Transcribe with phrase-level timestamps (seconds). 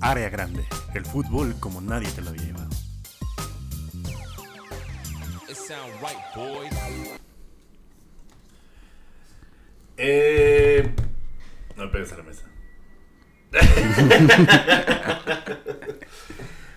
[0.00, 2.68] Área Grande, el fútbol como nadie te lo había llevado.
[9.96, 10.88] Eh,
[11.76, 12.44] no pegues a la mesa.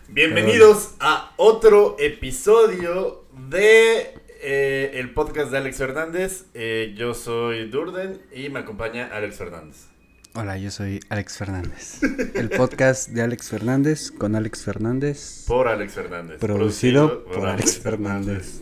[0.07, 6.45] Bienvenidos a otro episodio de eh, el podcast de Alex Fernández.
[6.55, 9.90] Eh, yo soy Durden y me acompaña Alex Fernández.
[10.33, 12.01] Hola, yo soy Alex Fernández.
[12.35, 15.43] El podcast de Alex Fernández con Alex Fernández.
[15.45, 16.39] Por Alex Fernández.
[16.39, 18.61] Producido, por, Alex Fernández.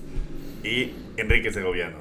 [0.63, 1.97] Y Enrique Segoviano.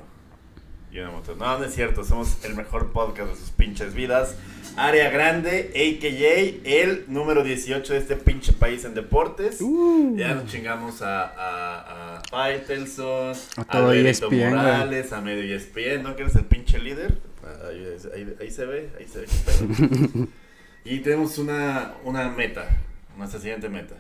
[0.91, 1.37] Y una moto.
[1.37, 2.03] No, no es cierto.
[2.03, 4.37] Somos el mejor podcast de sus pinches vidas.
[4.79, 6.81] Área Grande, a.k.a.
[6.83, 9.61] el número 18 de este pinche país en deportes.
[9.61, 10.15] Uh.
[10.17, 16.05] Ya nos chingamos a, a, a Faitelson, A a, todo ESPN, Morales, a medio ESPN,
[16.05, 16.17] ¿no?
[16.17, 17.28] Que eres el pinche líder.
[17.69, 19.27] Ahí, ahí- ahí se ve, ahí se ve.
[20.85, 22.69] y tenemos una, una meta,
[23.17, 23.97] nuestra siguiente meta.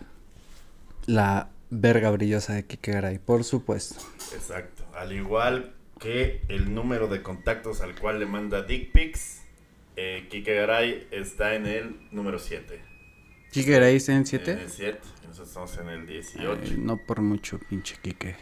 [1.06, 3.96] La verga brillosa de Kike Garay, por supuesto.
[4.34, 4.84] Exacto.
[4.94, 9.42] Al igual que el número de contactos al cual le manda Dick Pics,
[9.96, 12.80] eh, Kike Garay está en el número 7.
[13.52, 14.52] ¿Kike Garay está en En 7?
[14.52, 14.98] el 7.
[15.26, 16.76] Nosotros estamos en el 18.
[16.78, 18.36] no por mucho, pinche Kike.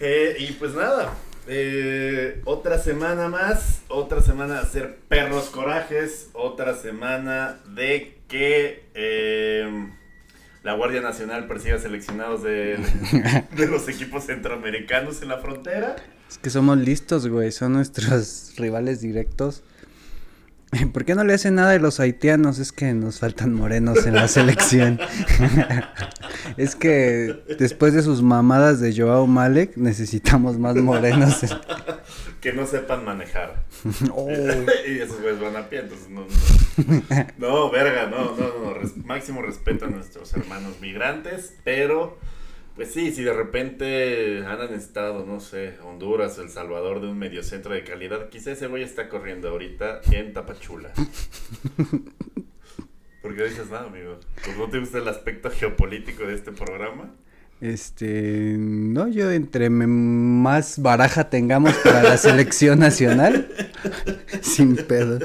[0.00, 1.14] Eh, y pues nada,
[1.48, 9.88] eh, otra semana más, otra semana de hacer perros corajes, otra semana de que eh,
[10.62, 12.78] la Guardia Nacional persiga seleccionados de,
[13.56, 15.96] de los equipos centroamericanos en la frontera.
[16.28, 17.52] Es que somos listos, güey.
[17.52, 19.64] Son nuestros rivales directos.
[20.92, 22.58] ¿Por qué no le hacen nada de los haitianos?
[22.58, 24.98] Es que nos faltan morenos en la selección.
[26.56, 31.40] es que después de sus mamadas de Joao Malek, necesitamos más morenos.
[32.42, 33.62] Que no sepan manejar.
[34.12, 34.28] Oh.
[34.28, 36.26] y esos güeyes van a pie, entonces no.
[37.38, 38.74] No, no verga, no, no, no.
[38.74, 42.18] res- máximo respeto a nuestros hermanos migrantes, pero.
[42.74, 47.74] Pues sí, si de repente han necesitado, no sé, Honduras El Salvador de un mediocentro
[47.74, 50.90] de calidad, quizá ese güey está corriendo ahorita en Tapachula.
[53.22, 54.18] ¿Por qué dices nada, amigo?
[54.42, 57.10] ¿Pues no te gusta el aspecto geopolítico de este programa?
[57.60, 63.48] Este, no, yo entre más baraja tengamos para la selección nacional,
[64.40, 65.20] sin pedo.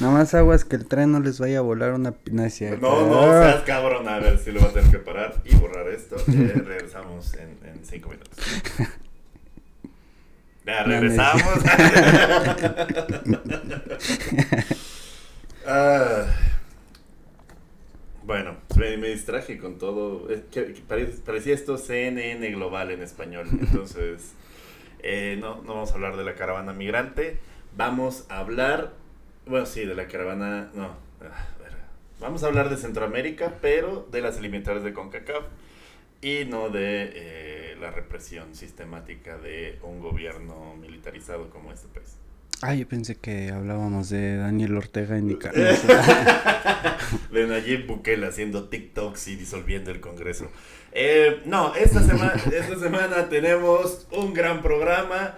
[0.00, 2.76] Nomás aguas que el tren no les vaya a volar una pinacia.
[2.80, 4.08] No, no, seas cabrón.
[4.08, 6.16] A ver si lo va a tener que parar y borrar esto.
[6.28, 8.38] Eh, regresamos en, en cinco minutos.
[10.66, 11.42] Ya, regresamos.
[15.66, 16.26] Ah,
[18.24, 20.28] bueno, me, me distraje con todo.
[20.30, 23.48] Es que- que pare- parecía esto CNN Global en español.
[23.50, 24.32] Entonces,
[25.02, 27.38] eh, no, no vamos a hablar de la caravana migrante.
[27.76, 28.92] Vamos a hablar,
[29.46, 31.46] bueno, sí, de la caravana, no, ah,
[32.20, 35.44] vamos a hablar de Centroamérica, pero de las eliminatorias de CONCACAF
[36.22, 42.16] y no de eh, la represión sistemática de un gobierno militarizado como este país.
[42.62, 45.66] Ah, yo pensé que hablábamos de Daniel Ortega en Nicaragua.
[47.30, 50.50] de Nayib Bukele haciendo TikToks y disolviendo el Congreso.
[50.92, 55.36] Eh, no, esta semana, esta semana tenemos un gran programa.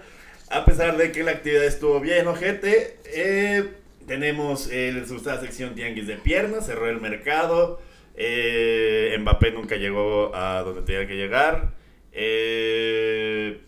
[0.49, 2.97] A pesar de que la actividad estuvo bien, ojete.
[3.03, 3.73] eh,
[4.07, 7.79] tenemos el asustada sección Tianguis de Piernas, cerró el mercado.
[8.15, 11.73] eh, Mbappé nunca llegó a donde tenía que llegar.
[12.13, 13.61] eh,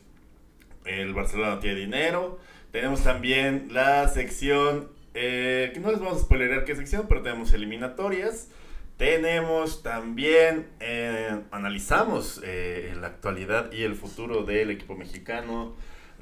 [0.86, 2.40] el Barcelona no tiene dinero.
[2.72, 8.50] Tenemos también la sección, eh, no les vamos a spoilerar qué sección, pero tenemos eliminatorias.
[8.98, 15.76] Tenemos también, eh, analizamos eh, la actualidad y el futuro del equipo mexicano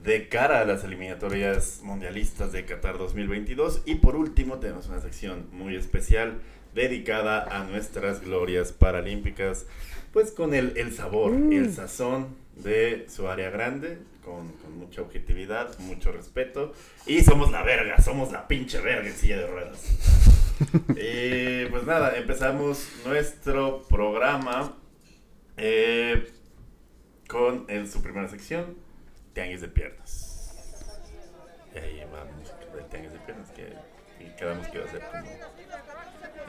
[0.03, 3.83] de cara a las eliminatorias mundialistas de Qatar 2022.
[3.85, 6.39] Y por último tenemos una sección muy especial
[6.73, 9.65] dedicada a nuestras glorias paralímpicas,
[10.13, 15.77] pues con el, el sabor, el sazón de su área grande, con, con mucha objetividad,
[15.79, 16.73] mucho respeto.
[17.05, 20.33] Y somos la verga, somos la pinche verga en silla de ruedas.
[20.95, 24.75] Eh, pues nada, empezamos nuestro programa
[25.55, 26.31] eh,
[27.27, 28.75] con su primera sección,
[29.37, 30.51] Tianguis de Piernas.
[31.75, 33.73] Y ahí vamos, el Tianguis de Piernas, que
[34.19, 35.29] y quedamos que iba a ser como...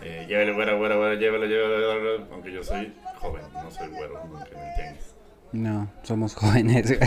[0.02, 4.24] Eh, llévele, güera, güera, güera, llévele, llévele, llévele, aunque yo soy joven, no soy güero
[4.24, 5.14] nunca en el Tianguis.
[5.52, 6.98] No, somos jóvenes.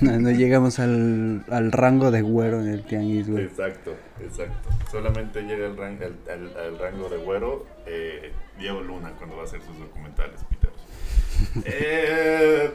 [0.00, 3.44] No, no llegamos al, al rango de güero en el tianguis, güey.
[3.44, 4.68] Exacto, exacto.
[4.90, 9.42] Solamente llega el ran- al, al- al rango de güero eh, Diego Luna cuando va
[9.42, 10.70] a hacer sus documentales, Peter.
[11.66, 12.70] Eh,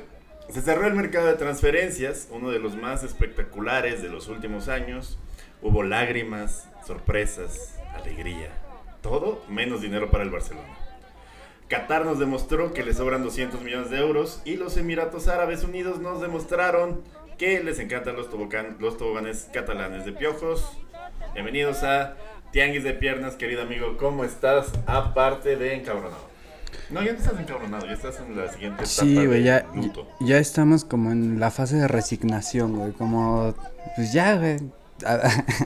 [0.49, 5.17] se cerró el mercado de transferencias, uno de los más espectaculares de los últimos años.
[5.61, 8.49] Hubo lágrimas, sorpresas, alegría.
[9.01, 10.77] Todo menos dinero para el Barcelona.
[11.69, 15.99] Qatar nos demostró que le sobran 200 millones de euros y los Emiratos Árabes Unidos
[15.99, 17.01] nos demostraron
[17.37, 18.29] que les encantan los,
[18.79, 20.77] los toboganes catalanes de piojos.
[21.33, 22.15] Bienvenidos a
[22.51, 23.97] Tianguis de Piernas, querido amigo.
[23.97, 24.71] ¿Cómo estás?
[24.85, 26.32] Aparte de encabronado.
[26.89, 29.65] No, ya no estás encabronado, ya estás en la siguiente etapa Sí, güey, ya,
[30.19, 32.91] ya estamos como en la fase de resignación, güey.
[32.93, 33.55] Como,
[33.95, 34.57] pues ya, güey.
[35.05, 35.19] A,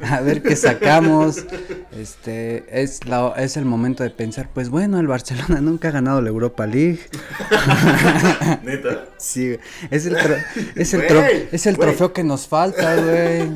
[0.18, 1.46] a ver qué sacamos.
[1.92, 6.22] Este, es, la, es el momento de pensar, pues bueno, el Barcelona nunca ha ganado
[6.22, 7.00] la Europa League.
[8.64, 9.06] ¿Neta?
[9.18, 9.58] Sí.
[9.92, 10.44] Es el, tro-
[10.76, 13.52] es el, tro- es el trofeo que nos falta, güey.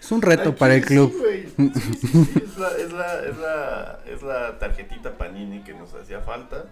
[0.00, 1.14] Es un reto para el club.
[1.16, 1.42] güey.
[1.56, 5.92] Sí, sí, sí, es, la, es, la, es, la, es la tarjetita Panini que nos
[5.94, 6.66] hacía falta.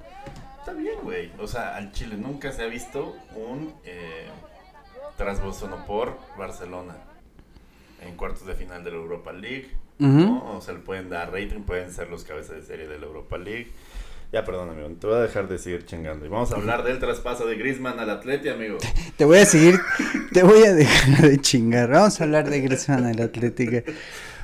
[0.58, 1.32] Está bien, güey.
[1.38, 4.28] O sea, al Chile nunca se ha visto un eh,
[5.86, 6.96] por Barcelona
[8.02, 9.70] en cuartos de final de la Europa League.
[9.98, 10.56] ¿no?
[10.56, 13.36] O sea, le pueden dar rating, pueden ser los cabezas de serie de la Europa
[13.36, 13.70] League.
[14.32, 16.24] Ya, perdón, amigo, te voy a dejar de seguir chingando.
[16.24, 18.78] Y vamos a hablar del traspaso de Griezmann al Atleti, amigo.
[19.16, 19.78] Te voy a seguir,
[20.32, 21.90] te voy a dejar de chingar.
[21.90, 23.90] Vamos a hablar de Griezmann al Atlético.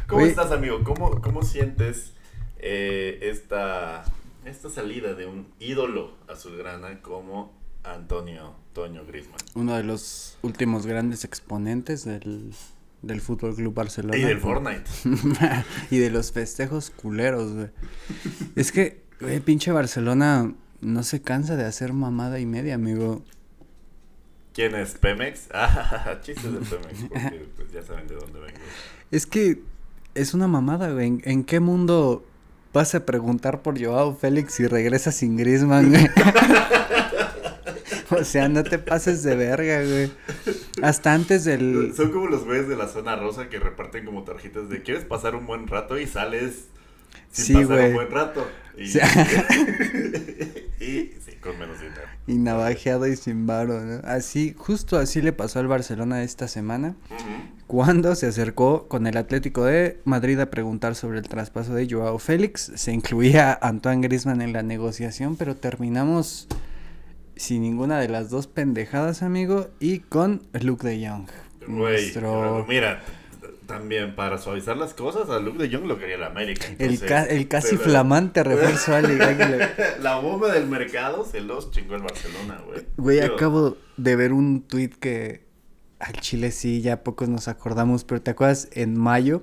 [0.07, 0.83] ¿Cómo estás, amigo?
[0.85, 2.16] ¿Cómo, cómo sientes
[2.69, 4.05] eh, esta,
[4.45, 7.55] esta salida de un ídolo azulgrana como
[7.85, 9.39] Antonio Toño Griezmann?
[9.55, 12.53] Uno de los últimos grandes exponentes del,
[13.03, 14.17] del Fútbol Club Barcelona.
[14.17, 14.91] Y del Fortnite.
[15.93, 17.69] y de los festejos culeros, güey.
[18.57, 23.23] Es que, güey, pinche Barcelona no se cansa de hacer mamada y media, amigo.
[24.53, 25.51] ¿Quién es Pemex?
[25.55, 28.59] Ah, chistes de Pemex, porque pues, ya saben de dónde vengo.
[29.13, 29.63] Es que
[30.17, 31.07] es una mamada, güey.
[31.07, 32.27] ¿En, en qué mundo
[32.73, 36.09] vas a preguntar por Joao Félix y regresas sin Griezmann, güey?
[38.11, 40.11] o sea, no te pases de verga, güey.
[40.83, 41.93] Hasta antes del...
[41.97, 45.35] Son como los güeyes de la zona rosa que reparten como tarjetas de ¿quieres pasar
[45.35, 45.99] un buen rato?
[45.99, 46.67] Y sales
[47.33, 47.87] sin Sí, pasar güey.
[47.89, 48.47] un buen rato.
[48.77, 48.99] Y, Sí.
[50.81, 50.85] y
[51.25, 52.03] sí, con menos dinero.
[52.27, 54.01] Y navajeado y sin varo, ¿no?
[54.05, 56.95] Así, justo así le pasó al Barcelona esta semana.
[57.11, 57.56] Ujú.
[57.67, 62.19] Cuando se acercó con el Atlético de Madrid a preguntar sobre el traspaso de Joao
[62.19, 66.47] Félix, se incluía a Antoine Griezmann en la negociación, pero terminamos
[67.35, 71.27] sin ninguna de las dos pendejadas, amigo, y con Luke de Jong.
[71.67, 73.03] Güey, nuestro- mira,
[73.67, 76.67] también para suavizar las cosas, a Luke de Jong lo quería el América.
[76.79, 79.01] el, entonces, ca- el casi flamante refuerzo a
[80.01, 82.87] La bomba del mercado se los chingó el Barcelona, güey.
[82.97, 85.46] Güey, acabo de ver un tuit que
[85.99, 89.43] al Chile sí, ya pocos nos acordamos, pero ¿te acuerdas en mayo?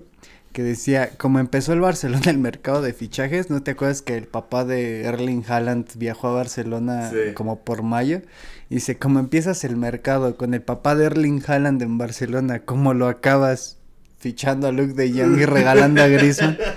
[0.52, 4.28] Que decía, como empezó el Barcelona el mercado de fichajes, ¿no te acuerdas que el
[4.28, 7.34] papá de Erling Haaland viajó a Barcelona Sí.
[7.34, 8.22] como por mayo?
[8.70, 12.94] Y dice, como empiezas el mercado con el papá de Erling Haaland en Barcelona, ¿cómo
[12.94, 13.78] lo acabas
[14.20, 16.58] fichando a Luke de Jong y regalando a Griezmann?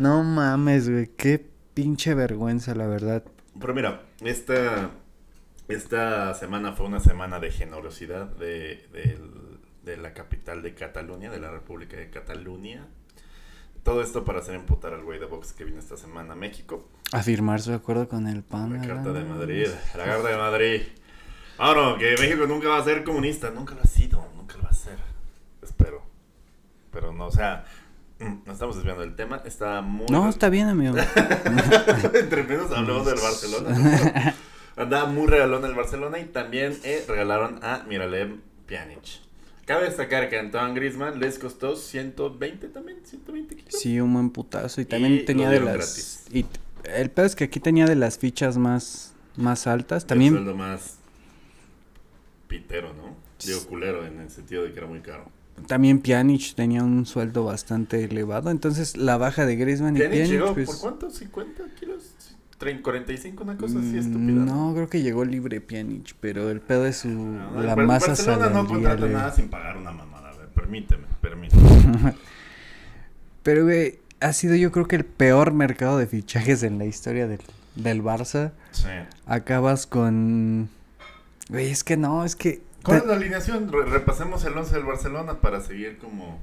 [0.00, 1.44] No mames, güey, qué
[1.74, 3.22] pinche vergüenza, la verdad.
[3.60, 4.90] Pero mira, esta,
[5.72, 11.40] esta semana fue una semana de generosidad de, del- de la capital de Cataluña, de
[11.40, 12.86] la República de Cataluña.
[13.82, 16.88] Todo esto para hacer emputar al güey de box que vino esta semana a México.
[17.12, 18.74] A firmar su acuerdo con el PAN.
[18.80, 19.24] La Carta de.
[19.24, 19.66] Madrid,
[19.96, 20.82] la Carta de Madrid.
[21.58, 24.62] Ah, no, que México nunca va a ser comunista, nunca lo ha sido, nunca lo
[24.62, 24.98] va a ser.
[25.62, 26.02] Espero.
[26.92, 27.64] Pero no, o sea,
[28.20, 30.06] mm, nos estamos desviando del tema, está muy...
[30.10, 30.94] No, está bien, amigo.
[32.14, 34.34] Entre menos hablamos del Barcelona.
[34.76, 39.20] Andaba muy regalón el Barcelona y también eh, regalaron a Miralem Pjanic.
[39.66, 43.74] Cabe destacar que a Antoine Griezmann les costó 120 también, 120 kilos.
[43.78, 44.80] Sí, un buen putazo.
[44.80, 45.74] Y también Y tenía de las.
[45.74, 46.24] gratis.
[46.32, 46.46] Y
[46.84, 50.02] el pedo es que aquí tenía de las fichas más, más altas.
[50.04, 50.32] El También.
[50.34, 50.96] sueldo más
[52.48, 53.14] pitero, ¿no?
[53.44, 55.24] Digo culero en el sentido de que era muy caro.
[55.66, 58.50] También Pjanic tenía un sueldo bastante elevado.
[58.50, 60.30] Entonces la baja de Griezmann y Pjanic Pjanic.
[60.32, 61.08] llegó pues, por cuánto?
[61.10, 61.91] ¿50 kilos?
[62.62, 64.44] ¿Trein- 45, una cosa así mm, estúpida.
[64.44, 67.08] No, creo que llegó libre Pjanic, pero el pedo es su.
[67.08, 70.30] No, la masa Barcelona no contrata salarial, nada sin pagar una mamada.
[70.30, 72.14] A ver, permíteme, permíteme.
[73.42, 77.26] Pero, güey, ha sido yo creo que el peor mercado de fichajes en la historia
[77.26, 77.40] del,
[77.74, 78.52] del Barça.
[78.70, 78.86] Sí.
[79.26, 80.68] Acabas con.
[81.48, 82.62] Güey, es que no, es que.
[82.84, 83.70] ¿Cuál es la alineación?
[83.72, 86.38] Re- repasemos el 11 del Barcelona para seguir como...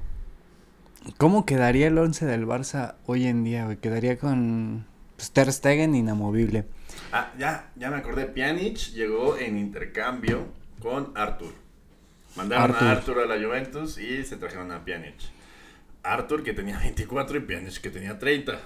[1.16, 3.78] ¿Cómo quedaría el 11 del Barça hoy en día, güey?
[3.78, 4.84] Quedaría con
[5.20, 6.64] pues, Ter Stegen inamovible.
[7.12, 8.24] Ah, ya, ya me acordé.
[8.24, 10.46] Pjanic llegó en intercambio
[10.80, 11.52] con Arthur.
[12.36, 12.88] Mandaron Arthur.
[12.88, 15.16] a Arthur a la Juventus y se trajeron a Pjanic.
[16.02, 18.58] Arthur que tenía 24 y Pjanic que tenía 30.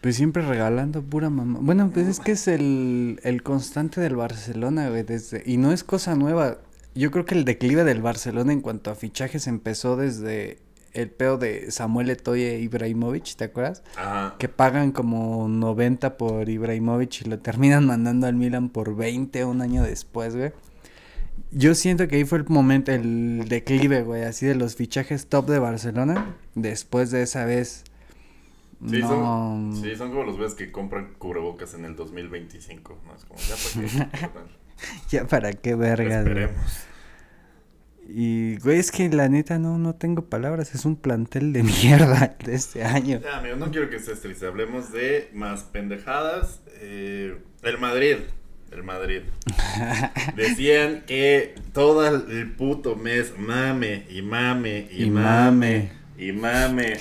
[0.00, 1.58] Pues siempre regalando pura mamá.
[1.60, 5.02] Bueno, pues es que es el, el constante del Barcelona, güey.
[5.02, 5.42] Desde...
[5.44, 6.58] Y no es cosa nueva.
[6.94, 10.58] Yo creo que el declive del Barcelona en cuanto a fichajes empezó desde
[10.96, 13.82] el pedo de Samuel Eto'o e Ibrahimovic, ¿te acuerdas?
[13.96, 14.36] Ajá.
[14.38, 19.60] Que pagan como 90 por Ibrahimovic y lo terminan mandando al Milan por 20 un
[19.60, 20.52] año después, güey.
[21.52, 25.46] Yo siento que ahí fue el momento, el declive, güey, así de los fichajes top
[25.46, 26.34] de Barcelona.
[26.54, 27.84] Después de esa vez.
[28.86, 29.08] Sí, no.
[29.08, 32.98] son, sí, son como los ves que compran cubrebocas en el 2025.
[33.06, 33.14] ¿no?
[33.14, 34.26] Es como, ya para qué.
[35.08, 36.48] Ya para qué vergas, güey.
[38.08, 40.74] Y, güey, es que la neta no, no tengo palabras.
[40.74, 43.20] Es un plantel de mierda de este año.
[43.22, 44.46] Ya, amigo, no quiero que estés triste.
[44.46, 46.60] Hablemos de más pendejadas.
[46.80, 48.16] Eh, el Madrid.
[48.70, 49.22] El Madrid.
[50.36, 55.92] Decían que todo el puto mes mame y mame y, Y mame, mame.
[56.18, 56.96] y mame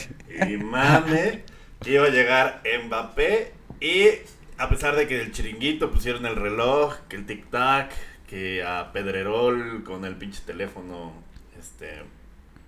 [0.50, 1.44] y mame
[1.86, 4.08] iba a llegar Mbappé y
[4.58, 7.92] a pesar de que el chiringuito pusieron el reloj, que el tic tac,
[8.36, 11.14] que a Pedrerol con el pinche teléfono,
[11.58, 12.02] este,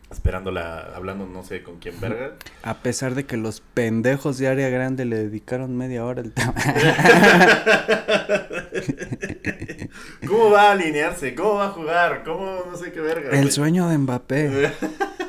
[0.09, 2.35] esperándola, hablando no sé con quién verga.
[2.63, 6.53] A pesar de que los pendejos de área grande le dedicaron media hora al tema.
[10.25, 11.35] ¿Cómo va a alinearse?
[11.35, 12.23] ¿Cómo va a jugar?
[12.23, 13.31] ¿Cómo no sé qué verga?
[13.31, 13.51] El güey?
[13.51, 14.71] sueño de Mbappé.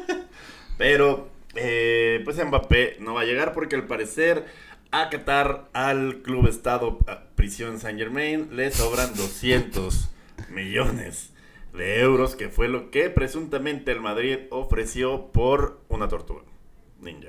[0.78, 4.47] Pero, eh, pues Mbappé no va a llegar porque al parecer
[4.92, 10.11] a Qatar, al Club Estado a Prisión Saint Germain, le sobran 200
[10.50, 11.32] millones
[11.72, 16.42] de euros, que fue lo que presuntamente el Madrid ofreció por una tortuga
[17.00, 17.28] ninja.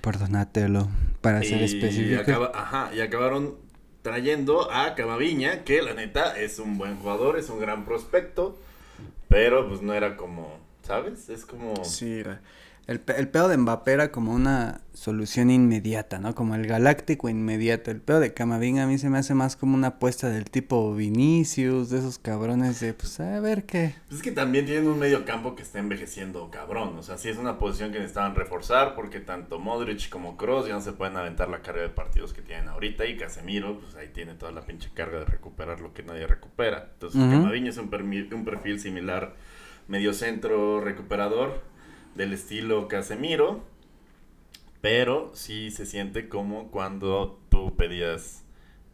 [0.00, 0.88] Por Donatello,
[1.20, 2.20] para ser específico.
[2.22, 3.56] acaba- ajá, y acabaron
[4.00, 8.58] trayendo a Camaviña, que la neta es un buen jugador, es un gran prospecto,
[9.28, 11.28] pero pues no era como, ¿sabes?
[11.28, 11.84] Es como...
[11.84, 12.36] Sí, güey.
[12.86, 16.34] El, el pedo de Mbappé era como una solución inmediata, ¿no?
[16.34, 17.90] Como el galáctico inmediato.
[17.90, 20.94] El pedo de Camavinga a mí se me hace más como una apuesta del tipo
[20.94, 23.94] Vinicius, de esos cabrones de, pues, a ver qué.
[24.08, 26.98] Pues es que también tienen un medio campo que está envejeciendo cabrón.
[26.98, 30.74] O sea, sí es una posición que necesitaban reforzar porque tanto Modric como Kroos ya
[30.74, 33.06] no se pueden aventar la carga de partidos que tienen ahorita.
[33.06, 36.90] Y Casemiro, pues ahí tiene toda la pinche carga de recuperar lo que nadie recupera.
[36.94, 37.30] Entonces, Ujú.
[37.30, 37.90] Camavinga es un,
[38.32, 39.34] un perfil similar,
[39.88, 41.62] medio centro recuperador,
[42.14, 43.64] del estilo Casemiro.
[44.80, 48.42] Pero sí se siente como cuando tú pedías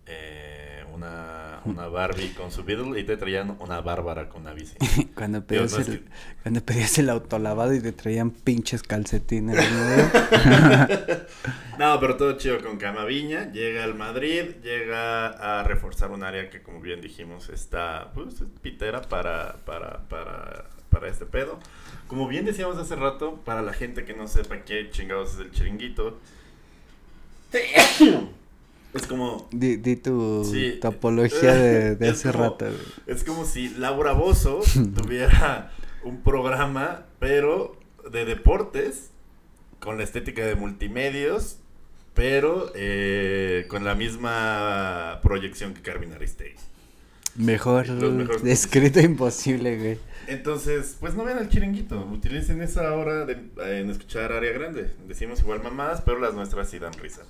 [0.05, 4.75] eh, una, una Barbie con su Beatle y te traían una Bárbara con una bici.
[5.15, 6.03] Cuando pedías, no, el, que-
[6.43, 9.57] cuando pedías el autolavado y te traían pinches calcetines,
[11.79, 12.01] ¿no?
[12.01, 13.51] Pero todo chido con Camaviña.
[13.53, 18.43] Llega al Madrid, llega a reforzar un área que, como bien dijimos, está pues, es
[18.63, 21.59] pitera para, para, para, para este pedo.
[22.09, 25.51] Como bien decíamos hace rato, para la gente que no sepa qué chingados es el
[25.53, 26.19] chiringuito,
[28.95, 30.79] es como Di, di tu Sí.
[30.81, 31.55] topología
[31.95, 32.79] de, hace como- rato, güey.
[33.07, 34.61] Es como si Laura Bozo
[34.97, 35.73] tuviera
[36.03, 37.77] un programa, pero
[38.11, 39.11] de deportes,
[39.81, 41.59] con la estética de multimedios,
[42.15, 46.57] pero eh, con la misma proyección que Carmen Aristegui.
[47.39, 47.87] Mejor
[48.43, 49.99] descrito imposible, güey.
[50.27, 53.39] Entonces, pues no vean el chiringuito, utilicen esa hora de,
[53.81, 54.91] en escuchar área grande.
[55.07, 57.23] Decimos igual mamadas, pero las nuestras sí dan risa.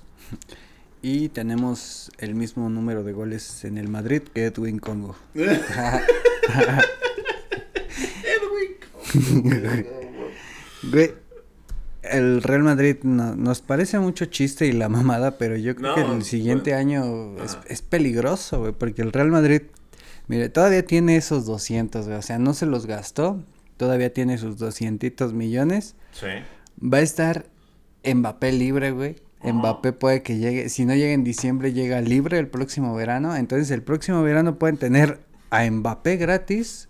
[1.01, 5.15] Y tenemos el mismo número de goles en el Madrid que Edwin Congo.
[10.91, 11.11] Güey,
[12.03, 16.01] el Real Madrid no- nos parece mucho chiste y la mamada, pero yo creo que
[16.01, 17.35] No, el siguiente bueno.
[17.35, 19.61] año es peligroso, güey, porque el Real Madrid,
[20.29, 23.43] mire, todavía tiene esos 200, güey, o sea, no se los gastó,
[23.75, 25.95] todavía tiene sus 200 millones.
[26.13, 26.27] Sí.
[26.81, 27.47] Va a estar
[28.05, 29.17] Mbappé libre, güey.
[29.43, 33.35] Mbappé puede que llegue, si no llega en diciembre, llega libre el próximo verano.
[33.35, 35.19] Entonces el próximo verano pueden tener
[35.49, 36.89] a Mbappé gratis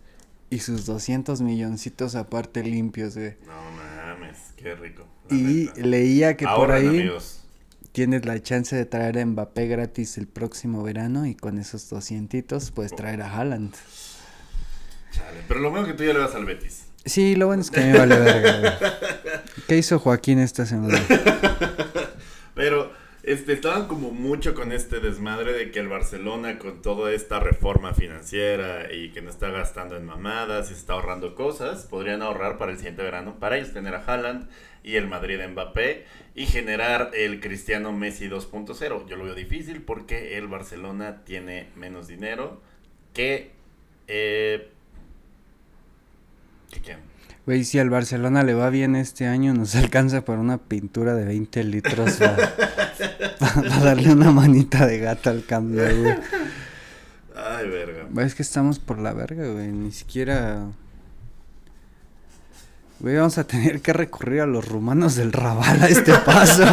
[0.50, 3.36] y sus 200 milloncitos aparte limpios, güey.
[3.46, 5.06] No mames, qué rico.
[5.30, 5.82] Y neta.
[5.82, 7.39] leía que por ahí amigos.
[7.92, 12.72] Tienes la chance de traer a Mbappé gratis el próximo verano y con esos 200
[12.72, 13.74] puedes traer a Haaland.
[15.12, 16.86] Chale, Pero lo bueno que tú ya le vas al Betis.
[17.06, 18.78] Sí, lo bueno es que me vale verga.
[19.68, 21.00] ¿Qué hizo Joaquín esta semana?
[22.56, 22.92] Pero
[23.24, 27.94] este, estaban como mucho con este desmadre de que el Barcelona con toda esta reforma
[27.94, 32.72] financiera y que no está gastando en mamadas y está ahorrando cosas, podrían ahorrar para
[32.72, 34.50] el siguiente verano para ellos tener a Haaland
[34.84, 39.08] y el Madrid Mbappé y generar el Cristiano Messi 2.0.
[39.08, 42.62] Yo lo veo difícil porque el Barcelona tiene menos dinero
[43.14, 43.52] que...
[44.08, 44.70] Eh,
[46.72, 47.09] que quién.
[47.50, 51.26] Güey, si al Barcelona le va bien este año, nos alcanza para una pintura de
[51.26, 52.18] 20 litros
[53.40, 56.14] para, darle una manita de gata al cambio, güey.
[57.36, 58.06] Ay, verga.
[58.12, 59.70] Güey, Es que estamos por la verga, güey.
[59.70, 60.68] Ni siquiera.
[63.00, 66.66] Güey, vamos a tener que recurrir a los rumanos del Raval a este paso.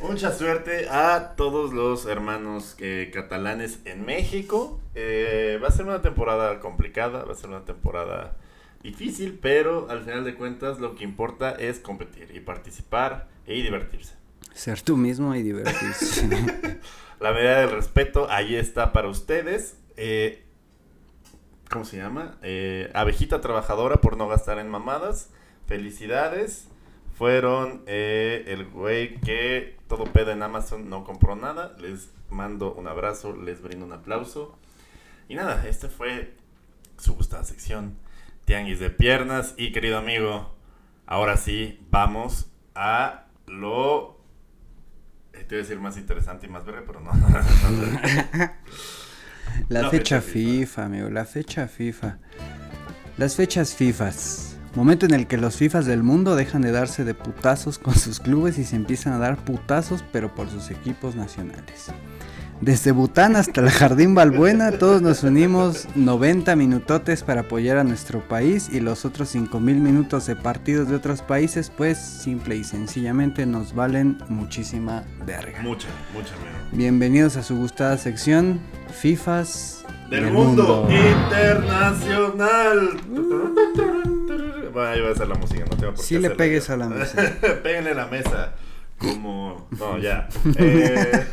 [0.00, 4.80] Mucha suerte a todos los hermanos eh, catalanes en México.
[4.94, 8.34] Eh, va a ser una temporada complicada, va a ser una temporada
[8.82, 14.14] difícil, pero al final de cuentas lo que importa es competir y participar y divertirse.
[14.54, 16.28] Ser tú mismo y divertirse.
[17.20, 19.78] La medida del respeto ahí está para ustedes.
[19.96, 20.44] Eh,
[21.70, 22.38] ¿Cómo se llama?
[22.42, 25.30] Eh, abejita trabajadora por no gastar en mamadas.
[25.66, 26.68] Felicidades.
[27.16, 31.74] Fueron eh, el güey que todo pedo en Amazon no compró nada.
[31.78, 34.58] Les mando un abrazo, les brindo un aplauso.
[35.28, 36.34] Y nada, esta fue
[36.98, 37.96] su gustada sección.
[38.46, 39.54] Tianguis de piernas.
[39.58, 40.56] Y querido amigo,
[41.06, 44.18] ahora sí, vamos a lo...
[45.34, 47.10] eh, Te iba a decir más interesante y más breve, pero no.
[49.68, 50.66] La fecha FIFA.
[50.66, 52.18] FIFA, amigo, la fecha FIFA.
[53.16, 54.58] Las fechas FIFAs.
[54.74, 58.20] Momento en el que los FIFAs del mundo dejan de darse de putazos con sus
[58.20, 61.90] clubes y se empiezan a dar putazos, pero por sus equipos nacionales.
[62.60, 68.20] Desde Bután hasta el Jardín Balbuena, todos nos unimos 90 minutotes para apoyar a nuestro
[68.26, 73.44] país y los otros 5000 minutos de partidos de otros países, pues simple y sencillamente
[73.44, 75.60] nos valen muchísima verga.
[75.60, 76.48] mucha, mucha, amigo.
[76.72, 78.58] Bienvenidos a su gustada sección
[78.90, 82.88] FIFAs Del mundo internacional.
[84.72, 86.74] Bueno, ahí va a ser la música, no tengo por qué Si le pegues yo.
[86.74, 87.32] a la mesa.
[87.62, 88.54] Péguenle a la mesa.
[88.98, 89.68] Como.
[89.78, 90.26] No, ya.
[90.58, 91.26] Eh,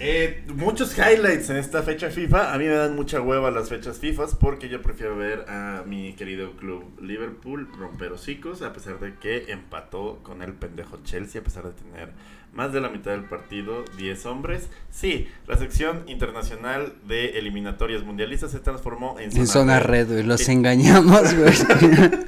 [0.00, 2.52] eh, muchos highlights en esta fecha FIFA.
[2.52, 6.12] A mí me dan mucha hueva las fechas FIFA porque yo prefiero ver a mi
[6.14, 11.44] querido club Liverpool romper hocicos, a pesar de que empató con el pendejo Chelsea, a
[11.44, 12.10] pesar de tener
[12.52, 14.68] más de la mitad del partido, 10 hombres.
[14.90, 20.22] Sí, la sección internacional de eliminatorias mundialistas se transformó en En zona red, güey.
[20.22, 21.52] Los Que- engañamos, güey.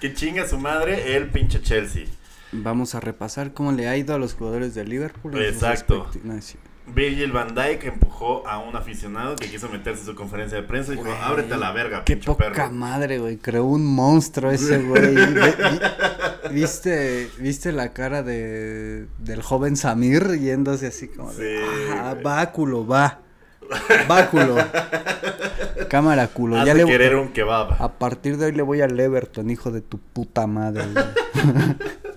[0.00, 2.04] Que chinga su madre el pinche Chelsea.
[2.52, 5.40] Vamos a repasar cómo le ha ido a los jugadores de Liverpool.
[5.42, 6.06] Exacto.
[6.92, 10.92] Virgil van Dijk empujó a un aficionado que quiso meterse en su conferencia de prensa
[10.92, 12.72] y dijo, ábrete a la verga, Qué pinche poca perro.
[12.72, 13.36] madre, güey.
[13.36, 15.14] Creó un monstruo ese güey.
[16.52, 21.64] ¿Viste, ¿Viste la cara de, del joven Samir yéndose así como de, Sí,
[21.96, 22.24] ah, güey.
[22.24, 23.20] báculo, va.
[25.88, 26.56] Cámara culo.
[26.58, 27.80] Has Ya de le, querer un kebab.
[27.80, 30.84] a partir de hoy le voy al Everton, hijo de tu puta madre.
[30.92, 31.04] güey.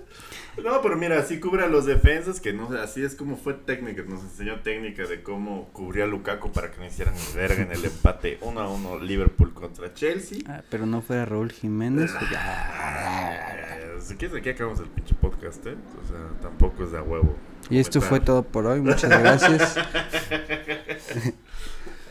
[0.62, 3.54] No, pero mira, así cubre a los defensas, que no sé, así es como fue
[3.56, 7.64] técnica, nos enseñó técnica de cómo cubría a Lukaku para que no hicieran ni verga
[7.64, 10.40] en el empate 1 a 1 Liverpool contra Chelsea.
[10.48, 12.12] Ah, pero no fuera Raúl Jiménez.
[12.18, 12.32] pues.
[12.32, 15.76] Eh, Si quieres, aquí acabamos el pinche podcast, ¿eh?
[16.04, 17.36] O sea, tampoco es de a huevo.
[17.70, 18.82] Y esto fue todo por hoy.
[18.82, 19.76] Muchas gracias.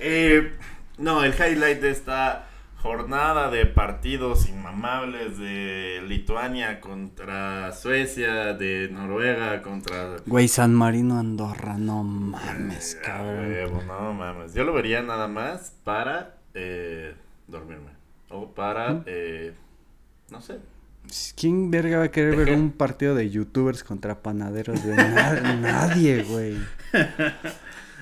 [0.04, 0.52] Eh,
[0.98, 2.48] no, el highlight de esta
[2.82, 10.16] jornada de partidos inmamables de Lituania contra Suecia, de Noruega contra...
[10.26, 11.76] Güey, San Marino, Andorra.
[11.78, 13.38] No mames, Eh, cabrón.
[13.50, 14.52] huevo, no mames.
[14.54, 17.14] Yo lo vería nada más para eh,
[17.46, 17.92] dormirme.
[18.30, 19.52] O para, eh,
[20.30, 20.58] no sé.
[21.36, 24.82] ¿Quién verga va a querer ver un partido de youtubers contra panaderos?
[24.84, 26.56] De na- nadie, güey.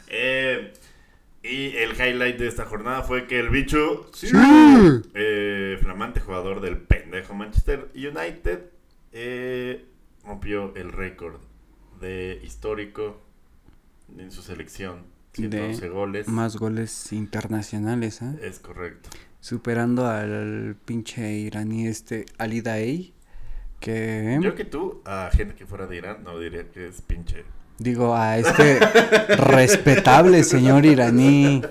[0.09, 0.73] Eh,
[1.43, 4.29] y el highlight de esta jornada fue que el bicho, sí,
[5.15, 8.71] eh, flamante jugador del pendejo Manchester United,
[9.13, 9.87] eh,
[10.25, 11.41] rompió el récord
[12.01, 13.21] de histórico
[14.19, 15.05] en su selección.
[15.33, 16.29] 111 goles.
[16.29, 18.39] Más goles internacionales, ¿eh?
[18.43, 19.11] Es correcto.
[19.41, 23.15] Superando al pinche iraní este Ali Daei.
[23.79, 24.39] Que.
[24.43, 27.45] Yo que tú, a gente que fuera de Irán, no diría que es pinche.
[27.81, 28.79] Digo, a este
[29.37, 31.63] respetable señor iraní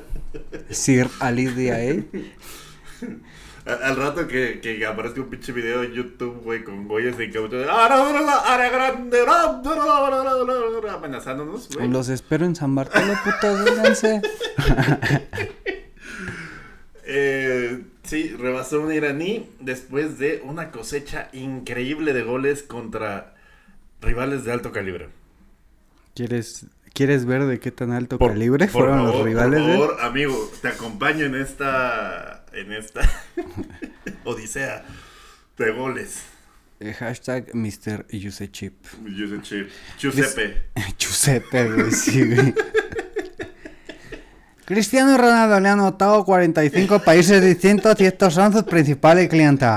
[0.72, 1.48] Sir Ali.
[3.68, 7.32] A- Al rato que, que aparezca un pinche video en YouTube, güey, con güeyes en
[7.32, 7.38] que
[10.90, 11.88] amenazándonos, güey.
[11.88, 14.22] Los espero en San Bartolo, putos, vénganse.
[17.12, 23.34] Eh, sí, rebasó un iraní después de una cosecha increíble de goles contra
[24.00, 25.10] rivales de alto calibre.
[26.16, 29.62] ¿Quieres, ¿Quieres ver de qué tan alto Por- calibre por fueron favor, los rivales?
[29.62, 29.74] Por eh?
[29.74, 33.02] favor, amigo, te acompaño en esta en esta
[34.26, 34.84] odisea
[35.58, 36.22] de goles.
[36.82, 38.06] Eh, hashtag Mr.
[38.52, 38.74] Chip.
[39.06, 39.70] Giuseppe.
[40.00, 40.64] Giuseppe.
[40.98, 42.54] Giuseppe, güey, sí, güey.
[44.66, 49.68] Cristiano Ronaldo le ha anotado 45 países distintos y estos son sus principales clientes.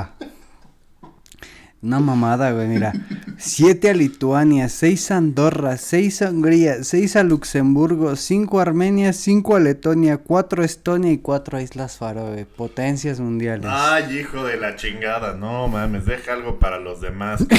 [1.83, 2.93] Una mamada, güey, mira.
[3.39, 9.13] 7 a Lituania, 6 a Andorra, 6 a Hungría, 6 a Luxemburgo, 5 a Armenia,
[9.13, 12.47] 5 a Letonia, 4 a Estonia y 4 a Islas Faroe.
[12.47, 13.67] Potencias mundiales.
[13.69, 15.35] Ay, hijo de la chingada.
[15.35, 17.45] No mames, deja algo para los demás.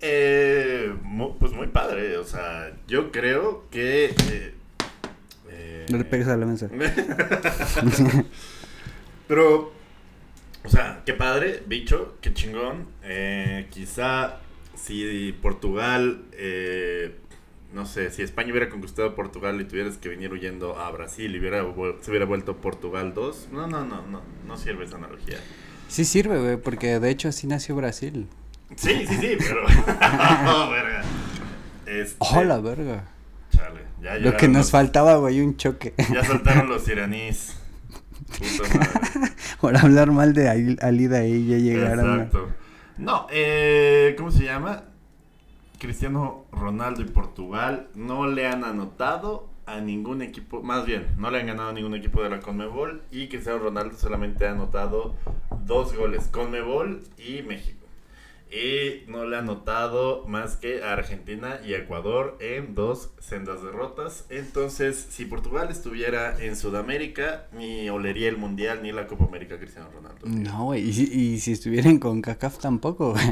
[0.00, 0.94] eh,
[1.40, 2.16] pues muy padre.
[2.18, 4.14] O sea, yo creo que.
[4.30, 4.54] eh,
[5.48, 6.68] eh, No le pegues a la mesa.
[9.26, 9.72] Pero,
[10.64, 12.86] o sea, qué padre, bicho, qué chingón.
[13.02, 14.38] Eh, quizá
[14.74, 17.16] si Portugal, eh,
[17.72, 21.38] no sé, si España hubiera conquistado Portugal y tuvieras que venir huyendo a Brasil y
[21.38, 21.64] hubiera,
[22.00, 25.38] se hubiera vuelto Portugal 2, no, no, no, no, no sirve esa analogía.
[25.88, 28.28] Sí sirve, güey, porque de hecho así nació Brasil.
[28.76, 29.64] Sí, sí, sí, pero...
[29.64, 31.02] oh, verga.
[31.86, 33.04] Este, ¡Oh, la verga!
[33.50, 35.94] chale, ya Lo que nos faltaba, güey, un choque.
[36.12, 37.56] Ya saltaron los iraníes.
[38.38, 39.32] Puta madre.
[39.60, 42.20] Por hablar mal de Ali Ali Daei ya llegaron.
[42.20, 42.48] Exacto.
[42.98, 44.84] No, eh, ¿cómo se llama?
[45.78, 51.40] Cristiano Ronaldo y Portugal no le han anotado a ningún equipo, más bien, no le
[51.40, 55.14] han ganado a ningún equipo de la Conmebol y Cristiano Ronaldo solamente ha anotado
[55.64, 57.79] dos goles, Conmebol y México.
[58.50, 64.24] Y no le ha anotado más que a Argentina y Ecuador en dos sendas derrotas.
[64.28, 69.88] Entonces, si Portugal estuviera en Sudamérica, ni olería el Mundial ni la Copa América Cristiano
[69.94, 70.26] Ronaldo.
[70.26, 73.24] No, güey, y, si- y si estuvieran con CACAF tampoco, güey.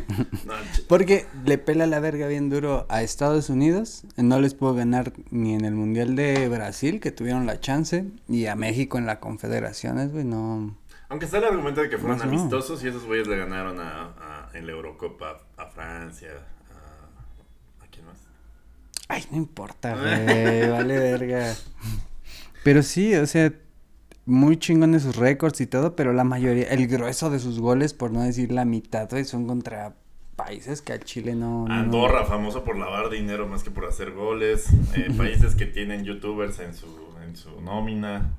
[0.47, 4.05] No, ch- Porque le pela la verga bien duro a Estados Unidos.
[4.17, 8.05] No les puedo ganar ni en el Mundial de Brasil, que tuvieron la chance.
[8.29, 10.77] Y a México en la Confederaciones, güey, no.
[11.11, 12.25] Aunque está el argumento de que fueron no.
[12.25, 14.28] amistosos y esos güeyes le ganaron a, a-
[14.59, 17.85] en la Eurocopa a Francia, a...
[17.85, 18.19] ¿A quién más?
[19.09, 20.69] Ay, no importa, güey.
[20.71, 21.55] vale verga.
[22.65, 23.53] Pero sí, o sea,
[24.27, 28.11] muy chingones sus récords y todo, pero la mayoría, el grueso de sus goles, por
[28.11, 29.95] no decir la mitad, güey, son contra
[30.37, 31.67] países que al Chile no.
[31.67, 34.67] no- Andorra, famoso por lavar dinero más que por hacer goles.
[34.95, 36.87] Eh, países que tienen youtubers en su,
[37.25, 38.35] en su nómina.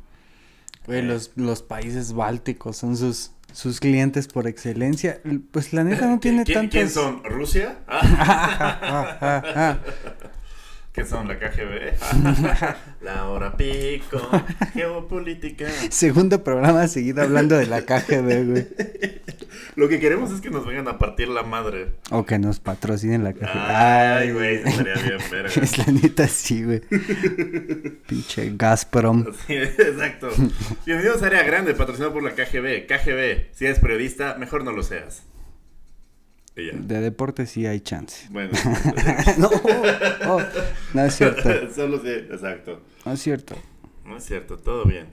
[0.86, 5.22] Güey, los, los países bálticos son sus, sus clientes por excelencia.
[5.52, 6.72] Pues la neta no tiene ¿Quién, tantos...
[6.72, 7.24] quién son?
[7.24, 7.80] ¿Rusia?
[7.88, 9.78] Ah,
[10.92, 11.28] ¿Qué son?
[11.28, 11.94] ¿La KGB?
[13.02, 14.20] la hora pico.
[14.74, 15.68] Geopolítica.
[15.90, 18.68] Segundo programa seguido hablando de la KGB, güey.
[19.76, 21.94] Lo que queremos es que nos vengan a partir la madre.
[22.10, 23.48] O que nos patrocinen la KGB.
[23.54, 25.62] Ay, güey, estaría bien, verga.
[25.62, 26.80] Es la neta sí, güey.
[28.08, 29.26] Pinche Gazprom.
[29.46, 30.30] Sí, exacto.
[30.88, 32.88] Bienvenidos a Área Grande, patrocinado por la KGB.
[32.88, 35.24] KGB, si eres periodista, mejor no lo seas.
[36.60, 36.74] Y ya.
[36.74, 38.28] De deporte sí hay chance.
[38.30, 38.52] Bueno,
[39.38, 39.50] no,
[40.28, 40.42] oh,
[40.94, 41.50] no es cierto.
[41.76, 42.82] solo sí, exacto.
[43.06, 43.56] No es cierto.
[44.06, 45.08] No es cierto, todo bien.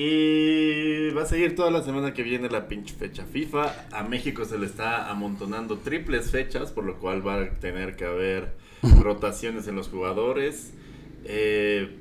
[0.00, 3.88] Y va a seguir toda la semana que viene la pinche fecha FIFA.
[3.90, 8.04] A México se le está amontonando triples fechas, por lo cual va a tener que
[8.04, 8.52] haber
[9.00, 10.72] rotaciones en los jugadores.
[11.24, 11.96] Eh,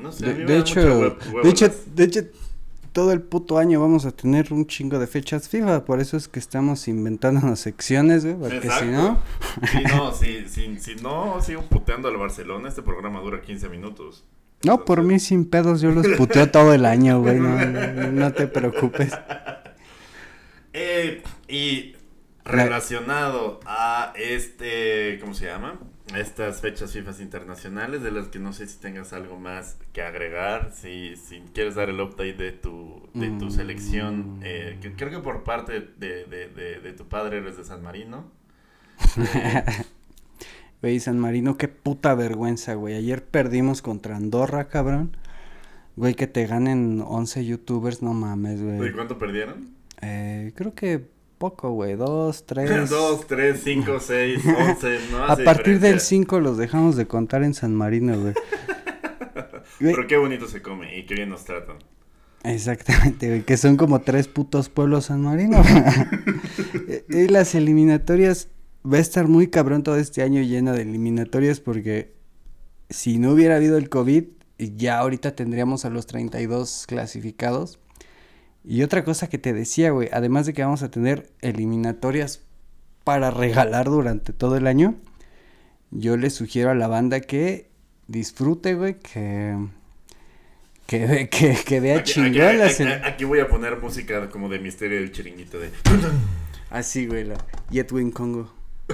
[0.00, 2.20] no sé, a De, de hecho, de hecho, de hecho,
[2.92, 5.84] todo el puto año vamos a tener un chingo de fechas FIFA.
[5.84, 8.36] Por eso es que estamos inventándonos secciones, güey.
[8.36, 9.18] Porque si no,
[9.70, 14.24] Sí, no, si, si, si no sigo puteando al Barcelona, este programa dura 15 minutos.
[14.64, 17.40] no, por mí sin pedos, yo los puteo todo el año, güey.
[17.40, 19.12] No, no, no te preocupes.
[20.74, 21.96] Eh, y
[22.46, 25.78] relacionado a este, ¿cómo se llama?
[26.16, 30.72] Estas fechas FIFA internacionales, de las que no sé si tengas algo más que agregar,
[30.74, 33.50] si, si quieres dar el update de tu, de tu Mm.
[33.50, 37.64] selección, eh, que creo que por parte de, de, de, de tu padre eres de
[37.64, 38.30] San Marino.
[39.16, 39.64] Eh,
[40.82, 42.94] Güey, San Marino, qué puta vergüenza, güey.
[42.96, 45.16] Ayer perdimos contra Andorra, cabrón.
[45.94, 48.92] Güey, que te ganen 11 youtubers, no mames, ¿De güey.
[48.92, 49.68] cuánto perdieron?
[50.00, 51.06] Eh, creo que
[51.42, 51.96] poco, güey.
[51.96, 52.88] Dos, tres.
[52.88, 55.98] 2, 3, 5, 6, 11, no A partir del.
[55.98, 58.16] 5 los dejamos de contar en San Marino.
[58.16, 58.34] Güey,
[59.80, 61.78] Pero qué bonito se come y qué bien nos tratan.
[62.44, 65.60] Exactamente, güey, que son como tres putos pueblos San Marino.
[67.08, 68.48] y las eliminatorias,
[68.86, 72.14] va a estar muy cabrón todo este año lleno de eliminatorias porque
[72.88, 74.26] si no hubiera habido el COVID,
[74.58, 77.80] ya ahorita tendríamos a los 32 clasificados.
[78.64, 82.40] Y otra cosa que te decía, güey, además de que vamos a tener eliminatorias
[83.04, 84.94] para regalar durante todo el año,
[85.90, 87.68] yo le sugiero a la banda que
[88.08, 89.56] disfrute, güey, que...
[90.86, 94.58] Que, que, que vea Aquí, chingón aquí- aquí- aquí voy a poner música como de
[94.58, 95.70] misterio del chiringuito de...
[96.70, 97.36] Así, güey, la
[97.70, 98.52] Yetwin Congo.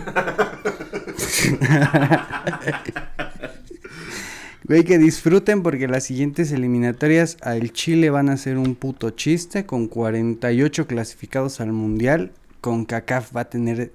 [4.69, 9.65] Güey, que disfruten porque las siguientes eliminatorias al Chile van a ser un puto chiste
[9.65, 13.93] con 48 clasificados al Mundial con CACAF va a tener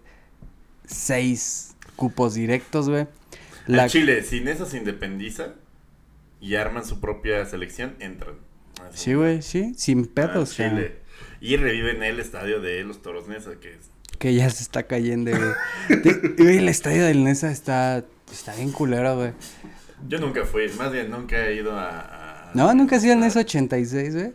[0.86, 3.08] seis cupos directos, güey.
[3.68, 5.54] El La- Chile, sin eso se independiza
[6.42, 8.36] y arman su propia selección, entran.
[8.82, 8.98] Así.
[9.06, 10.70] Sí, güey, sí, sin Ah, pedos, güey.
[10.70, 10.96] Chile.
[11.40, 13.92] Y reviven el estadio de los Toros Nesa, que es...
[14.18, 15.32] Que ya se está cayendo,
[16.38, 19.32] Güey, el estadio del Nesa está, está bien culero, güey.
[20.08, 22.00] Yo nunca fui, más bien nunca he ido a...
[22.50, 24.32] a- No, nunca has ido al Nesa 86, güey.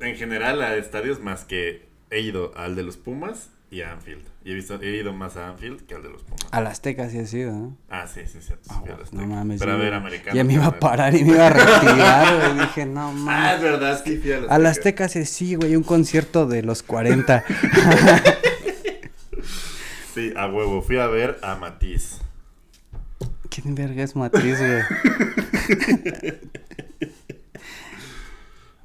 [0.00, 4.22] En general a estadios más que he ido al de los Pumas y a Anfield.
[4.44, 6.46] Y he, visto, he ido más a Anfield que al de los Pumas.
[6.50, 7.76] Al Azteca sí ha sido, ¿no?
[7.88, 8.52] Ah, sí, sí, sí.
[8.68, 8.96] Ah, Azteca.
[9.12, 9.60] no mames.
[9.60, 10.34] Pero a ver, americano.
[10.36, 12.58] Ya me iba a parar y me iba a retirar, güey.
[12.66, 13.62] Dije, no Ah, es mames.
[13.62, 17.44] verdad, es que fui al Al Azteca sí, sí, güey, un concierto de los 40.
[20.14, 20.82] Sí, a huevo.
[20.82, 22.18] Fui a ver a Matiz.
[23.54, 24.82] ¿Quién verga es Matiz, güey?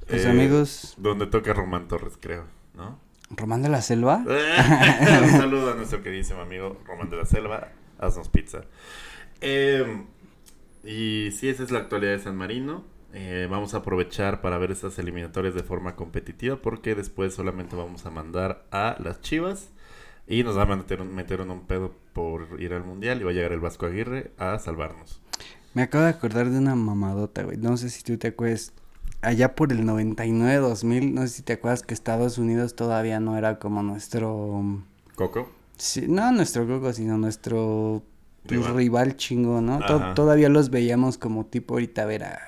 [0.06, 2.98] Pues Eh, amigos, Donde toca Román Torres, creo, ¿no?
[3.28, 4.24] Román de la Selva.
[4.26, 7.68] Un saludo a nuestro queridísimo amigo Román de la Selva.
[7.98, 8.62] Haznos pizza.
[9.42, 10.04] Eh,
[10.82, 12.84] y sí, esa es la actualidad de San Marino.
[13.12, 18.06] Eh, vamos a aprovechar para ver estas eliminatorias de forma competitiva porque después solamente vamos
[18.06, 19.68] a mandar a las Chivas
[20.26, 23.30] y nos va a meter, meter en un pedo por ir al Mundial y va
[23.30, 25.20] a llegar el Vasco Aguirre a salvarnos.
[25.74, 27.56] Me acabo de acordar de una mamadota, güey.
[27.58, 28.72] No sé si tú te acuerdas.
[29.22, 33.36] Allá por el 99, 2000, no sé si te acuerdas que Estados Unidos todavía no
[33.36, 34.62] era como nuestro...
[35.14, 35.50] Coco.
[35.76, 38.02] Sí, no nuestro Gogo, sino nuestro
[38.46, 38.76] pues, Rival.
[38.76, 39.78] rival, chingo, ¿no?
[39.80, 42.38] To- todavía los veíamos como tipo ahorita ver a...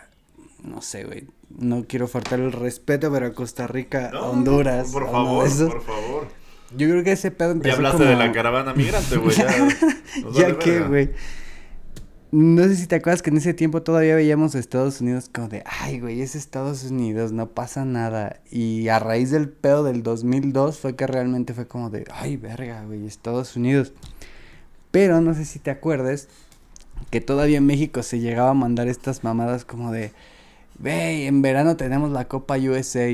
[0.65, 1.27] No sé, güey.
[1.59, 4.91] No quiero faltar el respeto, pero a Costa Rica, No, Honduras.
[4.93, 6.40] Por favor, por favor.
[6.77, 8.11] Yo creo que ese pedo Ya empezó hablaste como...
[8.11, 9.37] de la caravana migrante, güey.
[9.37, 9.49] Ya,
[10.35, 11.11] Ya que, güey.
[12.33, 15.49] No sé si te acuerdas que en ese tiempo todavía veíamos a Estados Unidos como
[15.49, 18.41] de, ay, güey, es Estados Unidos, no pasa nada.
[18.53, 22.85] Y a raíz del pedo del 2002 fue que realmente fue como de, ay, verga,
[22.85, 23.93] güey, Estados Unidos.
[24.93, 26.29] Pero no sé si te acuerdas
[27.11, 30.13] que todavía en México se llegaba a mandar estas mamadas como de,
[30.79, 33.09] ve, en verano tenemos la Copa USA.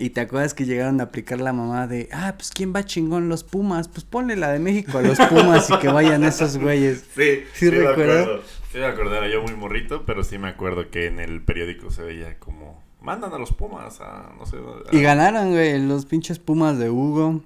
[0.00, 3.28] Y te acuerdas que llegaron a aplicar la mamá de, ah, pues quién va chingón
[3.28, 7.04] los Pumas, pues ponle la de México a los Pumas y que vayan esos güeyes.
[7.16, 8.40] Sí, ¿Sí sí, acuerdo.
[8.70, 11.90] Sí me acuerdo, era yo muy morrito, pero sí me acuerdo que en el periódico
[11.90, 14.58] se veía como, mandan a los Pumas a, no sé.
[14.58, 17.40] a- Y ganaron, güey, los pinches Pumas de Hugo.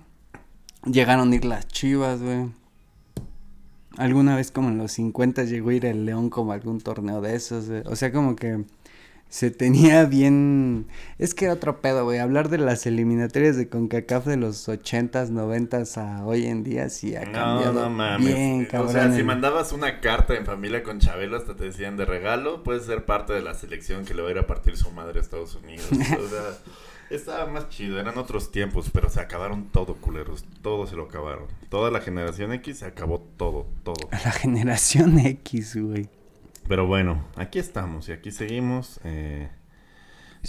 [0.84, 2.50] Llegaron a ir las Chivas, güey.
[3.96, 7.20] Alguna vez como en los 50 llegó a ir el León como a algún torneo
[7.20, 7.82] de esos, güey.
[7.86, 8.64] O sea, como que
[9.32, 10.86] se tenía bien...
[11.18, 12.18] Es que era otro pedo, güey.
[12.18, 17.16] Hablar de las eliminatorias de CONCACAF de los 80s, 90s a hoy en día sí
[17.16, 18.26] ha No, cambiado no mames.
[18.26, 18.92] bien, o cabrón.
[18.92, 22.84] sea, si mandabas una carta en familia con Chabelo, hasta te decían de regalo, puedes
[22.84, 25.22] ser parte de la selección que le va a ir a partir su madre a
[25.22, 25.86] Estados Unidos.
[25.90, 25.94] o
[26.28, 26.58] sea,
[27.10, 30.44] estaba más chido, eran otros tiempos, pero se acabaron todo, culeros.
[30.60, 31.46] Todo se lo acabaron.
[31.70, 34.10] Toda la generación X se acabó todo, todo.
[34.26, 36.10] La generación X, güey.
[36.68, 39.00] Pero bueno, aquí estamos y aquí seguimos.
[39.04, 39.48] eh,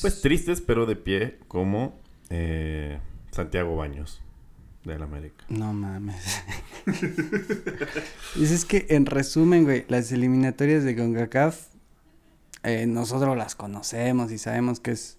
[0.02, 1.99] pues tristes, pero de pie, como
[2.30, 2.99] eh,
[3.32, 4.21] Santiago Baños
[4.84, 5.45] del América.
[5.49, 6.43] No mames.
[8.36, 11.67] Dices que en resumen, güey, las eliminatorias de CONCACAF,
[12.63, 15.17] eh, nosotros las conocemos y sabemos que es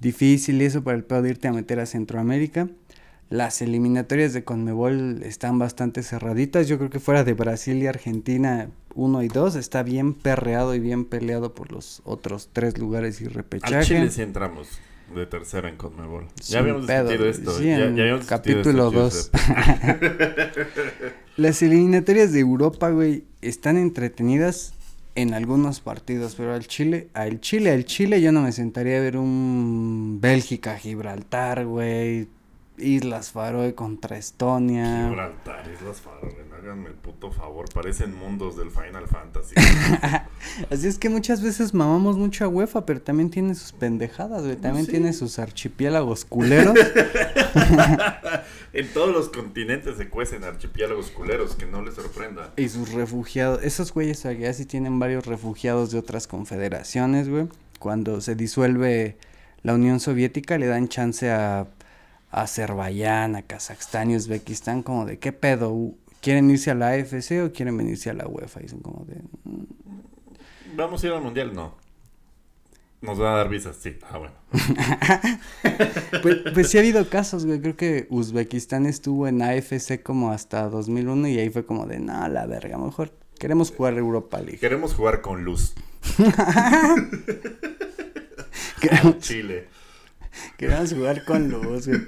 [0.00, 2.68] difícil y eso para el pedo de irte a meter a Centroamérica.
[3.30, 6.66] Las eliminatorias de Conmebol están bastante cerraditas.
[6.66, 10.80] Yo creo que fuera de Brasil y Argentina 1 y 2 está bien perreado y
[10.80, 13.76] bien peleado por los otros tres lugares y repechaje.
[13.76, 14.80] Al Chile sí entramos
[15.14, 16.26] de tercera en Conmebol.
[16.40, 17.58] Sin Ya habíamos pedo, discutido esto.
[17.58, 19.30] Sí, ya, en ya habíamos discutido capítulo esto, dos.
[19.32, 21.12] Giuseppe.
[21.36, 24.74] Las eliminatorias de Europa, güey, están entretenidas
[25.14, 29.00] en algunos partidos, pero al Chile, al Chile, al Chile yo no me sentaría a
[29.00, 32.26] ver un Bélgica, Gibraltar, güey,
[32.80, 35.08] Islas Faroe contra Estonia.
[35.08, 37.66] Gibraltar, Islas Faroe, háganme el puto favor.
[37.72, 39.54] Parecen mundos del Final Fantasy.
[40.70, 44.56] Así es que muchas veces mamamos mucho a UEFA, pero también tiene sus pendejadas, güey,
[44.56, 44.92] también Sí.
[44.92, 46.74] tiene sus archipiélagos culeros.
[48.72, 52.52] en todos los continentes se cuecen archipiélagos culeros, que no les sorprenda.
[52.56, 57.48] Y sus refugiados, esos güeyes allá sí tienen varios refugiados de otras confederaciones, güey.
[57.78, 59.16] Cuando se disuelve
[59.62, 61.66] la Unión Soviética le dan chance a,
[62.30, 67.42] a Azerbaiyán, a Kazajstán y Uzbekistán como de qué pedo, ¿quieren irse a la AFC
[67.44, 68.62] o quieren venirse a la UEFA?
[68.62, 69.16] Y son como de...
[69.44, 69.64] "Mm".
[70.76, 71.52] ¿Vamos a ir al mundial?
[71.54, 71.74] No.
[73.02, 73.76] ¿Nos va a dar visas?
[73.80, 73.96] Sí.
[74.10, 74.34] Ah, bueno.
[76.22, 77.60] Pues, pues sí ha habido casos, güey.
[77.62, 82.28] Creo que Uzbekistán estuvo en AFC como hasta 2001 y ahí fue como de, no,
[82.28, 84.58] la verga, mejor queremos jugar Europa League.
[84.58, 85.74] Queremos jugar con luz.
[88.80, 89.68] Queremos- Chile.
[90.56, 92.00] Queríamos jugar con luz, güey.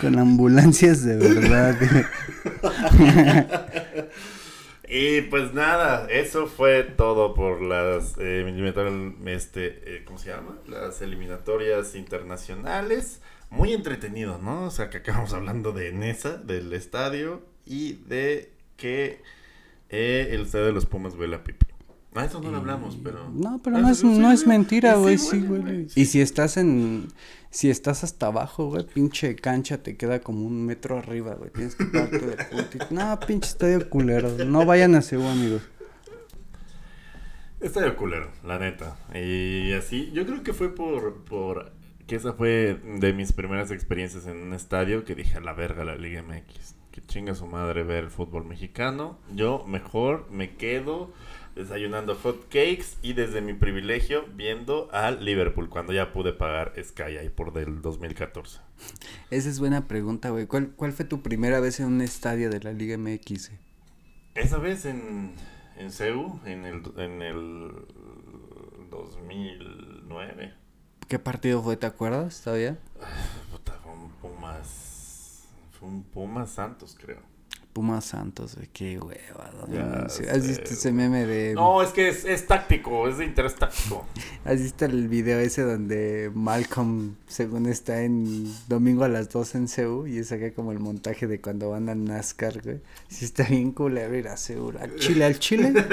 [0.00, 1.76] Con ambulancias de verdad.
[4.96, 8.46] Y pues nada, eso fue todo por las eh,
[9.26, 10.58] este, eh, ¿cómo se llama?
[10.68, 13.20] Las eliminatorias internacionales.
[13.50, 14.66] Muy entretenido, ¿no?
[14.66, 19.20] O sea, que acabamos hablando de Nesa, del estadio y de que
[19.88, 21.66] eh, el estadio de los Pumas huele a pipi.
[22.14, 23.28] A eso no lo hablamos, pero...
[23.32, 25.18] No, pero Ah, no es, no es mentira, güey.
[25.18, 25.88] sí, güey.
[25.96, 27.08] Y si estás en.
[27.50, 31.50] Si estás hasta abajo, güey, pinche cancha te queda como un metro arriba, güey.
[31.50, 32.86] Tienes que pararte de puntito.
[32.90, 34.30] No, pinche estadio culero.
[34.44, 35.62] No vayan a Cebu, amigos.
[37.60, 38.96] Estadio culero, la neta.
[39.14, 41.72] Y así, yo creo que fue por, por
[42.06, 45.84] que esa fue de mis primeras experiencias en un estadio que dije a la verga
[45.84, 46.74] la Liga MX.
[46.90, 49.18] Que chinga su madre ver el fútbol mexicano.
[49.34, 51.12] Yo mejor me quedo
[51.54, 57.18] desayunando hot cakes y desde mi privilegio viendo al Liverpool cuando ya pude pagar Sky
[57.18, 58.60] ahí por del 2014.
[59.30, 60.46] Esa es buena pregunta, güey.
[60.46, 63.52] ¿Cuál, ¿Cuál fue tu primera vez en un estadio de la Liga MX?
[64.34, 65.34] Esa vez en,
[65.76, 67.86] en CEU, en el, en el
[68.90, 70.54] 2009.
[71.08, 72.78] ¿Qué partido fue, te acuerdas todavía?
[73.52, 75.44] Puta, fue un Pumas.
[75.78, 77.33] Fue un Pumas Santos, creo.
[77.74, 78.68] Pumas Santos, güey.
[78.72, 79.50] Qué hueva.
[80.30, 81.54] ¿Has visto ese meme de...
[81.54, 84.06] No, es que es, es táctico, es de interés táctico.
[84.44, 89.68] ¿Has visto el video ese donde Malcolm, según está en domingo a las 2 en
[89.68, 92.80] Seúl y es acá como el montaje de cuando van a NASCAR, güey?
[93.08, 94.78] Sí está bien culero ir a Seúl.
[94.78, 95.74] ¿Al Chile, al Chile?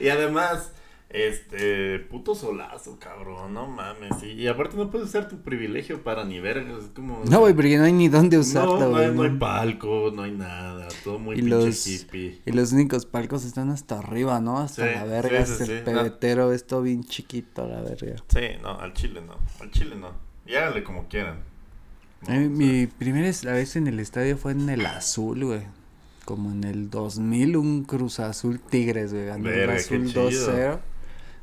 [0.00, 0.70] Y además,
[1.10, 4.22] este, puto solazo, cabrón, no mames.
[4.22, 7.22] Y, y aparte no puedes usar tu privilegio para ni vergas, es como...
[7.24, 9.06] No, güey, porque no hay ni dónde No, usarlo, no, güey.
[9.06, 9.38] hay, no hay ¿no?
[9.38, 12.42] palco, no hay nada, todo muy Y pinche los- hippie.
[12.44, 14.58] Y los únicos palcos están hasta arriba, ¿no?
[14.58, 15.84] Hasta Sí, la verga, sí, sí, el no.
[15.84, 18.16] pebetero, es todo bien chiquito, la verga.
[18.28, 20.10] Sí, no, al chile no, al chile no.
[20.46, 21.40] Y háganle como quieran.
[22.28, 25.62] No, mi primera vez en el estadio fue en el azul, güey.
[26.24, 29.26] Como en el 2000, un Cruz Azul Tigres, güey.
[29.26, 30.28] Ganó azul chido.
[30.30, 30.78] 2-0.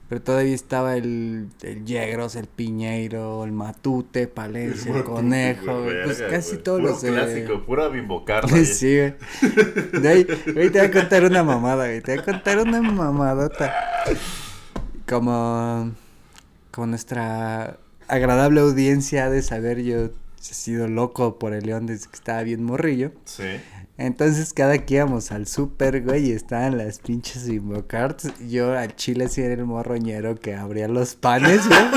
[0.07, 6.03] Pero todavía estaba el, el Yegros, el Piñeiro, el Matute, Palencia, el, Conejo, güey.
[6.03, 6.63] Pues verga, casi güey.
[6.63, 8.47] todos Puro los clásico, pura bimbocarda.
[8.65, 10.01] sí, güey.
[10.01, 12.01] De ahí, güey, te voy a contar una mamada, güey.
[12.01, 13.73] Te voy a contar una mamadota.
[15.07, 15.91] Como,
[16.71, 22.07] como nuestra agradable audiencia ha de saber, yo he sido loco por el león desde
[22.09, 23.11] que estaba bien morrillo.
[23.25, 23.59] Sí.
[23.97, 29.29] Entonces, cada que íbamos al super, güey, y estaban las pinches invocards, yo al chile
[29.29, 31.79] sí era el morroñero que abría los panes, güey.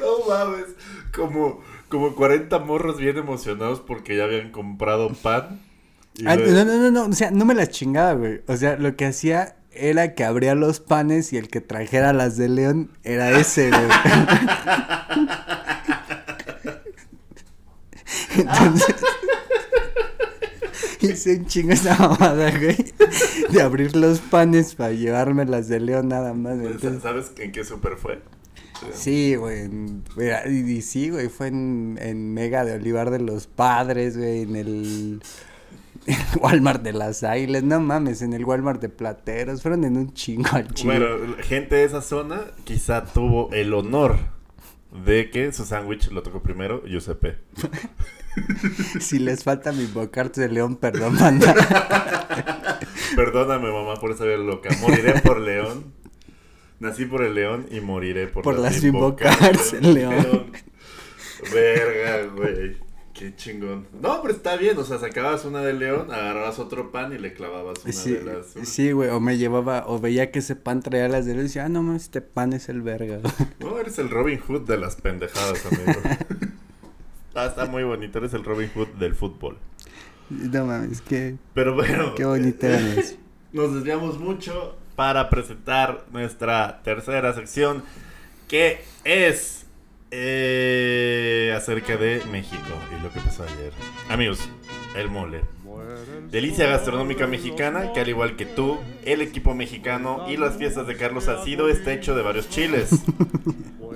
[0.00, 0.66] No mames,
[1.14, 5.60] como, como 40 morros bien emocionados porque ya habían comprado pan.
[6.24, 8.40] Ah, no, no, no, no, o sea, no me las chingaba, güey.
[8.46, 12.36] O sea, lo que hacía era que abría los panes y el que trajera las
[12.36, 13.82] de León era ese, güey.
[18.36, 18.94] Entonces,
[21.00, 22.76] hice un chingo esa mamada, güey,
[23.50, 26.54] de abrir los panes para llevarme las de León nada más.
[26.54, 28.20] Entonces, ¿Sabes en qué super fue?
[28.92, 29.68] Sí, güey.
[30.46, 31.28] Y, y sí, güey.
[31.28, 34.42] Fue en, en Mega de Olivar de los Padres, güey.
[34.42, 35.22] En el,
[36.06, 37.62] el Walmart de las Águilas.
[37.62, 39.62] No mames, en el Walmart de Plateros.
[39.62, 40.92] Fueron en un chingo al chingo.
[40.92, 44.16] Bueno, gente de esa zona quizá tuvo el honor
[44.92, 47.38] de que su sándwich lo tocó primero Giuseppe.
[49.00, 51.52] Si les falta mi bocarte de león, perdón, manda.
[53.16, 54.70] Perdóname, mamá, por esa vida loca.
[54.80, 55.92] Moriré por León.
[56.78, 60.52] Nací por el León y moriré por, Por las del el León.
[61.52, 62.76] Verga, güey.
[63.20, 63.86] Qué chingón.
[64.00, 64.78] No, pero está bien.
[64.78, 68.24] O sea, sacabas una de León, agarrabas otro pan y le clavabas una Sí, de
[68.24, 68.46] las.
[68.66, 69.10] sí, güey.
[69.10, 71.68] O me llevaba, o veía que ese pan traía las de león y decía, ah,
[71.68, 73.18] no mames, este pan es el verga.
[73.58, 76.00] No, eres el Robin Hood de las pendejadas, amigo.
[77.34, 78.18] Ah, está muy bonito.
[78.18, 79.56] Eres el Robin Hood del fútbol.
[80.30, 82.14] no mames, qué, Pero bueno.
[82.16, 83.16] qué bonito eh, eran eso.
[83.52, 87.84] Nos desviamos mucho para presentar nuestra tercera sección
[88.48, 89.59] que es
[90.10, 93.72] eh, acerca de México y lo que pasó ayer.
[94.08, 94.48] Amigos,
[94.96, 95.42] el mole.
[96.30, 100.96] Delicia gastronómica mexicana que al igual que tú, el equipo mexicano y las fiestas de
[100.96, 103.02] Carlos Salcido está hecho de varios chiles.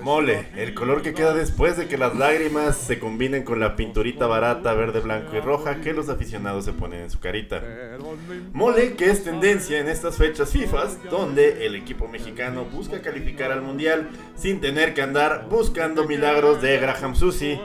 [0.05, 4.27] Mole, el color que queda después de que las lágrimas se combinen con la pinturita
[4.27, 7.63] barata verde, blanco y roja que los aficionados se ponen en su carita.
[8.53, 13.63] Mole que es tendencia en estas fechas FIFAs, donde el equipo mexicano busca calificar al
[13.63, 17.59] mundial sin tener que andar buscando milagros de Graham Susi.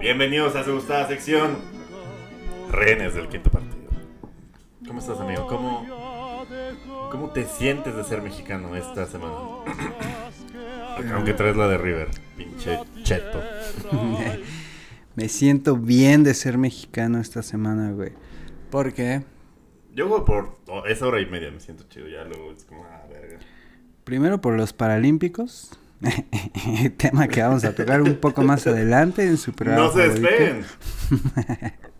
[0.00, 1.58] Bienvenidos a su gustada sección,
[2.72, 3.90] rehenes del quinto partido.
[4.86, 5.46] ¿Cómo estás, amigo?
[5.46, 5.86] ¿Cómo,
[7.10, 9.34] ¿Cómo te sientes de ser mexicano esta semana?
[11.14, 13.40] Aunque traes la de River, pinche cheto.
[15.14, 18.12] Me siento bien de ser mexicano esta semana, güey.
[18.70, 19.22] ¿Por qué?
[19.94, 22.08] Yo voy por oh, esa hora y media, me siento chido.
[22.08, 23.38] Ya luego es como, ah, verga.
[24.04, 25.78] Primero por los Paralímpicos.
[26.96, 29.84] Tema que vamos a tocar un poco más adelante en su programa.
[29.84, 30.64] No se despeguen.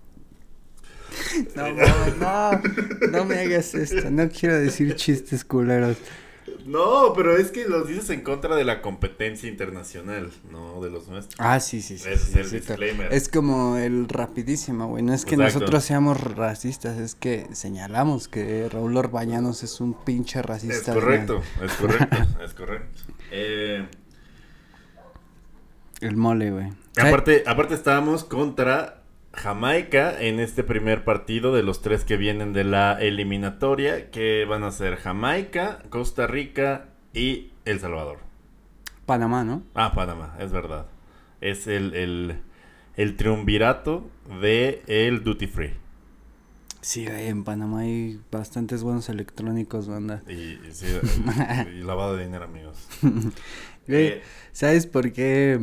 [1.57, 1.87] No, no,
[2.21, 2.61] no,
[3.11, 4.11] no me hagas esto.
[4.11, 5.97] No quiero decir chistes culeros.
[6.67, 11.09] No, pero es que los dices en contra de la competencia internacional, no de los
[11.09, 11.35] nuestros.
[11.39, 12.09] Ah, sí, sí, sí.
[12.09, 13.13] Ese sí, es el sí, disclaimer.
[13.13, 15.03] Es como el rapidísimo, güey.
[15.03, 15.59] No es que Exacto.
[15.61, 20.95] nosotros seamos racistas, es que señalamos que Raúl Orbañanos es un pinche Es racista.
[20.95, 23.01] correcto, es correcto, es correcto.
[23.33, 23.87] Eh.
[26.01, 26.69] El mole, güey.
[27.01, 29.02] aparte, aparte estábamos contra
[29.33, 34.63] Jamaica en este primer partido de los tres que vienen de la eliminatoria, que van
[34.63, 38.19] a ser Jamaica, Costa Rica y El Salvador.
[39.07, 39.63] Panamá, ¿no?
[39.75, 40.87] Ah, Panamá, es verdad.
[41.41, 42.41] Es el, el,
[42.97, 44.09] el triunvirato
[44.41, 45.75] de el Duty Free.
[46.83, 50.23] Sí, en Panamá hay bastantes buenos electrónicos, banda.
[50.29, 50.87] Y, y sí,
[51.75, 52.89] y lavado de dinero, amigos.
[53.89, 54.23] Eh,
[54.53, 55.59] ¿sabes por qué?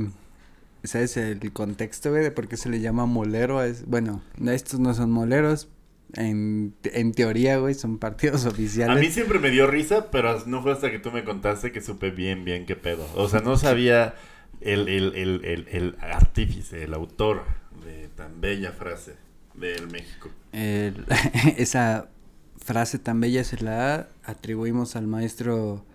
[0.84, 3.62] ¿Sabes el contexto, güey, de por qué se le llama molero?
[3.64, 5.68] Es, bueno, estos no son moleros.
[6.14, 8.98] En, en teoría, güey, son partidos oficiales.
[8.98, 11.82] A mí siempre me dio risa, pero no fue hasta que tú me contaste que
[11.82, 13.06] supe bien, bien qué pedo.
[13.16, 14.16] O sea, no sabía
[14.62, 17.44] el, el, el, el, el artífice, el autor
[17.86, 19.16] de tan bella frase
[19.54, 20.30] del México.
[20.52, 21.06] El-
[21.58, 22.10] esa
[22.58, 25.86] frase tan bella se la atribuimos al maestro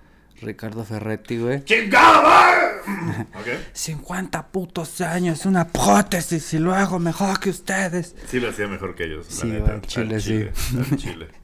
[0.41, 1.64] Ricardo Ferretti, güey.
[1.64, 2.72] ¡Chingada!
[3.35, 3.47] ¿Ok?
[3.72, 8.14] 50 putos años, una prótesis y luego mejor que ustedes.
[8.26, 10.53] Sí lo hacía mejor que ellos, la Sí, güey, chile, chile,
[10.91, 11.28] al chile.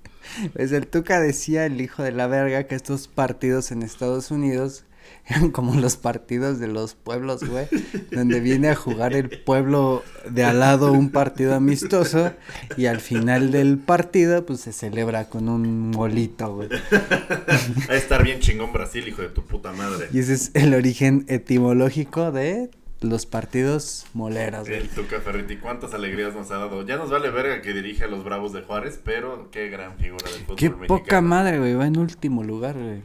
[0.52, 4.84] Pues el Tuca decía, el hijo de la verga, que estos partidos en Estados Unidos
[5.26, 7.66] eran como los partidos de los pueblos, güey,
[8.10, 12.32] donde viene a jugar el pueblo de al lado un partido amistoso
[12.76, 16.68] y al final del partido, pues se celebra con un molito, güey.
[16.68, 20.08] Va a estar bien chingón Brasil, hijo de tu puta madre.
[20.12, 24.80] Y ese es el origen etimológico de los partidos moleros, güey.
[24.80, 26.84] El Tuca Ferretti, cuántas alegrías nos ha dado.
[26.84, 30.30] Ya nos vale verga que dirige a los Bravos de Juárez, pero qué gran figura
[30.30, 30.98] del fútbol Qué mexicano.
[30.98, 33.00] poca madre, güey, va en último lugar, güey.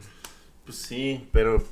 [0.64, 1.62] Pues sí, pero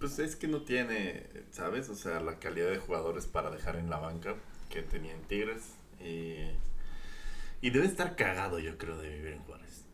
[0.00, 1.88] pues es que no tiene, ¿sabes?
[1.90, 4.34] O sea, la calidad de jugadores para dejar en la banca
[4.70, 5.62] que tenía en Tigres.
[6.02, 6.36] Y,
[7.60, 9.84] y debe estar cagado, yo creo, de vivir en Juárez.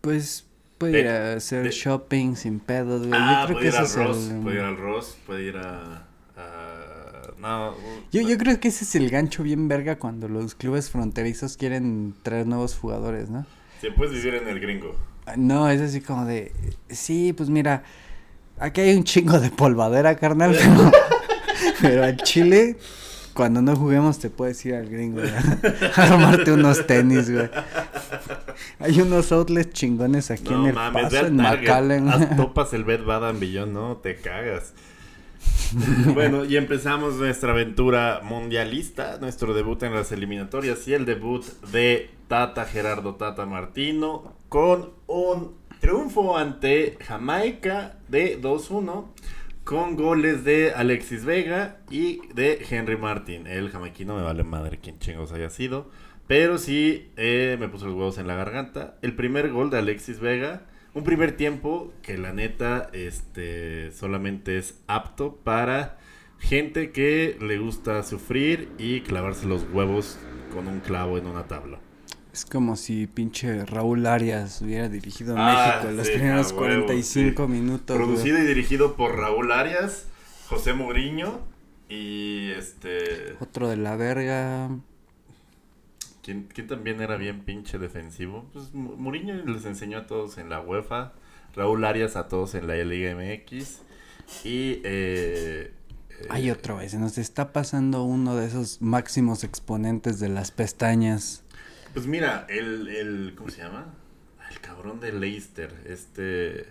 [0.00, 0.46] Pues
[0.78, 3.20] puede De- ir a hacer de- shopping sin pedos, güey.
[3.20, 4.42] Ah, Yo creo puede que ir ese al es Ross, el...
[4.42, 6.06] puede ir al Ross, puede ir a...
[6.36, 7.74] a- no,
[8.12, 12.14] Yo, yo creo que ese es el gancho bien verga cuando los clubes fronterizos quieren
[12.22, 13.44] traer nuevos jugadores, ¿no?
[13.80, 14.94] Sí, puedes vivir en el gringo.
[15.26, 16.52] Ah, No, es así como de,
[16.88, 17.82] sí, pues mira,
[18.58, 20.92] aquí hay un chingo de polvadera, carnal, pero,
[21.80, 22.78] pero al Chile,
[23.34, 27.48] cuando no juguemos te puedes ir al gringo, güey, a armarte unos tenis, güey.
[28.78, 32.08] Hay unos outlets chingones aquí No en el mames, paso, en McAllen.
[32.08, 34.74] haz topas el Bed Bath Beyond, no, te cagas.
[36.14, 42.10] bueno, y empezamos nuestra aventura mundialista, nuestro debut en las eliminatorias y el debut de
[42.28, 49.08] Tata Gerardo Tata Martino con un triunfo ante Jamaica de 2-1
[49.64, 53.48] con goles de Alexis Vega y de Henry Martin.
[53.48, 55.90] El jamaiquino me vale madre quien chingos haya sido.
[56.28, 58.94] Pero sí eh, me puso los huevos en la garganta.
[59.02, 60.62] El primer gol de Alexis Vega.
[60.94, 65.98] Un primer tiempo que la neta este, solamente es apto para
[66.38, 70.16] gente que le gusta sufrir y clavarse los huevos
[70.54, 71.80] con un clavo en una tabla.
[72.32, 76.52] Es como si pinche Raúl Arias hubiera dirigido a Ah, México en los sí, primeros
[76.52, 77.52] a huevo, 45 sí.
[77.52, 77.96] minutos.
[77.96, 78.08] güey.
[78.08, 80.06] Producido y dirigido por Raúl Arias,
[80.48, 81.40] José Mourinho
[81.90, 83.34] y este...
[83.40, 84.70] Otro de la verga.
[86.22, 88.46] ¿Quién, quién también era bien pinche defensivo?
[88.54, 91.12] Pues Mourinho les enseñó a todos en la UEFA,
[91.54, 93.80] Raúl Arias a todos en la Liga MX
[94.44, 94.80] y...
[94.84, 95.72] Eh,
[96.10, 96.88] eh, Hay otro, güey.
[96.88, 101.42] Se nos está pasando uno de esos máximos exponentes de las pestañas.
[101.94, 103.34] Pues mira, el, el...
[103.36, 103.94] ¿Cómo se llama?
[104.50, 106.66] El cabrón de Leicester, este...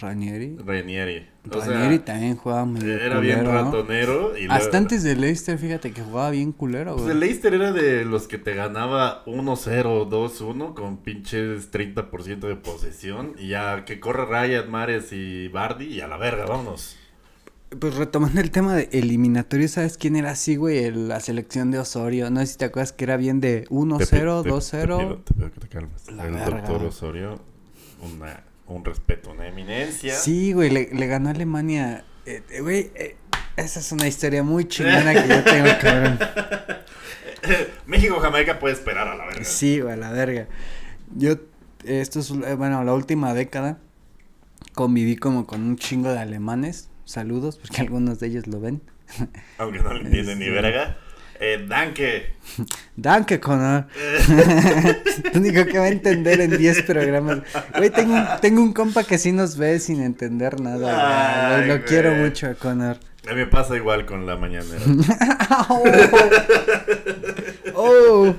[0.00, 0.54] Ranieri.
[0.62, 1.26] Ranieri.
[1.50, 3.64] O sea, Ranieri también jugaba medio era bien culero, ¿no?
[3.64, 4.36] ratonero.
[4.38, 7.14] Y Hasta luego- antes de Leicester, fíjate que jugaba bien culero, Pues güey.
[7.14, 13.32] el Leicester era de los que te ganaba 1-0, 2-1 con pinches 30% de posesión.
[13.38, 16.98] Y ya que corre Ryan, Mares y Bardi y a la verga, vámonos.
[17.78, 20.78] Pues retomando el tema de eliminatorio, ¿sabes quién era así, güey?
[20.84, 22.30] El- la selección de Osorio.
[22.30, 24.10] No sé si te acuerdas que era bien de 1-0, Te pi-
[24.50, 25.22] te- 2-0.
[25.24, 26.10] Te pido, que te calmes.
[26.10, 26.60] La el verga.
[26.62, 27.40] doctor Osorio.
[28.00, 30.14] una, un respeto, una eminencia.
[30.14, 32.04] Sí, güey, le, le ganó a Alemania.
[32.24, 33.16] Eh, eh, güey, eh,
[33.56, 36.18] esa es una historia muy chingona que yo tengo, cabrón.
[37.86, 39.44] México Jamaica puede esperar a la verga.
[39.44, 40.46] Sí, güey, a la verga.
[41.16, 41.34] Yo,
[41.84, 43.78] esto es, bueno, la última década
[44.74, 46.87] conviví como con un chingo de alemanes.
[47.12, 48.82] Saludos, porque algunos de ellos lo ven.
[49.58, 50.60] Aunque no le entienden ni Este.
[50.60, 50.98] verga.
[51.40, 52.32] Eh, Danke.
[52.96, 53.86] Danke, Connor.
[55.32, 57.38] Lo único que va a entender en 10 programas.
[57.78, 61.64] Güey, tengo, un- tengo un compa que sí nos ve sin entender nada.
[61.64, 62.98] Lo, quiero mucho a Connor.
[63.26, 64.82] A mí me pasa igual con la mañanera.
[65.70, 65.84] oh,
[67.74, 68.34] oh.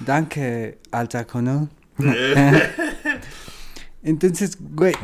[0.00, 1.68] Danke, alta Connor.
[4.02, 4.94] Entonces, güey,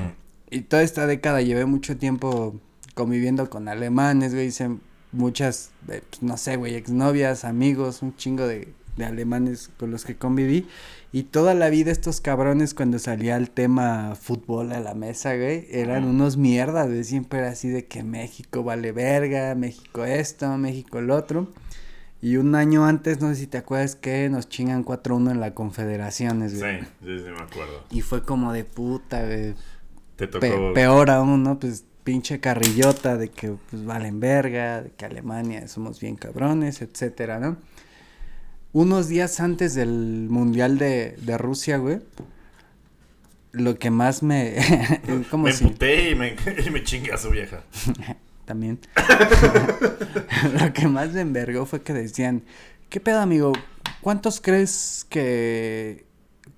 [0.51, 2.59] y toda esta década llevé mucho tiempo
[2.95, 4.71] conviviendo con alemanes, güey, hice
[5.13, 10.05] muchas, eh, pues, no sé, güey, exnovias, amigos, un chingo de, de alemanes con los
[10.05, 10.67] que conviví.
[11.11, 15.67] Y toda la vida estos cabrones cuando salía el tema fútbol a la mesa, güey,
[15.71, 16.07] eran Ajá.
[16.11, 21.11] unos mierdas, güey, siempre era así de que México vale verga, México esto, México el
[21.11, 21.49] otro.
[22.21, 25.55] Y un año antes, no sé si te acuerdas que nos chingan 4-1 en la
[25.55, 26.81] Confederaciones, Sí, güey.
[26.81, 27.85] sí, sí, me acuerdo.
[27.91, 29.55] Y fue como de puta, güey.
[30.19, 30.41] Te tocó.
[30.41, 31.59] Pe- peor aún, ¿no?
[31.59, 37.39] Pues pinche carrillota de que pues valen verga, de que Alemania somos bien cabrones, etcétera,
[37.39, 37.57] ¿no?
[38.73, 42.01] Unos días antes del Mundial de, de Rusia, güey,
[43.53, 44.57] lo que más me...
[45.31, 45.65] como me si...
[45.65, 46.35] emputé y me,
[46.67, 47.63] y me chingué a su vieja.
[48.45, 48.79] También.
[50.61, 52.43] lo que más me envergó fue que decían,
[52.89, 53.53] ¿qué pedo, amigo?
[54.01, 56.08] ¿Cuántos crees que...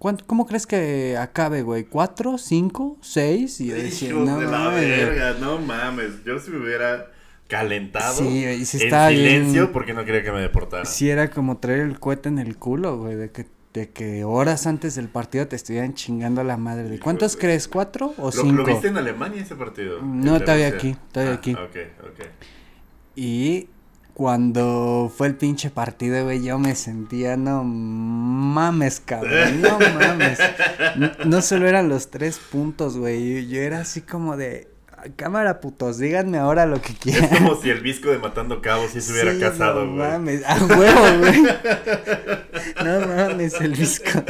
[0.00, 1.84] cuánto- ¿Cómo crees que acabe, güey?
[1.84, 2.36] ¿Cuatro?
[2.38, 2.98] ¿Cinco?
[3.00, 3.60] ¿Seis?
[3.60, 4.90] Y yo decía, no, de la mames, güey".
[4.90, 6.24] verga, no mames.
[6.24, 7.06] Yo si me hubiera
[7.46, 10.86] calentado Sí, y se en silencio bien- porque no quería que me deportaran.
[10.86, 14.66] Sí, era como traer el cohete en el culo, güey, de que, de que horas
[14.66, 16.88] antes del partido te estuvieran chingando a la madre.
[16.88, 17.68] ¿De cuántos crees?
[17.68, 18.52] ¿Cuatro o ¿Lo, cinco?
[18.62, 20.00] ¿Lo viste en Alemania ese partido?
[20.02, 21.52] No, todavía aquí, todavía Ah, aquí.
[21.54, 22.26] Ok, ok.
[23.16, 23.68] Y
[24.20, 30.38] cuando fue el pinche partido, güey, yo me sentía, no mames, cabrón, no mames.
[30.96, 35.04] No, no solo eran los tres puntos, güey, yo, yo era así como de, "Ah,
[35.16, 37.30] cámara putos, díganme ahora lo que Es quieran.
[37.30, 40.10] como si el visco de Matando Cabos sí se hubiera Sí, casado, no güey.
[40.10, 41.42] mames, a huevo, güey.
[42.84, 44.22] No mames, el visco.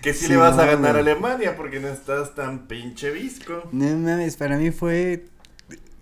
[0.00, 1.00] Que sí, Sí, le vas a no, ganar a.
[1.00, 3.68] Alemania porque no estás tan pinche visco.
[3.72, 5.26] No mames, para mí fue.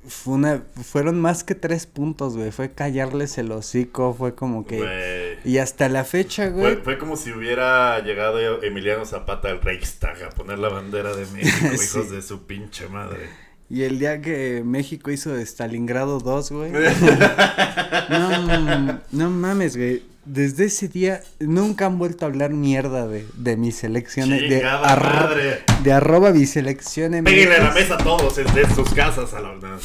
[0.06, 2.50] Fue una, fueron más que tres puntos, güey.
[2.50, 5.38] Fue callarles el hocico, fue como que.
[5.44, 6.76] Y hasta la fecha, Fue, güey.
[6.76, 11.68] fue como si hubiera llegado Emiliano Zapata al Reichstag a poner la bandera de México,
[11.76, 11.84] Sí.
[11.98, 13.28] hijos de su pinche madre.
[13.70, 16.72] Y el día que México hizo Stalingrado 2, güey.
[18.10, 20.02] no, no mames, güey.
[20.26, 24.30] Desde ese día nunca han vuelto a hablar mierda de, de mi selección.
[24.30, 25.62] De, arro- madre.
[25.82, 29.54] de arroba mi selección en Péguenle la mesa a todos desde sus casas a la.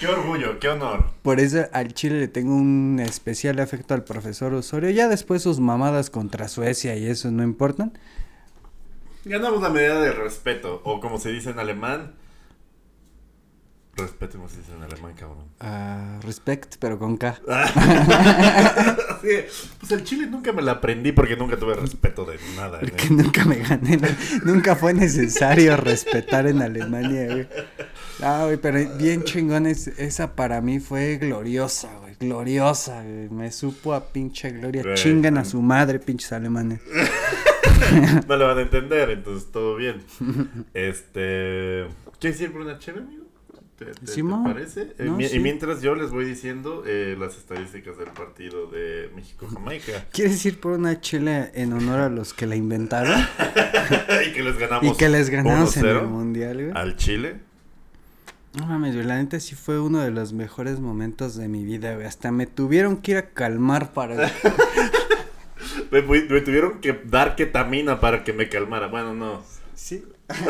[0.00, 1.04] Qué orgullo, qué honor.
[1.22, 4.90] Por eso al Chile le tengo un especial afecto al profesor Osorio.
[4.90, 7.92] Ya después sus mamadas contra Suecia y eso no importan.
[9.24, 12.14] Ganamos la medida de respeto, o como se dice en alemán.
[13.96, 15.44] Respeto, como se dice en alemán, cabrón.
[15.60, 17.40] Ah, respect, pero con K.
[19.24, 19.30] Sí,
[19.80, 22.76] pues el chile nunca me la aprendí porque nunca tuve respeto de nada.
[22.78, 22.80] ¿eh?
[22.88, 23.96] Porque nunca me gané.
[23.96, 24.14] la-
[24.44, 27.48] Nunca fue necesario respetar en Alemania, güey.
[28.22, 29.66] Ah, güey, pero bien chingón.
[29.66, 32.16] es- esa para mí fue gloriosa, güey.
[32.20, 33.30] Gloriosa, güey.
[33.30, 34.82] Me supo a pinche gloria.
[34.82, 34.94] Güey.
[34.96, 36.80] Chingan a su madre, pinches alemanes.
[38.28, 40.02] No lo van a entender, entonces todo bien.
[40.72, 41.86] Este.
[42.20, 43.24] ¿Quieres ir por una chévere, amigo?
[43.76, 44.82] ¿Te, te- parece?
[44.98, 45.36] Eh, No, mi- sí.
[45.36, 50.06] Y mientras yo les voy diciendo eh, las estadísticas del partido de México-Jamaica.
[50.12, 53.18] ¿Quieres ir por una chela en honor a los que la inventaron?
[54.28, 54.86] y que les ganamos.
[54.86, 56.70] Y que les ganamos en el 1-0 mundial, güey.
[56.74, 57.40] Al Chile.
[58.56, 62.06] No mames, la neta sí fue uno de los mejores momentos de mi vida, güey.
[62.06, 64.30] Hasta me tuvieron que ir a calmar para...
[65.90, 68.88] Me, me tuvieron que dar ketamina para que me calmara.
[68.88, 69.42] Bueno, no.
[69.74, 70.04] Sí.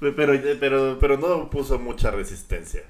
[0.00, 2.82] Pero, pero, pero no puso mucha resistencia.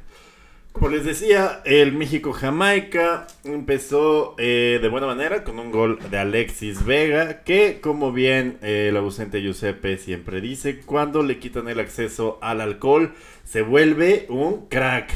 [0.72, 6.84] Como les decía, el México-Jamaica empezó eh, de buena manera con un gol de Alexis
[6.84, 12.40] Vega, que como bien eh, el ausente Giuseppe siempre dice, cuando le quitan el acceso
[12.42, 13.14] al alcohol,
[13.44, 15.12] se vuelve un crack.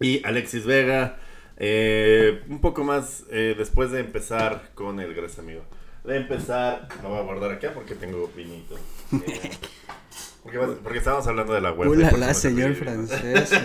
[0.00, 1.18] Y Alexis Vega,
[1.60, 5.62] eh, un poco más eh, después de empezar con el, gracias amigo,
[6.04, 8.76] de empezar, lo voy a guardar acá porque tengo vinito.
[9.12, 9.50] Eh,
[10.42, 11.90] porque, porque estábamos hablando de la web.
[11.90, 13.50] Hola, de por la qué no te señor francés.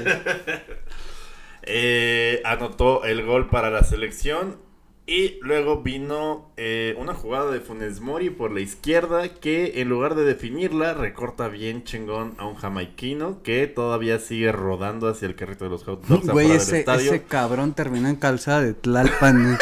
[1.65, 4.57] Eh, anotó el gol para la selección
[5.05, 10.15] Y luego vino eh, una jugada de Funes Mori por la izquierda que en lugar
[10.15, 15.65] de definirla recorta bien chingón a un jamaiquino que todavía sigue rodando hacia el carrito
[15.65, 17.11] de los hot dogs Güey, ese, estadio.
[17.11, 19.57] ese cabrón terminó en calzada de Tlalpan.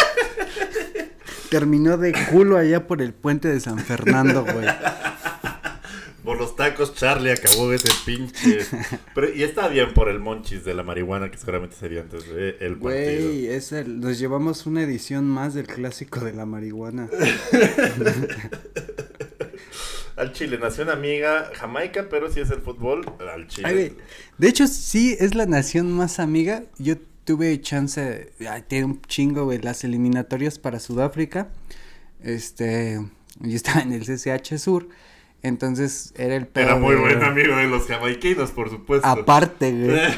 [1.49, 4.67] terminó de culo allá por el puente de San Fernando, güey.
[6.23, 8.59] Por los tacos Charlie acabó ese pinche...
[9.15, 12.55] Pero, y está bien por el monchis de la marihuana que seguramente sería antes del
[12.59, 13.27] el partido.
[13.27, 17.09] Güey, es el- nos llevamos una edición más del clásico de la marihuana.
[20.17, 23.03] Al Chile, nación amiga Jamaica, pero si es el fútbol,
[23.33, 23.67] al Chile.
[23.67, 23.97] Ay,
[24.37, 26.63] De hecho, sí, es la nación más amiga.
[26.77, 31.49] Yo tuve chance, ay, tiene un chingo, güey, las eliminatorias para Sudáfrica.
[32.21, 32.99] Este,
[33.39, 34.89] yo estaba en el CCH Sur,
[35.43, 39.07] entonces era el pedo Era muy de- buen amigo de los jamaiquinos, por supuesto.
[39.07, 39.99] Aparte, güey.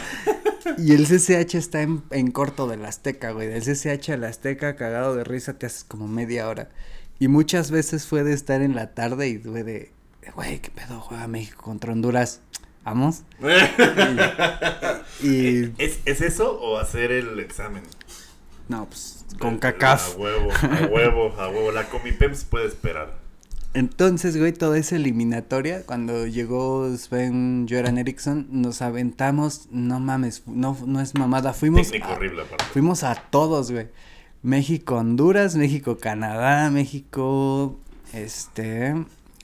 [0.77, 3.47] Y el CCH está en, en corto del Azteca, güey.
[3.47, 6.69] Del CCH al Azteca, cagado de risa, te haces como media hora.
[7.19, 9.91] Y muchas veces fue de estar en la tarde y fue de,
[10.35, 10.99] güey, ¿qué pedo?
[11.01, 12.41] Juega México contra Honduras.
[12.83, 13.23] ¿Vamos?
[15.21, 17.83] Y, ¿Es, ¿Es eso o hacer el examen?
[18.67, 20.17] no, pues, con A cacaf.
[20.17, 21.71] huevo, a huevo, a huevo.
[21.71, 23.19] La Comipems puede esperar.
[23.73, 30.77] Entonces, güey, toda esa eliminatoria, cuando llegó Sven Göran Eriksson, nos aventamos, no mames, no,
[30.85, 32.65] no es mamada, fuimos Técnico a- horrible, aparte.
[32.71, 33.87] Fuimos a todos, güey.
[34.43, 37.79] México, Honduras, México, Canadá, México,
[38.13, 38.93] este,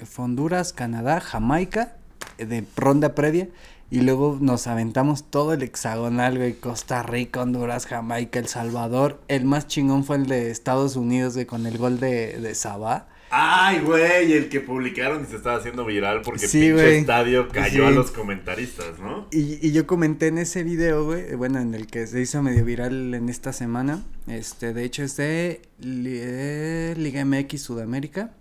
[0.06, 1.96] fue Honduras, Canadá, Jamaica,
[2.38, 3.48] eh, de ronda previa.
[3.92, 6.54] Y luego nos aventamos todo el hexagonal, güey.
[6.54, 9.20] Costa Rica, Honduras, Jamaica, El Salvador.
[9.28, 13.08] El más chingón fue el de Estados Unidos, güey, con el gol de, de Sabá.
[13.32, 17.84] Ay, güey, el que publicaron y se estaba haciendo viral porque Sí, pinche estadio cayó
[17.88, 17.88] Sí.
[17.88, 19.28] a los comentaristas, ¿no?
[19.32, 22.66] Y, y yo comenté en ese video, güey, bueno, en el que se hizo medio
[22.66, 24.04] viral en esta semana.
[24.28, 28.32] Este, de hecho, es de eh, Liga MX Sudamérica.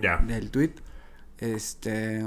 [0.00, 0.18] Ya.
[0.18, 0.72] del tweet.
[1.38, 2.22] Este.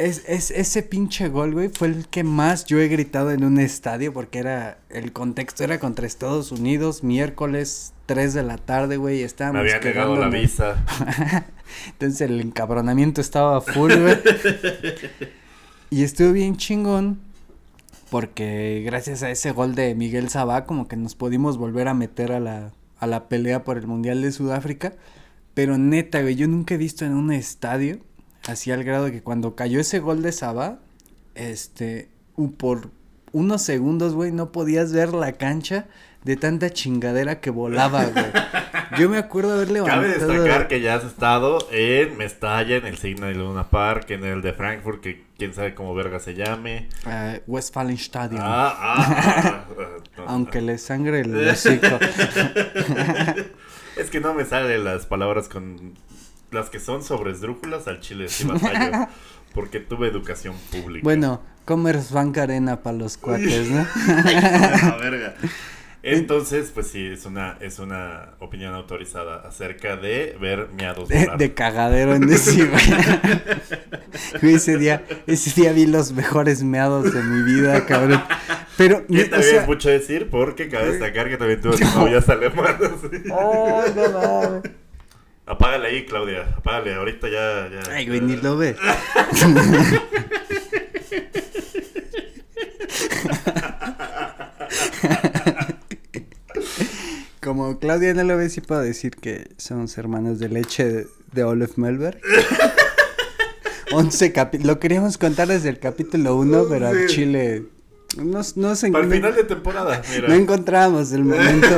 [0.00, 3.58] Es, es, ese pinche gol, güey, fue el que más yo he gritado en un
[3.58, 9.16] estadio porque era, el contexto era contra Estados Unidos, miércoles 3 de la tarde, güey,
[9.16, 10.82] y Me estábamos había negado la visa.
[11.86, 14.16] Entonces el encabronamiento estaba full, güey.
[15.90, 17.20] y estuvo bien chingón
[18.10, 22.32] porque gracias a ese gol de Miguel Sabá como que nos pudimos volver a meter
[22.32, 24.94] a la, a la pelea por el Mundial de Sudáfrica.
[25.52, 27.98] Pero neta, güey, yo nunca he visto en un estadio
[28.46, 30.78] así al grado de que cuando cayó ese gol de Sabá,
[31.34, 32.90] este, u- por
[33.32, 35.86] unos segundos, güey, no podías ver la cancha
[36.24, 38.24] de tanta chingadera que volaba, güey.
[38.98, 40.02] Yo me acuerdo haber levantado...
[40.02, 44.42] Cabe destacar que ya has estado en Mestalla, en el Signal Luna Park, en el
[44.42, 46.88] de Frankfurt, que quién sabe cómo verga se llame.
[47.06, 48.40] Ah, Westfalenstadion.
[48.42, 51.86] Ah, ah, ah, ah, no, Aunque le sangre el hocico.
[53.96, 55.94] Es que no me salen las palabras con
[56.50, 59.08] las que son sobre esdrújulas al chile sí batallo,
[59.54, 61.04] porque tuve educación pública.
[61.04, 63.86] bueno, Commerce Bank Arena para los cuates, ¿no?
[64.06, 65.34] La verga.
[66.02, 71.36] Entonces, pues sí, es una, es una opinión autorizada acerca de ver miados De, volar.
[71.36, 72.70] de cagadero en ese,
[74.40, 78.22] ese día, ese día vi los mejores meados de mi vida, cabrón.
[78.78, 82.78] Pero, o también sea, es mucho decir porque cabe destacar que también tuvo novias alemanas.
[83.12, 84.62] Ay, no mames.
[85.50, 86.42] Apágale ahí, Claudia.
[86.56, 87.68] Apágale, ahorita ya.
[87.68, 88.76] ya Ay, güey, ni lo ve.
[97.42, 101.76] Como Claudia no lo ve, sí puedo decir que somos hermanos de leche de, Olaf
[101.76, 102.20] Melberg.
[103.92, 104.74] 11 capítulos.
[104.74, 107.06] Lo queríamos contar desde el capítulo 1, pero al.
[107.06, 107.64] Chile.
[108.16, 110.28] No, no, se- Para el final de temporada, mira.
[110.28, 111.68] no encontrábamos el momento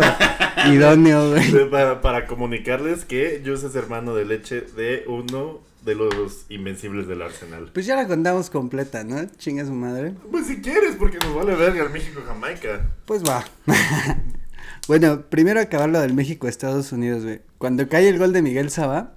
[0.70, 1.70] idóneo, güey.
[1.70, 7.22] Para, para comunicarles que Jus es hermano de leche de uno de los invencibles del
[7.22, 7.70] Arsenal.
[7.72, 9.24] Pues ya la contamos completa, ¿no?
[9.36, 10.14] Chinga su madre.
[10.30, 12.88] Pues si quieres, porque nos vale verga el México-Jamaica.
[13.04, 13.44] Pues va.
[14.88, 17.40] bueno, primero acabar lo del México-Estados Unidos, güey.
[17.58, 19.14] Cuando cae el gol de Miguel Saba,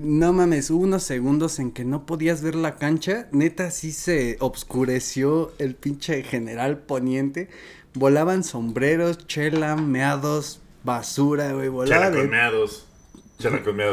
[0.00, 3.28] no mames, hubo unos segundos en que no podías ver la cancha.
[3.32, 7.48] Neta, sí se obscureció el pinche general poniente.
[7.94, 11.68] Volaban sombreros, chela, meados, basura, güey.
[11.68, 12.24] Volaba Chela de...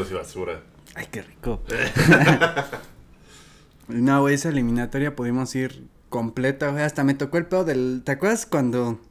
[0.10, 0.62] y basura.
[0.96, 1.62] Ay, qué rico.
[3.90, 6.84] no, güey, esa eliminatoria pudimos ir completa, güey.
[6.84, 8.04] Hasta me tocó el pedo del.
[8.06, 9.02] ¿Te acuerdas cuando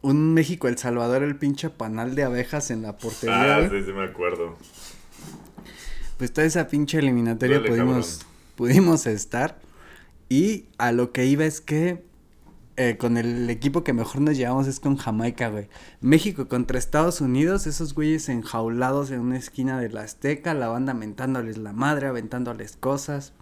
[0.00, 3.92] un México El Salvador el pinche panal de abejas en la portería, Ah, sí, sí
[3.92, 4.56] me acuerdo.
[6.16, 7.60] Pues toda esa pinche eliminatoria
[8.56, 9.58] pudimos estar.
[10.28, 12.04] Y a lo que iba es que
[12.82, 15.68] eh, con el equipo que mejor nos llevamos es con Jamaica, güey.
[16.00, 20.92] México contra Estados Unidos, esos güeyes enjaulados en una esquina de la Azteca, la banda
[20.92, 23.34] mentándoles la madre, aventándoles cosas.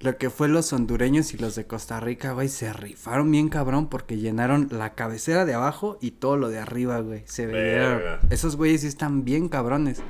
[0.00, 3.88] Lo que fue los hondureños y los de Costa Rica, güey, se rifaron bien cabrón
[3.88, 7.22] porque llenaron la cabecera de abajo y todo lo de arriba, güey.
[7.24, 8.20] Se veía.
[8.28, 10.02] Esos güeyes sí están bien cabrones.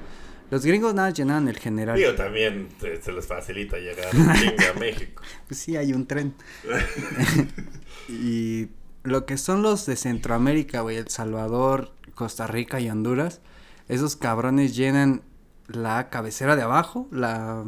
[0.51, 1.97] Los gringos nada llenaban el general.
[1.97, 5.23] Digo, también se, les facilita llegar a México.
[5.49, 6.35] Pues sí, hay un tren.
[8.09, 8.69] y
[9.03, 13.41] lo que son los de Centroamérica, güey, El Salvador, Costa Rica y Honduras,
[13.89, 15.23] esos cabrones llenan
[15.67, 17.65] la cabecera de abajo, la,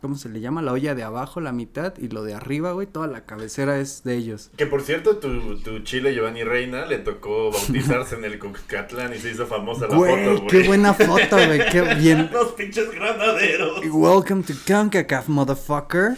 [0.00, 0.62] ¿cómo se le llama?
[0.62, 4.04] La olla de abajo, la mitad, y lo de arriba, güey, toda la cabecera es
[4.04, 4.50] de ellos.
[4.56, 9.18] Que por cierto, tu, tu chile Giovanni Reina le tocó bautizarse en el Cucatlán y
[9.18, 10.46] se hizo famosa la Güey, foto, güey.
[10.48, 12.30] qué buena foto, güey, qué bien.
[12.32, 13.80] Los pinches granaderos.
[13.90, 16.16] Welcome to CONCACAF, motherfucker.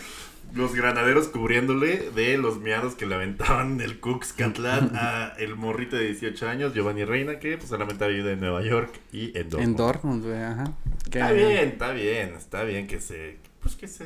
[0.55, 6.05] Los granaderos cubriéndole de los miados que le aventaban del Cuxcatlán a el morrito de
[6.09, 9.62] 18 años, Giovanni Reina, que pues solamente vive en Nueva York y en Dortmund.
[9.70, 10.72] En Dortmund, güey, ajá.
[11.11, 13.38] Que- Está bien, está bien, está bien que se...
[13.61, 14.05] Pues que se...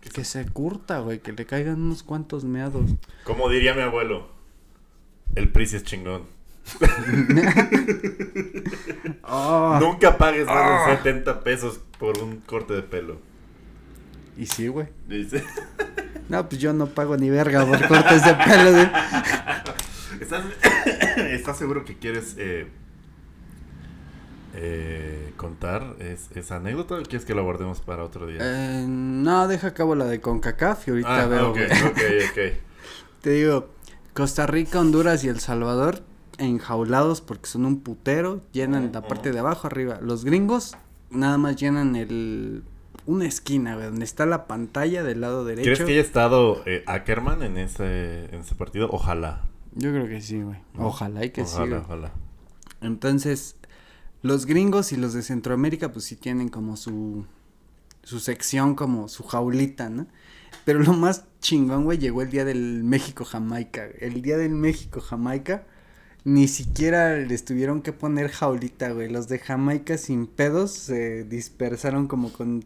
[0.00, 2.88] que Que se- se curta, güey, que le caigan unos cuantos meados.
[3.24, 4.28] Como diría mi abuelo,
[5.34, 6.22] el PRI sí es chingón.
[9.24, 9.78] Oh.
[9.80, 10.90] Nunca pagues más Ah.
[10.90, 13.18] de 70 pesos por un corte de pelo.
[14.40, 14.86] Y sí, güey.
[16.30, 18.90] No, pues yo no pago ni verga por cortes de pelo, güey.
[20.18, 20.44] ¿Estás,
[21.18, 22.66] ¿Estás seguro que quieres eh,
[24.54, 28.38] eh, contar es- esa anécdota o quieres que la guardemos para otro día?
[28.40, 31.66] Eh, no, deja a cabo la de CONCACAF y ahorita ah, veo, ok, güey.
[31.66, 32.38] ok, ok.
[33.20, 33.68] Te digo,
[34.14, 36.02] Costa Rica, Honduras y El Salvador
[36.38, 39.98] enjaulados porque son un putero, llenan la parte de abajo, arriba.
[40.00, 40.76] Los gringos
[41.10, 42.64] nada más llenan el...
[43.10, 45.84] Una esquina, güey, donde está la pantalla del lado ¿Crees derecho.
[45.84, 48.88] que haya estado eh, Ackerman en ese, en ese partido?
[48.92, 49.48] Ojalá.
[49.74, 50.58] Yo creo que sí, güey.
[50.78, 51.80] Ojalá y que sí, Ojalá, güey.
[51.80, 52.12] ojalá.
[52.80, 53.56] Entonces,
[54.22, 57.26] los gringos y los de Centroamérica, pues sí tienen como su,
[58.04, 60.06] su sección, como su jaulita, ¿no?
[60.64, 63.88] Pero lo más chingón, güey, llegó el día del México-Jamaica.
[63.98, 65.64] El día del México-Jamaica,
[66.22, 69.08] ni siquiera les tuvieron que poner jaulita, güey.
[69.10, 72.64] Los de Jamaica sin pedos se dispersaron como con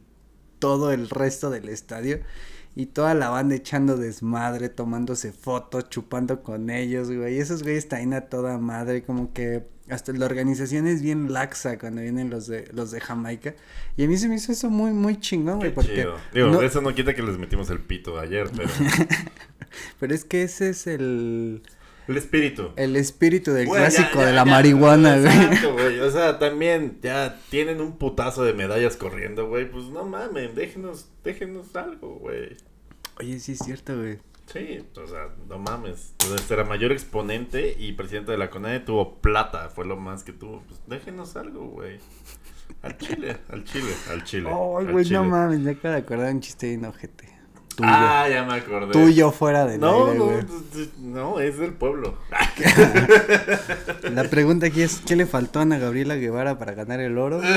[0.64, 2.20] todo el resto del estadio.
[2.76, 7.36] Y toda la banda echando desmadre, tomándose fotos, chupando con ellos, güey.
[7.36, 11.78] Y esos güeyes están a toda madre, como que hasta la organización es bien laxa
[11.78, 13.54] cuando vienen los de los de Jamaica.
[13.96, 15.72] Y a mí se me hizo eso muy, muy chingón, güey.
[15.72, 16.16] Porque chido.
[16.32, 18.68] Digo, no- eso no quita que les metimos el pito ayer, pero...
[20.00, 21.62] Pero es que ese es el,
[22.08, 22.70] el espíritu.
[22.76, 25.32] el espíritu del Güey, clásico ya, de la ya, marihuana, güey.
[25.32, 26.00] Exacto, güey.
[26.00, 29.70] O sea, también ya tienen un putazo de medallas corriendo, güey.
[29.70, 32.56] Pues no mames, déjenos, déjenos algo, güey.
[33.18, 34.18] Oye, sí es cierto, güey.
[34.52, 36.12] Sí, o sea, no mames.
[36.20, 40.32] Entonces era mayor exponente y presidente de la CONADE tuvo plata, fue lo más que
[40.32, 40.62] tuvo.
[40.68, 41.98] Pues déjenos algo, güey.
[42.82, 44.50] Al chile, al chile, al chile.
[44.52, 45.18] Ay, al güey, chile.
[45.18, 47.33] no mames, me acabo de acordar de un chiste bien ojete.
[47.76, 47.88] Tuyo.
[47.92, 48.92] Ah, ya me acordé.
[48.92, 50.44] Tuyo fuera del No, aire, no, güey.
[50.98, 52.16] no, es del pueblo.
[54.12, 57.40] La pregunta aquí es, ¿qué le faltó a Ana Gabriela Guevara para ganar el oro?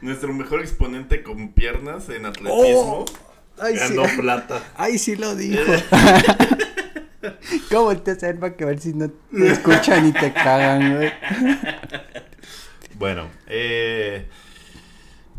[0.00, 3.04] Nuestro mejor exponente con piernas en atletismo Oh,
[3.58, 3.94] Ay, sí.
[3.94, 4.62] ganó plata.
[4.76, 5.62] Ay, sí lo dijo.
[7.70, 7.92] ¿Cómo
[8.26, 11.12] a ver para que ver si no te escuchan y te cagan, güey?
[12.98, 14.28] Bueno, eh,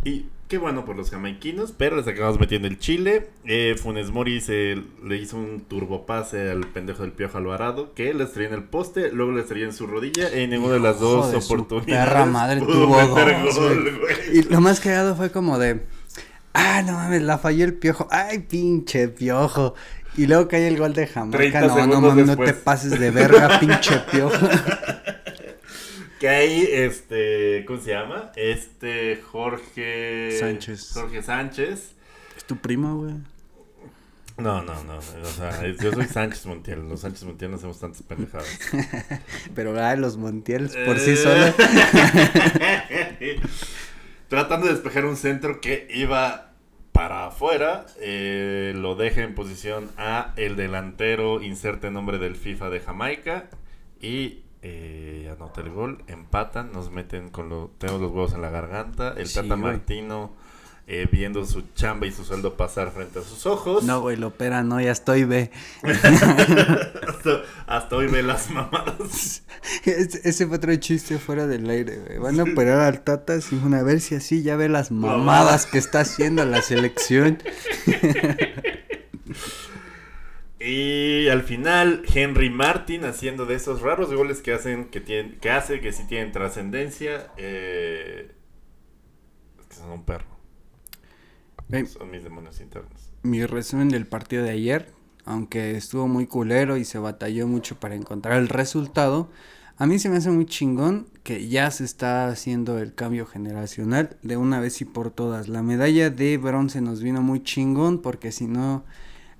[0.04, 3.30] y qué bueno por los jamaiquinos, pero les acabamos metiendo el chile.
[3.46, 8.24] Eh, Funes Mori se le hizo un turbopase al pendejo del Piojo Alvarado, que le
[8.24, 11.00] estrelló en el poste, luego le estrelló en su rodilla, y en ninguna de las
[11.00, 13.10] dos de oportunidades perra madre tuvo dos,
[13.58, 14.40] gol, güey.
[14.40, 15.82] Y lo más cagado fue como de,
[16.54, 18.08] ah, no mames, la falló el piojo.
[18.12, 19.74] Ay, pinche piojo.
[20.18, 21.60] Y luego cae el gol de Jamaica.
[21.60, 24.48] 30 No, no mames, no te pases de verga, pinche piojo.
[26.26, 28.32] Que ahí, este, ¿cómo se llama?
[28.36, 30.94] Este Jorge Sánchez.
[30.96, 31.92] Jorge Sánchez.
[32.36, 33.14] Es tu primo, güey.
[34.40, 34.98] No, no, no.
[34.98, 36.90] O sea, yo soy Sánchez Montiel.
[36.90, 38.48] Los Sánchez Montiel no hacemos tantas pendejadas.
[39.54, 41.16] Pero ay, los Montiel por sí Eh.
[41.16, 41.54] solos.
[44.28, 46.54] Tratando de despejar un centro que iba
[46.92, 52.80] para afuera, eh, lo deja en posición a el delantero, inserte nombre del FIFA de
[52.80, 53.48] Jamaica
[54.02, 58.50] y eh, anota el gol, empatan, nos meten con los, tenemos los huevos en la
[58.50, 59.60] garganta, el Sí, Tata güey.
[59.60, 60.32] Martino
[60.88, 63.84] eh, viendo su chamba y su sueldo pasar frente a sus ojos.
[63.84, 65.52] No, güey, lo opera, no, ya estoy, ve.
[65.84, 69.44] hasta, hasta hoy ve las mamadas.
[69.84, 72.18] Ese, ese fue otro chiste fuera del aire, güey.
[72.18, 75.78] Van a operar al Tata sin a ver si así ya ve las mamadas que
[75.78, 77.38] está haciendo la selección.
[80.66, 85.52] Y al final, Henry Martin haciendo de esos raros goles que hacen que tienen, que
[85.52, 87.32] hace que sí tienen trascendencia.
[87.38, 88.32] Eh,
[89.60, 90.36] es que son un perro.
[91.88, 93.12] Son mis demonios internos.
[93.22, 94.92] mi resumen del partido de ayer,
[95.24, 99.30] aunque estuvo muy culero y se batalló mucho para encontrar el resultado,
[99.78, 104.18] a mí se me hace muy chingón que ya se está haciendo el cambio generacional
[104.24, 105.48] de una vez y por todas.
[105.48, 108.86] La medalla de bronce nos vino muy chingón porque si no,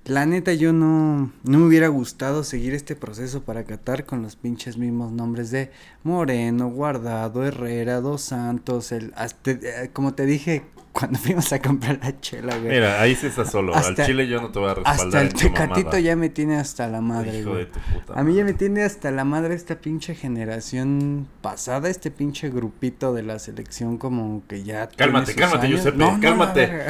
[0.06, 4.36] la neta yo no, no me hubiera gustado seguir este proceso para Qatar con los
[4.36, 5.70] pinches mismos nombres de
[6.04, 11.98] Moreno, Guardado, Herrera, Dos Santos, el, hasta- eh, como te dije cuando fuimos a comprar
[12.02, 12.70] la chela, güey.
[12.70, 13.74] Mira, ahí sí estás solo.
[13.74, 15.04] Hasta- al chile yo no te voy a respaldar.
[15.04, 17.64] Hasta el tecatito ya me tiene hasta la madre, Hijo güey.
[17.66, 21.90] de tu puta A mí ya me tiene hasta la madre esta pinche generación pasada,
[21.90, 24.86] este pinche grupito de la selección como que ya...
[24.88, 25.80] tiene Cálmate, sus cálmate, años.
[25.82, 26.70] Giuseppe, No, cálmate.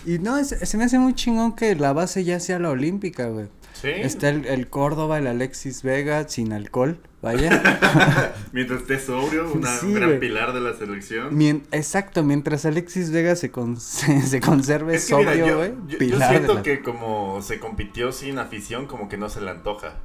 [0.06, 3.28] y no, es- se me hace muy chingón que la base ya sea la olímpica,
[3.28, 3.48] güey.
[3.74, 3.88] Sí.
[3.90, 7.64] Está el, el Córdoba, el Alexis Vega, sin alcohol, vaya.
[8.52, 10.20] Mientras estés sobrio, una, Sí, un gran güey.
[10.20, 11.36] pilar de la selección.
[11.36, 15.58] Mien- exacto, mientras Alexis Vega se, con- se, se conserve Es que mira, sobrio, yo,
[15.58, 15.74] güey.
[15.88, 19.50] yo- pilar siento la- que como se compitió sin afición, como que no se le
[19.50, 19.96] antoja.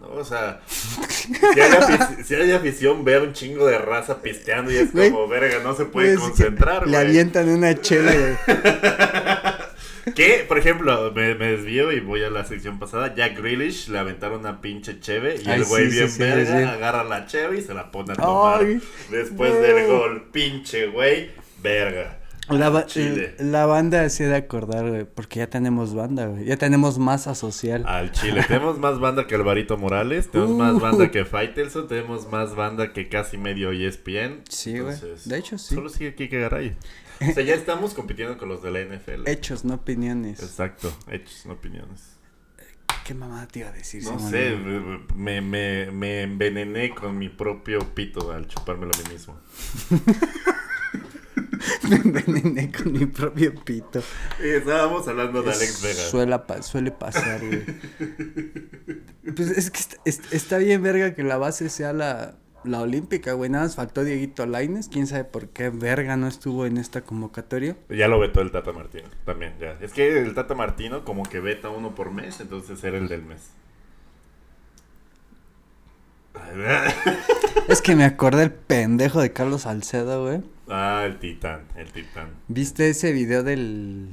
[0.00, 0.08] ¿No?
[0.08, 4.76] O sea, si hay, afi- si hay afición, ver un chingo de raza pisteando y
[4.76, 7.08] es como, verga, no se puede concentrar, Le güey.
[7.08, 8.36] avientan una chela, güey.
[10.14, 13.12] Que, por ejemplo, me, me desvío y voy a la sección pasada.
[13.16, 16.18] Jack Grealish le aventaron una pinche cheve y Ay, el güey sí, sí, bien sí,
[16.20, 16.64] verga sí.
[16.64, 18.60] agarra la cheve y se la pone a tomar.
[18.60, 18.80] Ay,
[19.10, 19.58] Después no.
[19.60, 22.15] del gol, pinche güey, verga.
[22.48, 23.34] La, ba- Chile.
[23.38, 26.44] la banda ha de acordar, güey, porque ya tenemos banda, güey.
[26.44, 27.84] Ya tenemos masa social.
[27.86, 28.44] Al Chile.
[28.48, 30.80] Tenemos más banda que Alvarito Morales, tenemos más Uh.
[30.80, 34.42] banda que Faitelson, tenemos más banda que casi medio ESPN.
[34.48, 34.96] Sí, güey.
[35.24, 35.74] De hecho, sí.
[35.74, 36.76] Solo sigue Kike Garay.
[37.18, 39.26] O sea, ya estamos compitiendo con los de la NFL.
[39.26, 40.38] Hechos, no opiniones.
[40.42, 42.10] Exacto, hechos, no opiniones.
[43.06, 44.04] ¿Qué mamá te iba a decir?
[44.04, 44.30] No Simón?
[44.30, 44.54] sé,
[45.14, 49.34] me, me, me envenené con mi propio pito al chupármelo a mí mismo.
[51.88, 54.02] Me envenené con mi propio pito.
[54.42, 56.02] Y estábamos hablando de Alex Vega.
[56.10, 57.64] Suela pa- suele pasar, güey.
[59.34, 63.32] Pues es que está, es- está bien, verga, que la base sea la, la olímpica,
[63.34, 63.50] güey.
[63.50, 64.88] Nada más faltó Dieguito Laines.
[64.88, 67.76] Quién sabe por qué verga no estuvo en esta convocatoria.
[67.90, 69.76] Ya lo vetó el Tata Martino también, ya.
[69.80, 73.22] Es que el Tata Martino como que veta uno por mes, entonces era el del
[73.22, 73.50] mes.
[77.68, 80.42] Es que me acordé el pendejo de Carlos Salcedo, güey.
[80.68, 82.28] Ah, el titán, el titán.
[82.48, 84.08] ¿Viste ese video del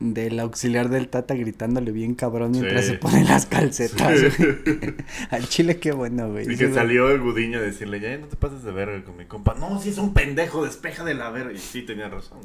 [0.00, 2.90] del auxiliar del Tata gritándole bien cabrón mientras Sí.
[2.92, 4.18] se pone las calcetas?
[4.36, 4.42] Sí.
[5.30, 6.52] Al chile qué bueno, güey.
[6.52, 9.26] Y que salió el Gudiño a decirle, ya no te pases de verga con mi
[9.26, 9.54] compa.
[9.54, 11.52] No, si es un pendejo, despeja de la verga.
[11.52, 12.38] Y sí, tenía razón.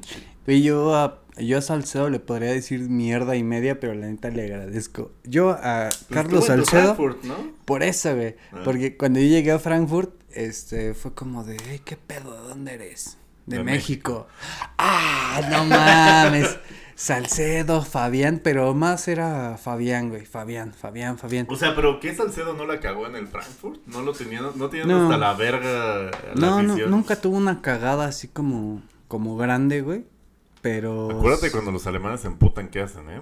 [0.45, 4.29] Y yo a, yo a Salcedo le podría decir mierda y media, pero la neta
[4.29, 5.11] le agradezco.
[5.23, 6.95] Yo a Pues Carlos Salcedo,
[7.65, 8.35] por eso, güey.
[8.51, 8.61] Ah.
[8.63, 10.11] Porque cuando yo llegué a Frankfurt,
[10.45, 12.33] este, fue como de, "Ey, ¿qué pedo?
[12.41, 13.17] ¿De dónde eres?
[13.45, 14.27] De, De México.
[14.77, 16.57] Ah, no mames.
[16.95, 20.25] Salcedo, Fabián, pero más era Fabián, güey.
[20.25, 21.45] Fabián, Fabián, Fabián.
[21.49, 23.79] O sea, pero ¿qué Salcedo no la cagó en el Frankfurt?
[23.85, 25.03] ¿No lo tenían, no tenían No.
[25.03, 30.05] hasta la verga la No, no, nunca tuvo una cagada así como, como grande, güey.
[30.61, 31.11] Pero.
[31.11, 33.21] Acuérdate cuando los alemanes se emputan, ¿qué hacen, eh?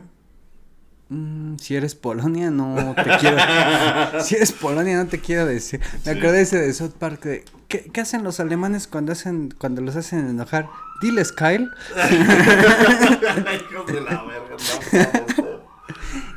[1.09, 3.37] Mm, si eres Polonia, no te quiero.
[4.23, 5.79] si eres Polonia, no te quiero decir.
[6.05, 6.19] Me Sí.
[6.19, 7.45] acordé ese de South Park de.
[7.67, 10.67] ¿qué, qué hacen los alemanes cuando hacen cuando los hacen enojar?
[11.01, 11.69] Diles, Kyle.
[13.69, 15.54] Hijos de la verga, no,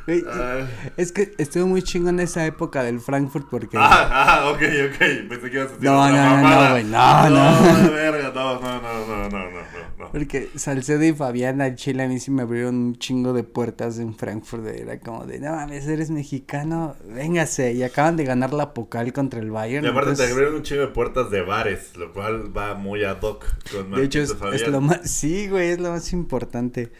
[0.09, 0.23] Wey.
[0.27, 0.67] Ah.
[0.97, 3.77] Es que estuvo muy chingón esa época del Frankfurt porque.
[3.77, 5.29] Ah, ah, ok, ok.
[5.29, 5.83] Pensé que ibas a decir.
[5.83, 6.83] No, no, no, no, güey.
[6.83, 7.61] No, no.
[7.61, 9.51] No, no, verga, no, no, no, no, no,
[9.97, 13.43] no, Porque Salcedo y Fabián al Chile a mí sí me abrieron un chingo de
[13.43, 14.65] puertas en Frankfurt.
[14.65, 17.73] Era como de, no mames, eres mexicano, véngase.
[17.73, 19.85] Y acaban de ganar la Pocal contra el Bayern.
[19.85, 20.25] Y aparte entonces...
[20.25, 23.91] te abrieron un chingo de puertas de bares, lo cual va muy ad hoc con
[23.91, 25.09] De hecho, es, es lo más.
[25.09, 26.91] Sí, güey, es lo más importante.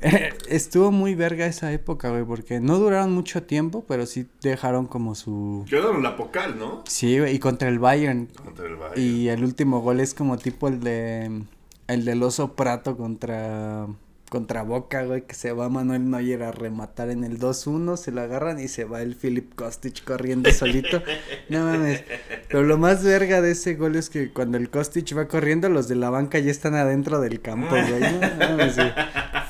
[0.48, 5.14] Estuvo muy verga esa época, güey, porque no duraron mucho tiempo, pero sí dejaron como
[5.14, 5.64] su.
[5.68, 6.82] Quedaron la Pocal, ¿no?
[6.86, 8.26] Sí, güey, y contra el Bayern.
[8.26, 9.00] Contra el Bayern.
[9.00, 11.42] Y el último gol es como tipo el de.
[11.86, 13.86] El del oso Prato contra.
[14.30, 18.20] Contra Boca, güey, que se va Manuel Neuer a rematar en el 2-1, se lo
[18.20, 21.02] agarran y se va el Philip Kostic corriendo solito.
[21.48, 22.04] No mames.
[22.46, 25.88] Pero lo más verga de ese gol es que cuando el Kostic va corriendo, los
[25.88, 28.00] de la banca ya están adentro del campo, güey.
[28.00, 28.92] No mames, güey.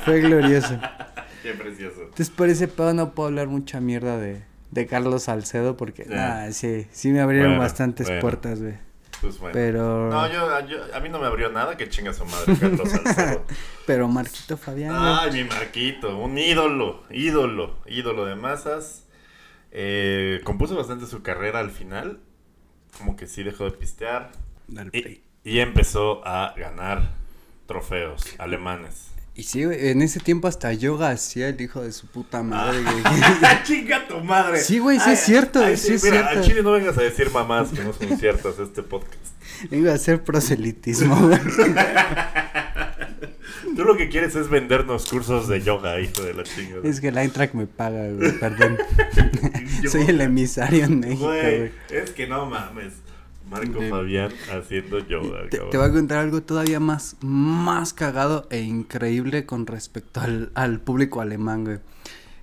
[0.04, 0.78] Fue glorioso.
[1.42, 2.02] Qué precioso.
[2.02, 6.44] Entonces por ese pedo no puedo hablar mucha mierda de, de Carlos Salcedo porque, Ya.
[6.46, 8.20] nah, sí, sí me abrieron Bueno, bastantes bueno.
[8.20, 8.74] puertas, güey.
[9.20, 9.52] Pues bueno.
[9.52, 10.08] Pero.
[10.10, 13.44] No, yo, yo- a mí no me abrió nada que chinga su madre Carlos Salcedo.
[13.86, 14.94] Pero Marquito Fabián.
[14.96, 19.06] Ay, mi Marquito, un ídolo, ídolo, ídolo de masas.
[19.72, 22.18] Eh, compuso bastante su carrera al final.
[22.96, 24.32] Como que sí dejó de pistear.
[25.44, 27.10] Y empezó a ganar
[27.66, 29.09] trofeos alemanes.
[29.34, 32.82] Y sí, güey, en ese tiempo hasta yoga hacía el hijo de su puta madre,
[32.82, 33.02] güey.
[33.64, 34.60] ¡Chinga tu madre!
[34.60, 36.40] Sí, güey, sí es cierto, sí es mira, cierto.
[36.40, 39.16] A Chile no vengas a decir mamás que no son ciertas este podcast.
[39.70, 41.38] Iba a hacer proselitismo, güey.
[43.76, 46.82] Tú lo que quieres es vendernos cursos de yoga, hijo de la chingada.
[46.84, 48.78] Es que el Eintracht me paga, güey, perdón.
[49.90, 51.70] Soy el emisario en México, güey.
[51.88, 52.94] es que no mames.
[53.50, 58.46] Marco De- Fabián haciendo yoga, Te, te voy a contar algo todavía más, más cagado
[58.50, 61.78] e increíble con respecto al, al público alemán, güey.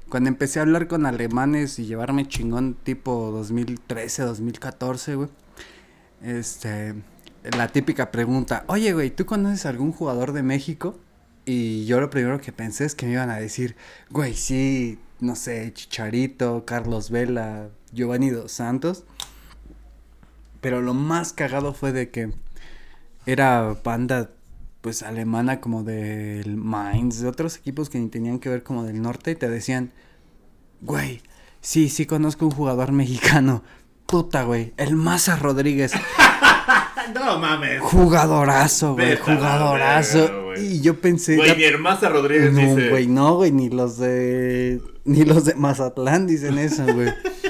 [0.10, 5.30] Cuando empecé a hablar con alemanes y llevarme chingón tipo 2013, 2014, güey.
[6.24, 6.96] Este,
[7.58, 10.98] la típica pregunta, oye, güey, ¿tú conoces algún jugador de México?
[11.46, 13.76] Y yo lo primero que pensé es que me iban a decir,
[14.10, 19.04] güey, sí, no sé, Chicharito, Carlos Vela, Giovanni Dos Santos.
[20.62, 22.32] Pero lo más cagado fue de que
[23.26, 24.32] era banda
[24.82, 29.02] pues alemana como del Mainz, de otros equipos que ni tenían que ver como del
[29.02, 29.92] norte y te decían,
[30.82, 31.22] güey,
[31.62, 33.64] sí, sí conozco un jugador mexicano.
[34.06, 35.92] Puta, güey, el Maza Rodríguez.
[37.14, 37.80] No mames.
[37.82, 40.44] Jugadorazo, güey, jugadorazo.
[40.48, 40.76] güey.
[40.76, 41.38] y yo pensé...
[41.38, 42.90] Güey, la- mi hermana Rodríguez no, dice.
[42.90, 44.82] güey, no, güey, ni los de...
[45.06, 47.08] Ni los de Mazatlán dicen eso, güey.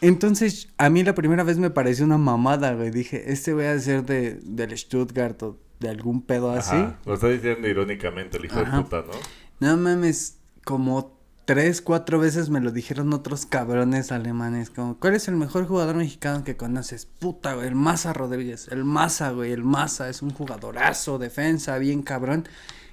[0.00, 2.90] Entonces, a mí la primera vez me pareció una mamada, güey.
[2.90, 6.76] Dije, este voy a ser de, del Stuttgart o de algún pedo así.
[6.76, 8.78] Ajá, Lo está diciendo irónicamente el hijo Ajá.
[8.78, 9.12] de puta, ¿no?
[9.60, 14.70] No mames, como tres, cuatro veces me lo dijeron otros cabrones alemanes.
[14.70, 17.06] Como, ¿cuál es el mejor jugador mexicano que conoces?
[17.06, 18.68] Puta, güey, el Maza Rodríguez.
[18.68, 22.48] El Maza, güey, el Maza es un jugadorazo, defensa, bien cabrón.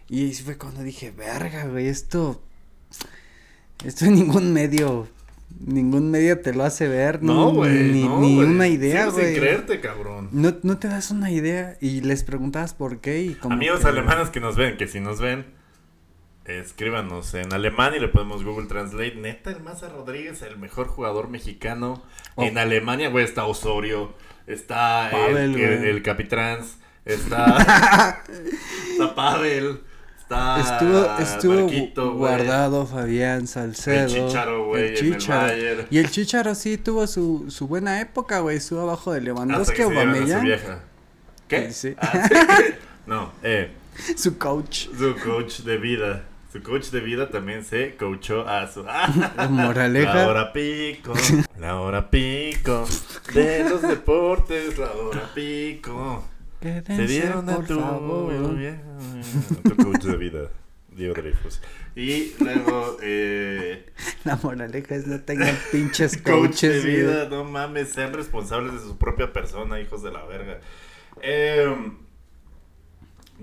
[0.09, 2.41] Y fue cuando dije, verga, güey, esto.
[3.83, 5.07] Esto en ningún medio.
[5.65, 7.21] Ningún medio te lo hace ver.
[7.23, 7.83] No, ni- güey.
[7.91, 8.47] Ni, no, ni güey.
[8.49, 9.35] una idea, Sigues sin güey.
[9.35, 10.29] creerte, cabrón.
[10.31, 13.87] No, no te das una idea y les preguntabas por qué y como Amigos que-
[13.87, 15.45] alemanes que nos ven, que si nos ven,
[16.45, 19.15] escríbanos en alemán y le ponemos Google Translate.
[19.15, 22.03] Neta, el Maza Rodríguez, el mejor jugador mexicano.
[22.35, 22.43] Oh.
[22.43, 24.13] En Alemania, güey, está Osorio,
[24.45, 25.89] está el, Pavel, el, güey.
[25.89, 28.23] el Capitrans, está,
[28.91, 29.81] está Pavel,
[30.27, 34.03] está Estuvo, estuvo Marquito, guardado Fabián Salcedo.
[34.05, 35.17] El Chícharo, güey, el.
[35.27, 35.87] Bayern.
[35.89, 38.57] Y el Chicharo sí tuvo su, su buena época, güey.
[38.57, 39.89] Estuvo abajo de Lewandowski o.
[41.47, 41.71] ¿Qué?
[41.71, 41.95] Sí.
[41.97, 42.35] Ah, ¿sí?
[43.05, 43.71] No, eh,
[44.17, 44.87] Su coach.
[44.97, 46.23] su coach de vida.
[46.51, 48.83] Su coach de vida también se coachó a su...
[49.37, 50.13] La moraleja.
[50.13, 51.13] La hora pico,
[51.57, 52.85] la hora pico
[53.33, 56.23] de los deportes, la hora pico.
[56.61, 58.33] Quédense, Se dieron a por tu, favor.
[59.63, 60.49] tu coach de vida,
[60.91, 61.61] Diego Dreyfus.
[61.95, 63.85] Y luego, eh,
[64.23, 66.95] La moraleja es no tengan pinches coach de coaches, güey.
[66.97, 70.59] vida, no mames, sean responsables de su propia persona, hijos de la verga.
[71.21, 71.75] Eh,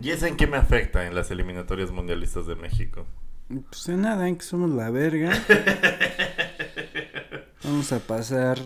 [0.02, 3.06] ¿Y es en qué me afecta en las eliminatorias mundialistas de México?
[3.48, 5.30] Pues de nada, en que somos la verga.
[7.62, 8.58] Vamos a pasar.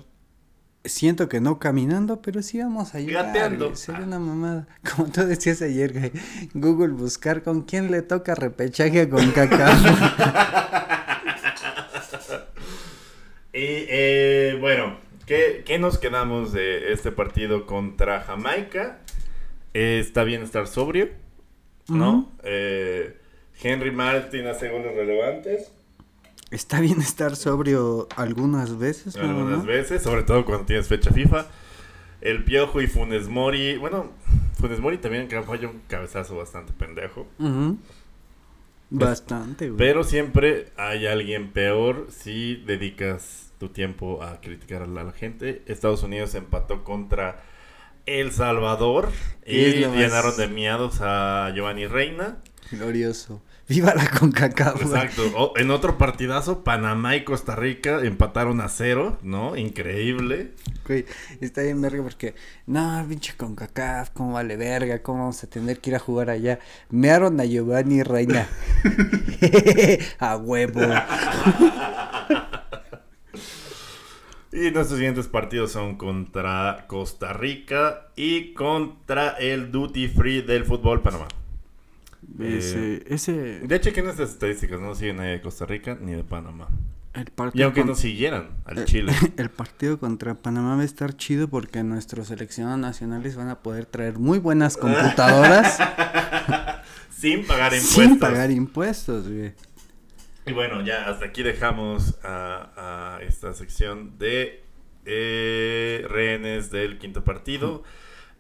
[0.85, 3.27] Siento que no caminando, pero sí vamos a llegar.
[3.27, 3.75] Gateando.
[3.77, 4.67] Sería una mamada.
[4.97, 6.13] Como tú decías ayer, güey.
[6.55, 9.75] Google buscar con quién le toca repechaje con cacao.
[13.53, 19.01] Y eh, bueno, ¿qué, qué nos quedamos de este partido contra Jamaica?
[19.75, 21.09] Eh, está bien estar sobrio,
[21.89, 22.31] ¿no?
[22.45, 23.17] Eh,
[23.61, 25.73] Henry Martin hace goles relevantes
[26.51, 29.23] Está bien estar sobrio algunas veces, ¿no?
[29.23, 31.47] algunas veces, sobre todo cuando tienes fecha FIFA.
[32.21, 34.11] El Piojo y Funes Mori, bueno,
[34.59, 37.29] Funes Mori también falla un cabezazo bastante pendejo.
[38.91, 39.79] Bastante, güey.
[39.79, 45.63] Pero siempre hay alguien peor si dedicas tu tiempo a criticar a la gente.
[45.67, 47.43] Estados Unidos empató contra
[48.07, 49.11] El Salvador
[49.47, 52.39] y llenaron de miados a Giovanni Reina.
[52.71, 53.43] Glorioso.
[53.69, 54.81] Viva la CONCACAF.
[54.81, 55.23] Exacto.
[55.37, 59.57] O- en otro partidazo, Panamá y Costa Rica empataron a cero, ¿no?
[59.57, 60.53] Increíble.
[60.87, 61.05] Güey,
[61.43, 62.35] está bien verga porque,
[62.67, 66.59] no, pinche CONCACAF, cómo vale verga, cómo vamos a tener que ir a jugar allá.
[66.89, 68.49] Mearon a Giovanni Reina.
[70.19, 70.81] a huevo.
[74.51, 81.03] Y nuestros siguientes partidos son contra Costa Rica y contra el Duty Free del fútbol
[81.03, 81.29] Panamá.
[82.41, 86.13] Ese, ese, De hecho, aquí en estas estadísticas no sigue nadie de Costa Rica ni
[86.13, 86.69] de Panamá.
[87.15, 89.13] El Y aunque con- nos siguieran al Eh, Chile.
[89.37, 93.87] el partido contra Panamá va a estar chido porque nuestros seleccionados nacionales van a poder
[93.87, 95.79] traer muy buenas computadoras
[97.11, 98.05] sin pagar impuestos.
[98.05, 99.53] sin pagar impuestos, güey.
[100.47, 104.63] Y bueno, ya hasta aquí dejamos a, a esta sección de
[105.05, 107.83] eh, rehenes del quinto partido.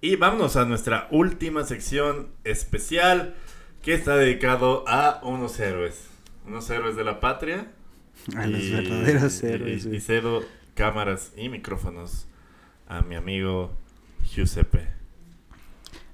[0.00, 3.34] Y vámonos a nuestra última sección especial
[3.88, 6.08] que está dedicado a unos héroes.
[6.46, 7.72] Unos héroes de la patria.
[8.36, 10.42] A los verdaderos héroes, Y, cedo
[10.74, 12.26] cámaras y micrófonos
[12.86, 13.72] a mi amigo
[14.24, 14.88] Giuseppe.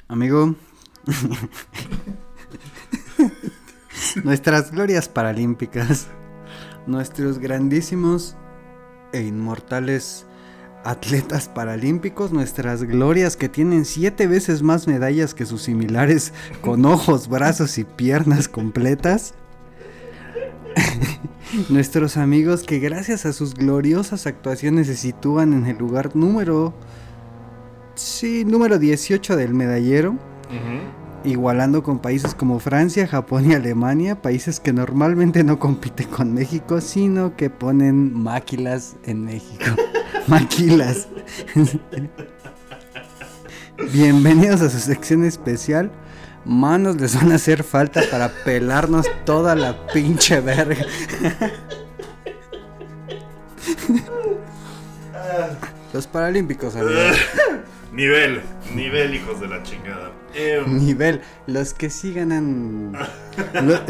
[0.06, 0.54] Amigo.
[4.22, 6.06] Nuestras glorias paralímpicas.
[6.86, 8.36] Nuestros grandísimos
[9.12, 10.26] e inmortales
[10.84, 12.32] atletas paralímpicos.
[12.32, 17.84] Nuestras glorias que tienen siete veces más medallas que sus similares con ojos, brazos y
[17.84, 19.34] piernas completas.
[21.68, 26.74] Nuestros amigos que gracias a sus gloriosas actuaciones se sitúan en el lugar número...
[27.94, 30.18] Sí, número 18 del medallero
[31.24, 36.80] igualando con países como Francia, Japón y Alemania, países que normalmente no compiten con México,
[36.80, 39.64] sino que ponen máquilas en México.
[40.26, 41.08] Maquilas.
[43.92, 45.90] Bienvenidos a su sección especial.
[46.44, 50.84] Manos les van a hacer falta para pelarnos toda la pinche verga.
[55.92, 57.16] Los Paralímpicos, amigos.
[57.94, 58.40] Nivel,
[58.74, 60.10] nivel, hijos de la chingada.
[60.34, 62.92] Em, Nivel, los que sí ganan.
[63.62, 63.80] lo-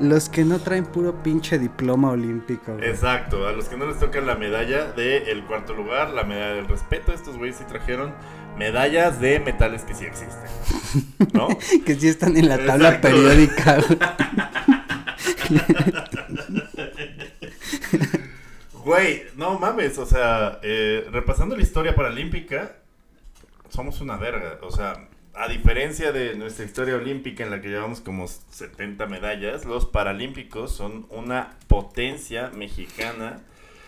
[0.00, 2.74] los que no traen puro pinche diploma olímpico.
[2.74, 2.88] güey.
[2.90, 6.68] Exacto, a los que no les toca la medalla del cuarto lugar, la medalla del
[6.68, 8.12] respeto, estos güeyes sí trajeron
[8.58, 10.44] medallas de metales que sí existen.
[11.32, 11.48] ¿No?
[11.86, 13.78] Que sí están en la tabla periódica.
[13.86, 13.98] güey.
[18.84, 22.76] Güey, no mames, o sea, eh, repasando la historia paralímpica,
[23.74, 24.58] somos una verga.
[24.62, 29.64] O sea, a diferencia de nuestra historia olímpica en la que llevamos como 70 medallas,
[29.64, 33.40] los paralímpicos son una potencia mexicana.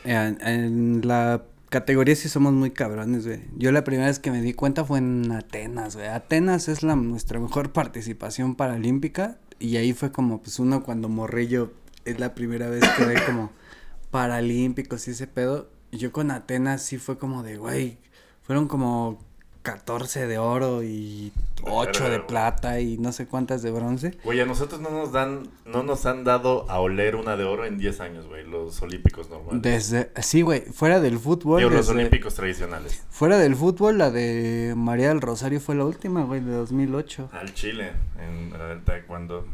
[0.05, 3.41] En, en la categoría sí somos muy cabrones, güey.
[3.57, 6.09] Yo la primera vez que me di cuenta fue en Atenas, güey.
[6.09, 9.39] Atenas es la nuestra mejor participación paralímpica.
[9.59, 11.73] Y ahí fue como, pues uno cuando morrillo
[12.05, 13.53] es la primera vez que ve como
[14.11, 15.71] paralímpicos y ese pedo.
[15.93, 17.99] Yo con Atenas sí fue como de, güey,
[18.43, 19.25] fueron como
[19.67, 21.33] 14 de oro y
[21.65, 24.17] 8 de plata y no sé cuántas de bronce.
[24.23, 27.67] Güey, a nosotros no nos dan, no nos han dado a oler una de oro
[27.67, 29.63] en 10 años, güey, los olímpicos normales.
[29.63, 31.59] Desde, sí, güey, fuera del fútbol.
[31.59, 33.03] Digo, los olímpicos tradicionales.
[33.11, 37.31] Fuera del fútbol, la de María del Rosario fue la última, güey, de 2008.
[37.33, 37.91] Al Chile,
[38.21, 39.49] en el taekwondo.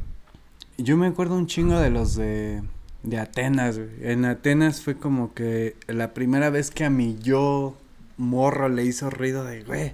[0.77, 2.63] Yo me acuerdo un chingo de los de,
[3.03, 3.91] de Atenas, güey.
[4.03, 7.79] En Atenas fue como que la primera vez que a mi yo
[8.17, 9.93] morro le hizo ruido de, güey,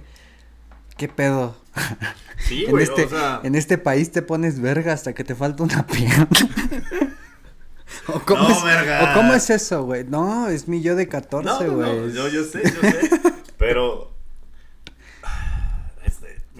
[0.97, 1.55] ¿qué pedo?
[2.47, 3.41] Sí, en, güey, este, o sea...
[3.43, 6.27] en este país te pones verga hasta que te falta una pierna.
[8.07, 9.11] ¿O cómo, No, es, verga.
[9.11, 10.05] ¿O cómo es eso, güey?
[10.05, 11.97] No, es mi yo de 14, No, no, güey.
[11.97, 13.09] no, yo, yo sé, yo sé.
[13.57, 14.08] pero.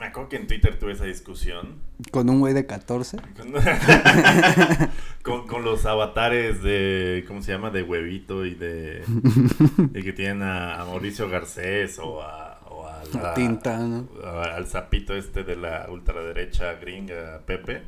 [0.09, 1.77] Acuerdo que en Twitter tuve esa discusión.
[2.11, 3.17] Con un güey de 14.
[3.37, 3.51] Con,
[5.23, 7.23] con, con los avatares de.
[7.27, 7.69] ¿Cómo se llama?
[7.69, 9.03] De huevito y de.
[9.93, 12.59] y que tienen a, a Mauricio Garcés o a.
[12.69, 14.07] O a la- Tinta, ¿no?
[14.23, 17.81] a- al sapito este de la ultraderecha gringa, Pepe.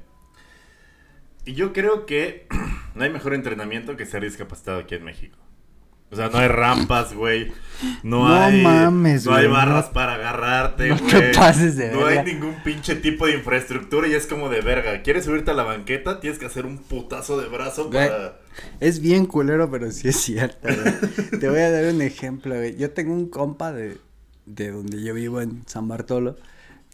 [1.46, 2.48] Y yo creo que
[2.96, 5.38] no hay mejor entrenamiento que ser discapacitado aquí en México.
[6.12, 7.52] O sea, no hay rampas, güey.
[8.04, 8.62] No, No hay.
[8.62, 11.10] mames, No hay barras no- para agarrarte, no güey.
[11.10, 15.02] te pases de No hay ningún pinche tipo de infraestructura y es como de verga.
[15.02, 16.20] ¿Quieres subirte a la banqueta?
[16.20, 18.08] Tienes que hacer un putazo de brazo Güey.
[18.08, 18.40] para.
[18.80, 21.40] Es bien culero, pero sí es cierto, güey.
[21.40, 22.76] Te voy a dar un ejemplo, güey.
[22.78, 23.98] Yo tengo un compa de,
[24.46, 26.36] de donde yo vivo en San Bartolo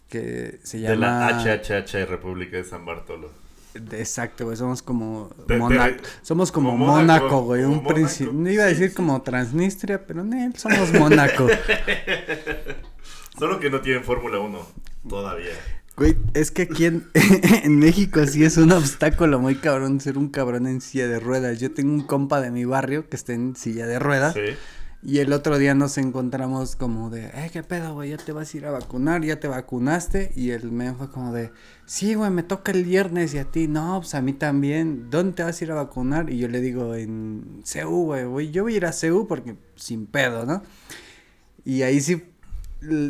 [0.08, 1.42] que se De la llama...
[1.44, 3.30] HHH República de San Bartolo.
[3.80, 4.56] De- Exacto, güey.
[4.56, 6.02] Somos como Te- te- Mónaco.
[6.22, 7.64] Somos como, como Mónaco, güey.
[7.64, 8.30] Un príncipe.
[8.32, 11.46] No iba a decir como Transnistria, pero no, somos Mónaco.
[13.38, 14.58] Solo que no tienen Fórmula 1
[15.08, 15.52] todavía.
[15.96, 17.08] Güey, es que aquí en,
[17.64, 21.58] en México sí es un obstáculo muy cabrón ser un cabrón en silla de ruedas.
[21.58, 24.34] Yo tengo un compa de mi barrio que está en silla de ruedas.
[24.34, 24.56] Sí.
[25.00, 28.10] Y el otro día nos encontramos como de, eh, ¿qué pedo, güey?
[28.10, 30.32] Ya te vas a ir a vacunar, ya te vacunaste.
[30.34, 31.52] Y el men fue como de,
[31.86, 35.08] sí, güey, me toca el viernes y a ti, no, pues a mí también.
[35.08, 36.30] ¿Dónde te vas a ir a vacunar?
[36.30, 39.56] Y yo le digo, en CU, güey, güey, yo voy a ir a CU porque
[39.76, 40.62] sin pedo, ¿no?
[41.64, 42.24] Y ahí sí,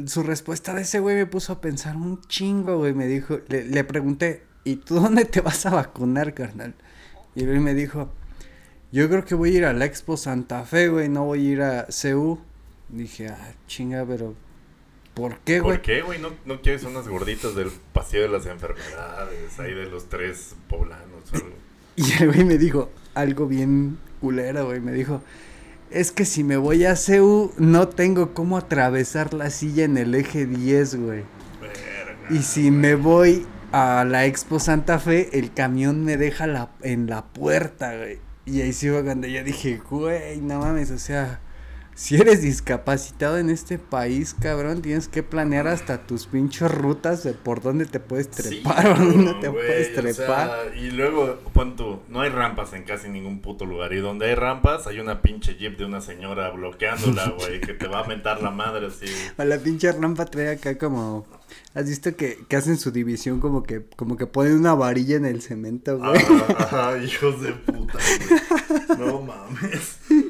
[0.07, 2.93] su respuesta de ese güey me puso a pensar un chingo, güey.
[2.93, 6.75] Me dijo, le, le pregunté, ¿y tú dónde te vas a vacunar, carnal?
[7.35, 8.11] Y él me dijo,
[8.91, 11.51] yo creo que voy a ir a la Expo Santa Fe, güey, no voy a
[11.51, 12.39] ir a CU.
[12.89, 14.35] Dije, ah, chinga, pero
[15.15, 15.77] ¿por qué, güey?
[15.77, 16.19] ¿Por qué, güey?
[16.19, 21.33] ¿No, ¿No quieres unas gorditas del paseo de las enfermedades, ahí de los tres poblanos?
[21.33, 21.49] o algo?
[21.97, 25.21] Y el güey me dijo algo bien culero, güey, me dijo,
[25.91, 30.15] es que si me voy a CU no tengo cómo atravesar la silla en el
[30.15, 31.25] eje 10, güey.
[31.61, 36.71] Verga, Y si me voy a la Expo Santa Fe, el camión me deja la,
[36.83, 38.28] en la puerta, güey.
[38.51, 41.39] Y ahí sí fue cuando yo dije, güey, no mames, o sea,
[41.99, 47.33] si eres discapacitado en este país, cabrón, tienes que planear hasta tus pinches rutas de
[47.33, 50.15] por dónde te puedes Sí, trepar o dónde no te puedes o trepar.
[50.49, 53.93] sea, y luego, pon tú, no hay rampas en casi ningún puto lugar.
[53.93, 57.89] Y donde hay rampas, hay una pinche jeep de una señora bloqueándola, güey, que te
[57.89, 59.07] va a mentar la madre así.
[59.37, 61.27] A la pinche rampa trae acá como.
[61.75, 65.25] ¿Has visto que, que hacen su división como que como que ponen una varilla en
[65.25, 66.17] el cemento, güey?
[66.17, 66.45] Ajá,
[66.93, 67.99] ajá, hijos de puta,
[68.29, 68.99] güey.
[69.01, 69.99] No mames.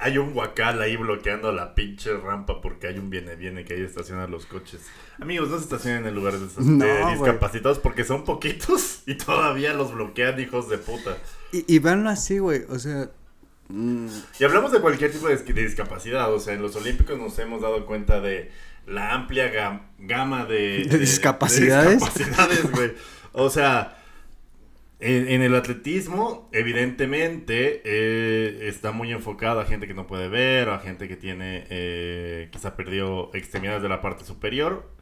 [0.00, 3.82] Hay un guacal ahí bloqueando la pinche rampa porque hay un viene viene que ahí
[3.82, 4.80] estacionan los coches.
[5.20, 9.92] Amigos, no se estacionen en lugares de, No, discapacitados porque son poquitos y todavía los
[9.94, 11.16] bloquean, hijos de puta.
[11.52, 13.10] Y, y así, güey, o sea.
[13.68, 14.08] mm,
[14.38, 17.38] Y hablamos de cualquier tipo de, dis- de discapacidad, o sea, en los Olímpicos nos
[17.38, 18.50] hemos dado cuenta de
[18.86, 22.00] la amplia gam- gama de, ¿De discapacidades?
[22.00, 22.92] de discapacidades, güey.
[23.32, 23.97] O sea,
[25.00, 30.68] en, en el atletismo, evidentemente, eh, está muy enfocado a gente que no puede ver,
[30.68, 34.96] o a gente que tiene, eh, quizá perdió extremidades de la parte superior.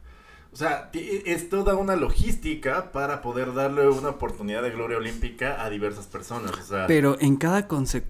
[0.51, 5.69] O sea, es toda una logística para poder darle una oportunidad de gloria olímpica a
[5.69, 6.51] diversas personas.
[6.51, 7.67] O sea, Pero en cada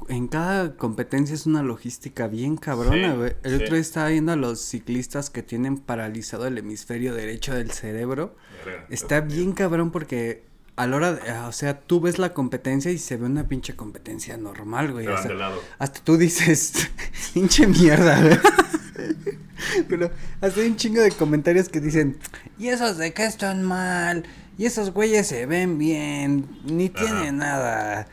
[0.08, 3.34] en cada competencia es una logística bien cabrona, Sí, güey.
[3.44, 3.64] El sí.
[3.64, 8.36] otro día estaba viendo a los ciclistas que tienen paralizado el hemisferio derecho del cerebro.
[8.66, 10.47] verga, Está bien cabrón porque
[10.78, 13.76] a la hora, de- o sea, tú ves la competencia y se ve una pinche
[13.76, 15.06] competencia normal, güey.
[15.06, 15.62] Lado.
[15.80, 16.72] hasta tú dices,
[17.34, 18.38] pinche mierda, güey.
[19.90, 22.18] Pero hasta hay un chingo de comentarios que dicen,
[22.58, 24.24] y esos de que están mal,
[24.58, 27.06] y esos güeyes se ven bien, ni Ajá.
[27.06, 28.08] tienen nada.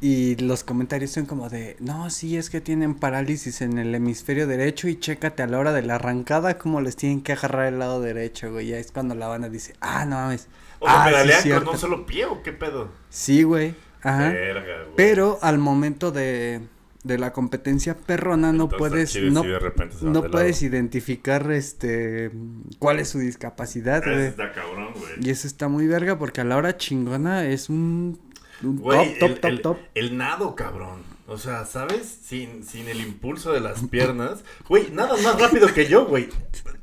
[0.00, 4.46] Y los comentarios son como de, no, sí, es que tienen parálisis en el hemisferio
[4.46, 7.80] derecho y chécate a la hora de la arrancada cómo les tienen que agarrar el
[7.80, 8.68] lado derecho, güey.
[8.68, 10.46] Ya es cuando la banda dice, ah, no mames.
[10.80, 11.64] O sea, ah, sí, pedalean cierto".
[11.66, 12.90] con un solo pie o qué pedo.
[13.10, 13.74] Sí, güey.
[14.02, 14.30] Ajá.
[14.30, 14.96] Verga, güey.
[14.96, 16.60] Pero al momento de,
[17.02, 20.28] de la competencia perrona no Entonces, puedes no, si de repente se van no de
[20.30, 22.30] puedes identificar este
[22.78, 24.26] cuál es su discapacidad, güey.
[24.26, 25.12] está cabrón, güey.
[25.20, 28.18] Y eso está muy verga porque a la hora chingona es un,
[28.62, 29.78] un Güey, top, el, top, top, el- top.
[29.94, 31.02] el nado, cabrón.
[31.26, 32.20] O sea, ¿sabes?
[32.24, 34.44] Sin, sin el impulso de las piernas.
[34.66, 36.28] Güey, nada más rápido que yo, güey.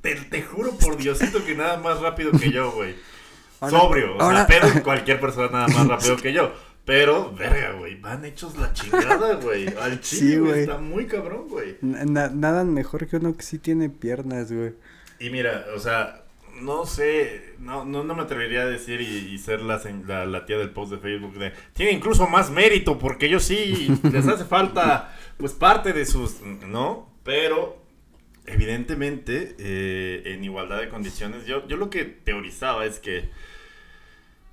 [0.02, 2.94] Te, te juro por Diosito que nada más rápido que yo, güey.
[3.60, 4.16] Ahora- Sobrio.
[4.18, 6.52] O ahora- sea, pero cualquier persona nada más rápido que yo.
[6.86, 7.96] Pero, verga, güey.
[8.00, 9.68] Van hechos la chingada, güey.
[9.82, 10.50] Al Sí, chile, güey.
[10.52, 10.62] güey.
[10.62, 11.78] Está muy cabrón, güey.
[11.82, 14.74] Na- nada mejor que uno que sí tiene piernas, güey.
[15.20, 16.22] Y mira, o sea,
[16.62, 20.26] no sé, no, no, no me atrevería a decir y, y ser la, se- la,
[20.28, 24.28] la tía del post de Facebook de, tiene incluso más mérito porque ellos sí les
[24.28, 27.10] hace falta, pues parte de sus, ¿no?
[27.24, 27.82] Pero,
[28.48, 33.30] evidentemente, eh, en igualdad de condiciones, yo, yo lo que teorizaba es que,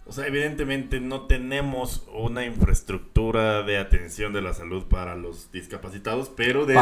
[0.04, 6.30] o sea, evidentemente no tenemos una infraestructura de atención de la salud para los discapacitados,
[6.34, 6.80] pero desde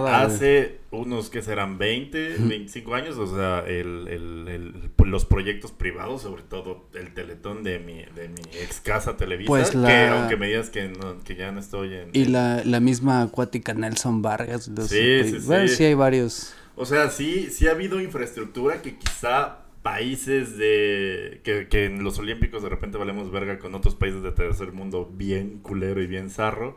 [0.00, 0.12] güey.
[0.12, 6.22] hace unos que serán 20, 25 años, o sea, el, el- el- los proyectos privados,
[6.22, 10.36] sobre todo el teletón de mi, de mi ex casa Televisa, Pues la- que aunque
[10.36, 12.08] me digas que, no, que ya no estoy en...
[12.14, 14.68] Y la, la misma acuática Nelson Vargas.
[14.68, 15.76] los- Sí, sí, bueno, sí.
[15.76, 16.54] sí hay varios.
[16.74, 21.40] O sea, sí, sí ha habido infraestructura que quizá países de...
[21.44, 25.10] Que, que en los Olímpicos de repente valemos verga con otros países de tercer mundo
[25.12, 26.76] bien culero y bien zarro.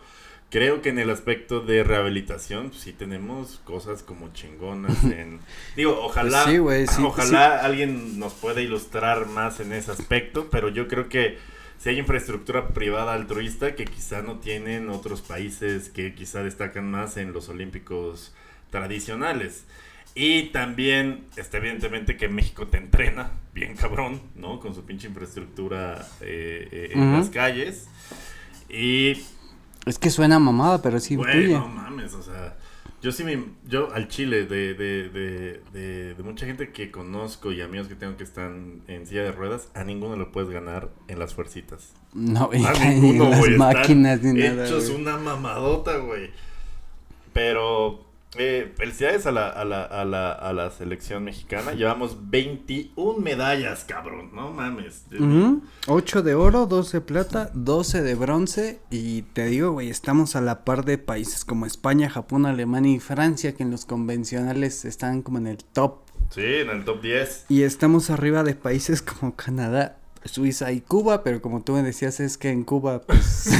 [0.49, 5.39] Creo que en el aspecto de rehabilitación pues, sí tenemos cosas como chingonas en...
[5.75, 6.45] Digo, ojalá...
[6.45, 11.09] Pues sí, sí, ojalá alguien nos pueda ilustrar más en ese aspecto, pero yo creo
[11.09, 11.37] que
[11.77, 17.17] si hay infraestructura privada altruista que quizá no tienen otros países que quizá destacan más
[17.17, 18.33] en los Olímpicos
[18.71, 19.65] tradicionales.
[20.15, 24.61] Y también está evidentemente que México te entrena bien cabrón, ¿no?
[24.61, 27.89] Con su pinche infraestructura eh, eh, en las calles.
[28.69, 29.21] Y
[29.85, 32.55] Es que suena mamada, pero sí Güey, no mames, o sea,
[33.01, 37.51] yo sí me, yo al chile de, de, de, de, de mucha gente que conozco
[37.51, 40.89] y amigos que tengo que están en silla de ruedas, a ninguno le puedes ganar
[41.07, 41.93] en las fuercitas.
[42.13, 44.65] No, A ni ninguno, las güey, están máquinas ni nada.
[44.65, 45.01] Hechos güey.
[45.01, 46.31] una mamadota, güey.
[47.33, 48.04] Pero,
[48.37, 51.73] eh, felicidades a la, a, la, a, la, a la selección mexicana.
[51.73, 54.31] Llevamos 21 medallas, cabrón.
[54.33, 55.05] No mames.
[55.17, 55.61] Ujú.
[55.87, 58.79] 8 de oro, 12 de plata, 12 de bronce.
[58.89, 62.99] Y te digo, güey, estamos a la par de países como España, Japón, Alemania y
[62.99, 65.99] Francia, que en los convencionales están como en el top.
[66.29, 67.45] Sí, en el top 10.
[67.49, 72.19] Y estamos arriba de países como Canadá, Suiza y Cuba, pero como tú me decías,
[72.19, 73.47] es que en Cuba, pues.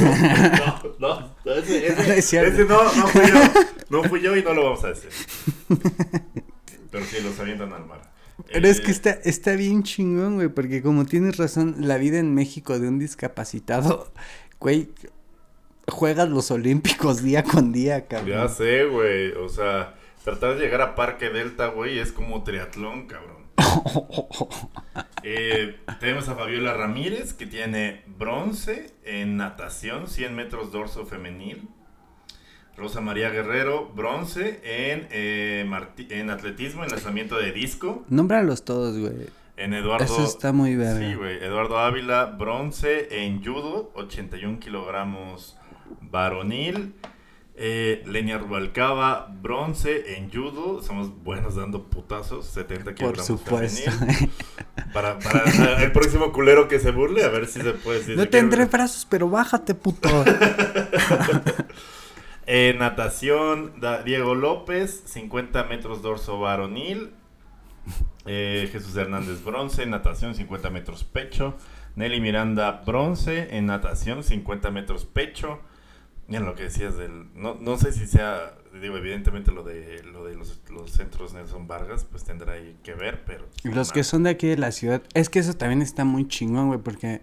[0.98, 1.86] No, no, ese,
[2.18, 3.34] ese- No ese no, no fui yo.
[3.88, 5.10] No fui yo y no lo vamos a decir.
[6.90, 8.02] Pero sí, los avientan al mar.
[8.52, 12.18] Pero es Eh, que está, está bien chingón, güey, porque como tienes razón, la vida
[12.18, 14.12] en México de un discapacitado,
[14.58, 14.88] güey,
[15.88, 18.48] juegas los olímpicos día con día, Ya cabrón.
[18.48, 19.32] sé, güey.
[19.32, 19.94] O sea,
[20.24, 23.35] tratar de llegar a Parque Delta, güey, es como triatlón, cabrón.
[25.28, 31.68] Eh, tenemos a Fabiola Ramírez, que tiene bronce en natación, 100 metros dorso femenil.
[32.76, 35.68] Rosa María Guerrero, bronce en, eh,
[36.10, 38.04] en atletismo, en lanzamiento de disco.
[38.08, 39.28] Nómbralos todos, güey.
[39.56, 40.04] En Eduardo.
[40.04, 41.00] Eso está muy verga.
[41.00, 41.42] Sí, güey.
[41.42, 45.56] Eduardo Ávila, bronce en judo, 81 kilogramos
[46.02, 46.94] varonil.
[47.58, 50.82] Eh, Lenia Rubalcaba, bronce en judo.
[50.82, 53.90] Somos buenos dando putazos, 70 Por kilogramos supuesto.
[54.92, 58.16] Para, para el próximo culero que se burle, a ver si se puede decir.
[58.16, 60.08] No tendré brazos, pero bájate, puto.
[62.48, 67.12] Eh, natación, da- Diego López, 50 metros dorso varonil.
[68.24, 71.56] Eh, Jesús Hernández, bronce, natación, 50 metros pecho.
[71.96, 75.58] Nelly Miranda, bronce, en natación, 50 metros pecho.
[76.28, 77.28] Miren lo que decías del...
[77.34, 78.54] No, no sé si sea...
[78.80, 82.94] Digo, evidentemente lo de, lo de los, los centros Nelson Vargas, pues tendrá ahí que
[82.94, 83.46] ver, pero...
[83.64, 86.66] Los que son de aquí de la ciudad, es que eso también está muy chingón,
[86.68, 87.22] güey, porque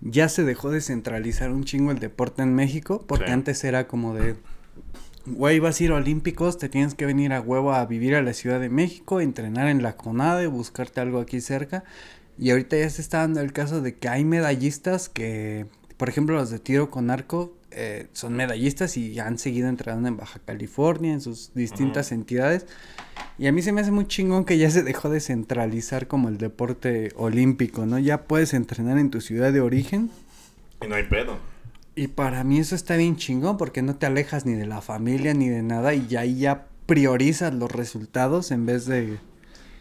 [0.00, 3.32] ya se dejó de centralizar un chingo el deporte en México, porque Sí.
[3.32, 4.36] antes era como de,
[5.26, 8.22] güey, vas a ir a Olímpicos, te tienes que venir a huevo a vivir a
[8.22, 11.82] la Ciudad de México, entrenar en la CONADE, buscarte algo aquí cerca,
[12.38, 15.66] y ahorita ya se está dando el caso de que hay medallistas que,
[15.96, 20.16] por ejemplo, los de tiro con arco, eh, son medallistas y han seguido entrenando en
[20.16, 22.66] Baja California, en sus distintas entidades.
[23.38, 26.28] Y a mí se me hace muy chingón que ya se dejó de centralizar como
[26.28, 27.98] el deporte olímpico, ¿no?
[27.98, 30.10] Ya puedes entrenar en tu ciudad de origen.
[30.82, 31.38] Y no hay pedo.
[31.96, 35.34] Y para mí eso está bien chingón porque no te alejas ni de la familia
[35.34, 39.18] ni de nada y ya ahí ya priorizas los resultados en vez de...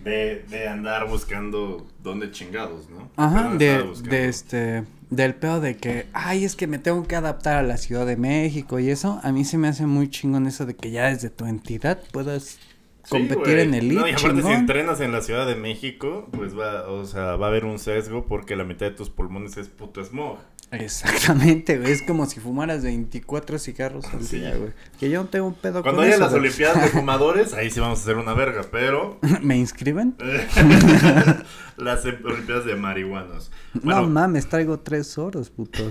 [0.03, 3.09] De, de andar buscando dónde chingados, ¿no?
[3.15, 4.83] Ajá, de, de este...
[5.15, 8.17] Del pedo de que, ay, es que me tengo que adaptar a la Ciudad de
[8.17, 11.29] México y eso, a mí se me hace muy chingón eso de que ya desde
[11.29, 12.57] tu entidad puedas
[13.03, 16.57] Sí, competir en el No, y aparte si entrenas en la Ciudad de México, pues
[16.57, 19.67] va, o sea, va a haber un sesgo porque la mitad de tus pulmones es
[19.67, 20.37] puto smog.
[20.73, 21.91] Exactamente, güey.
[21.91, 24.39] Es como si fumaras 24 cigarros al Sí.
[24.39, 24.71] día, güey.
[24.99, 26.41] Que yo no tengo un pedo Cuando con haya eso, las güey.
[26.41, 30.15] Olimpiadas de fumadores, ahí sí vamos a hacer una verga, pero ¿Me inscriben?
[31.77, 33.51] las Olimpiadas de marihuanos.
[33.81, 35.89] no mames, traigo tres oros, puto.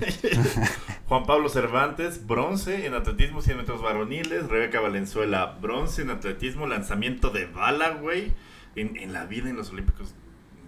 [1.07, 4.47] Juan Pablo Cervantes, bronce en atletismo 100 metros varoniles.
[4.49, 8.33] Rebeca Valenzuela, bronce en atletismo, lanzamiento de bala, güey.
[8.75, 10.15] En, en la vida en los Olímpicos.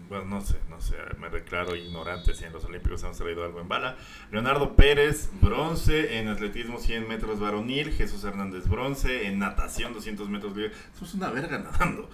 [0.09, 3.59] Bueno, no sé, no sé, me declaro ignorante si en los Olímpicos hemos traído algo
[3.59, 3.95] en bala.
[4.31, 7.91] Leonardo Pérez, bronce en atletismo 100 metros varonil.
[7.91, 10.73] Jesús Hernández, bronce en natación 200 metros libre.
[10.93, 12.09] Somos una verga nadando.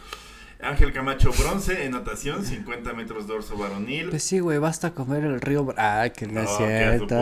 [0.61, 4.09] Ángel Camacho, bronce en natación 50 metros dorso varonil.
[4.09, 5.73] Pues sí, güey, basta comer el río.
[5.75, 7.15] Ah, que no es No, su cierto.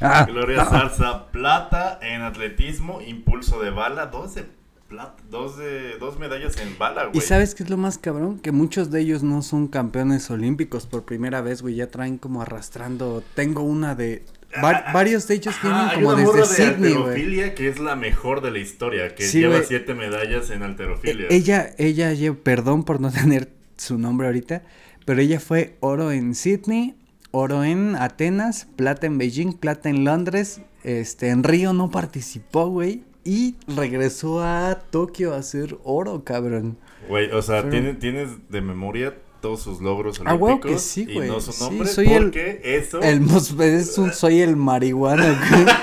[0.00, 4.46] Ah, Gloria Zarza, plata en atletismo, impulso de bala, dos de
[4.94, 7.18] plata, dos de dos medallas en bala, güey.
[7.18, 8.38] Y sabes qué es lo más cabrón?
[8.38, 11.74] Que muchos de ellos no son campeones olímpicos por primera vez, güey.
[11.76, 13.22] Ya traen como arrastrando.
[13.34, 14.24] Tengo una de.
[14.62, 16.96] va- varios de ellos vienen Ah, como una desde de Sydney, güey.
[17.04, 21.26] alterofilia que es la mejor de la historia, que Sí, lleva siete medallas en alterofilia.
[21.28, 24.62] E- Ella, ella, perdón por no tener su nombre ahorita,
[25.04, 26.94] pero ella fue oro en Sydney,
[27.32, 33.02] oro en Atenas, plata en Beijing, plata en Londres, este, en Río no participó, güey,
[33.24, 36.76] y regresó a Tokio a hacer oro, cabrón.
[37.08, 39.14] Güey, o sea, Pero- tienes, tienes de memoria
[39.44, 41.28] todos sus logros Ah, olímpicos huevo que sí, y güey.
[41.28, 42.32] no su Sí, nombre soy el-
[42.64, 43.20] eso El
[43.60, 45.66] es un, soy el marihuano, güey.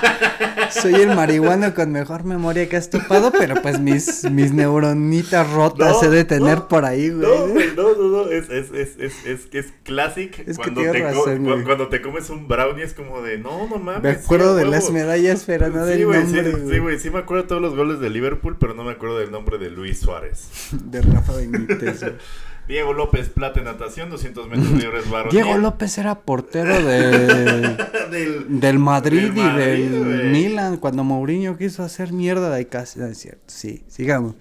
[0.72, 5.98] Soy el marihuano con mejor memoria que has topado, pero pues mis, mis neuronitas rotas
[6.02, 7.20] No, he de tener no, por ahí, güey.
[7.28, 10.80] No, güey, no, no, no, es, es, es, es, es, es classic Es que cuando,
[10.80, 11.62] tienes te razón, güey.
[11.64, 14.02] cuando te comes un brownie es como de, no, no mames.
[14.02, 14.70] Me sí, acuerdo de huevo".
[14.74, 16.78] las medallas, pero no del sí, güey, sí, nombre, sí, güey.
[16.78, 19.30] güey, sí me acuerdo de todos los goles de Liverpool, pero no me acuerdo del
[19.30, 20.48] nombre de Luis Suárez.
[20.86, 22.00] De Rafa Benítez.
[22.00, 22.12] güey.
[22.68, 25.32] Diego López, plata en natación, 200 metros libres varonil.
[25.32, 27.76] Diego López era portero de,
[28.10, 30.28] Del- del Madrid Del y del Madrid, güey.
[30.30, 33.00] Milan cuando Mourinho quiso hacer mierda de casa.
[33.00, 34.34] No es cierto, sí, sigamos.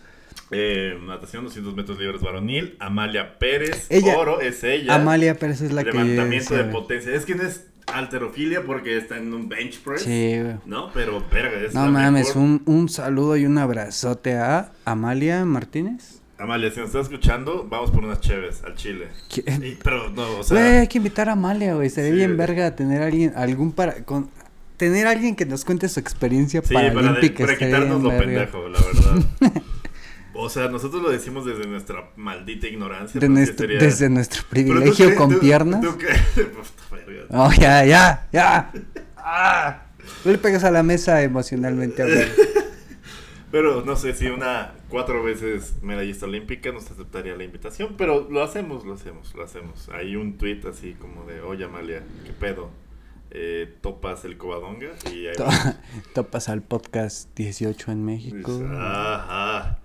[0.51, 2.75] Eh, natación 200 metros libres varonil.
[2.79, 3.87] Amalia Pérez.
[3.89, 4.95] Ella- oro es ella.
[4.95, 5.91] Amalia Pérez es la que...
[5.91, 6.71] Levantamiento de sabe.
[6.71, 7.13] potencia.
[7.15, 10.03] Es que no es alterofilia porque está en un bench press.
[10.03, 10.55] Sí, güey.
[10.65, 16.20] No, pero verga, es No mames, un, un saludo y un abrazote a Amalia Martínez.
[16.41, 19.07] Amalia, si nos estás escuchando, vamos por unas cheves al chile.
[19.29, 20.79] ¿Qué- Y- pero no, o Güey, sea.
[20.81, 21.89] hay que invitar a Amalia, güey.
[21.89, 22.37] Sería Sí, bien güey.
[22.47, 24.03] verga tener a alguien, algún para...
[24.05, 24.29] Con,
[24.77, 27.41] tener a alguien que nos cuente su experiencia Sí, para, de- paralímpica.
[27.43, 28.25] para estaría quitarnos lo verga.
[28.25, 29.61] pendejo, la verdad.
[30.33, 33.19] O sea, nosotros lo decimos desde nuestra maldita ignorancia.
[33.19, 35.81] De pero sí nuestro- sería- Desde nuestro tú privilegio con tú- piernas.
[35.81, 35.95] tú.
[37.29, 38.71] Oh, ya, ya, ya.
[39.17, 39.83] Ah.
[40.25, 42.33] No le pegas a la mesa emocionalmente hablando.
[43.51, 48.43] Pero no sé si una cuatro veces medallista olímpica nos aceptaría la invitación, pero lo
[48.43, 49.89] hacemos, lo hacemos, lo hacemos.
[49.89, 52.69] Hay un tweet así como de, oye Amalia, ¿qué pedo?
[53.31, 55.35] Eh, topas el cobadonga y ahí.
[56.13, 58.61] Topas al podcast 18 en México.
[58.69, 59.79] Ajá.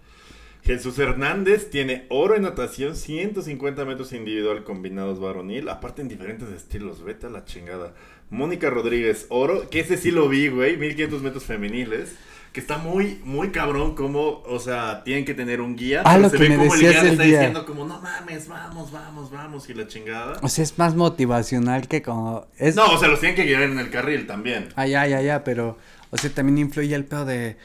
[0.64, 7.04] Jesús Hernández tiene oro en natación, 150 metros individual combinados varonil, aparte en diferentes estilos,
[7.04, 7.94] vete a la chingada.
[8.30, 12.16] Mónica Rodríguez, oro, que ese sí lo vi, güey, 1500 metros femeniles,
[12.56, 16.30] que está muy, muy cabrón como, o sea, tienen que tener un guía, Ah, lo
[16.30, 17.38] se que ve me como el decías guía le del está guía.
[17.40, 20.38] diciendo como, no mames, vamos, vamos, vamos, y la chingada.
[20.40, 22.46] O sea, es más motivacional que como...
[22.56, 22.74] Es...
[22.74, 24.70] No, o sea, los tienen que guiar en el carril también.
[24.74, 25.76] Ah, ya, ya, ya, pero...
[26.08, 27.58] O sea, también influye el pedo de...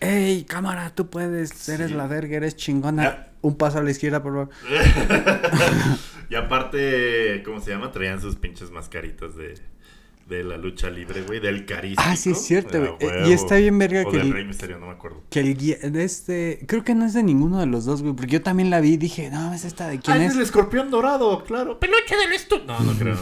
[0.00, 1.94] Ey, cámara, tú puedes, eres Sí.
[1.94, 3.02] la verga, eres chingona.
[3.02, 3.28] Ya.
[3.42, 4.48] Un paso a la izquierda, por favor.
[6.30, 7.92] y aparte, ¿cómo se llama?
[7.92, 9.56] Traían sus pinches mascaritas de,
[10.28, 12.02] de la lucha libre, güey, del carístico.
[12.06, 12.90] Ah, sí, es cierto, güey.
[13.10, 15.22] Ah, Eh, y está bien verga o que del el- Rey Misterio, no me acuerdo.
[15.30, 16.60] Que el guía de este...
[16.66, 18.14] Creo que no es de ninguno de los dos, güey.
[18.14, 20.34] Porque yo también la vi y dije, no, es esta de quién Ah, es.
[20.34, 21.78] el escorpión dorado, claro.
[21.78, 22.64] Peluche del estudio.
[22.66, 23.18] No, no creo.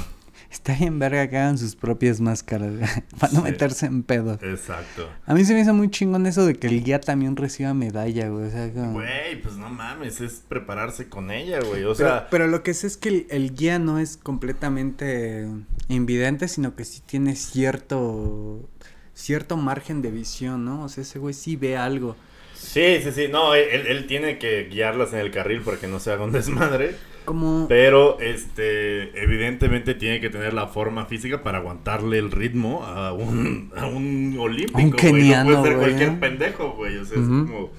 [0.50, 2.72] Está bien verga que hagan sus propias máscaras,
[3.20, 3.44] Para no Sí.
[3.44, 4.34] meterse en pedo.
[4.42, 5.08] Exacto.
[5.24, 8.28] A mí se me hizo muy chingón eso de que el guía también reciba medalla,
[8.28, 8.46] güey.
[8.46, 8.94] O sea, como...
[8.94, 11.84] Güey, pues no mames, es prepararse con ella, güey.
[11.84, 15.46] O Pero, sea, pero lo que sé es que el, el guía no es completamente
[15.88, 18.68] invidente, sino que sí tiene cierto
[19.14, 20.84] cierto margen de visión, ¿no?
[20.84, 22.16] O sea, ese güey sí ve algo.
[22.54, 23.28] sí, sí, sí.
[23.30, 26.32] No, él, él tiene que guiarlas en el carril para que no se haga un
[26.32, 26.96] desmadre.
[27.24, 33.12] Como Pero, este, evidentemente tiene que tener la forma física para aguantarle el ritmo a
[33.12, 34.96] un, a un olímpico, un güey.
[34.96, 36.16] keniano, no puede ser güey, cualquier ¿eh?
[36.20, 36.96] pendejo, güey.
[36.98, 37.70] O sea, es como,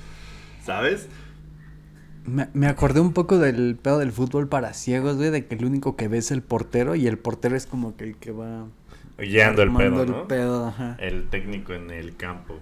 [0.64, 1.10] ¿sabes?
[2.26, 5.66] me, me acordé un poco del pedo del fútbol para ciegos, güey, de que el
[5.66, 8.68] único que ve es el portero y el portero es como que el que va
[9.18, 10.22] Guiando el pedo, ¿no?
[10.22, 10.96] el pedo, ajá.
[11.00, 12.60] El técnico en el campo.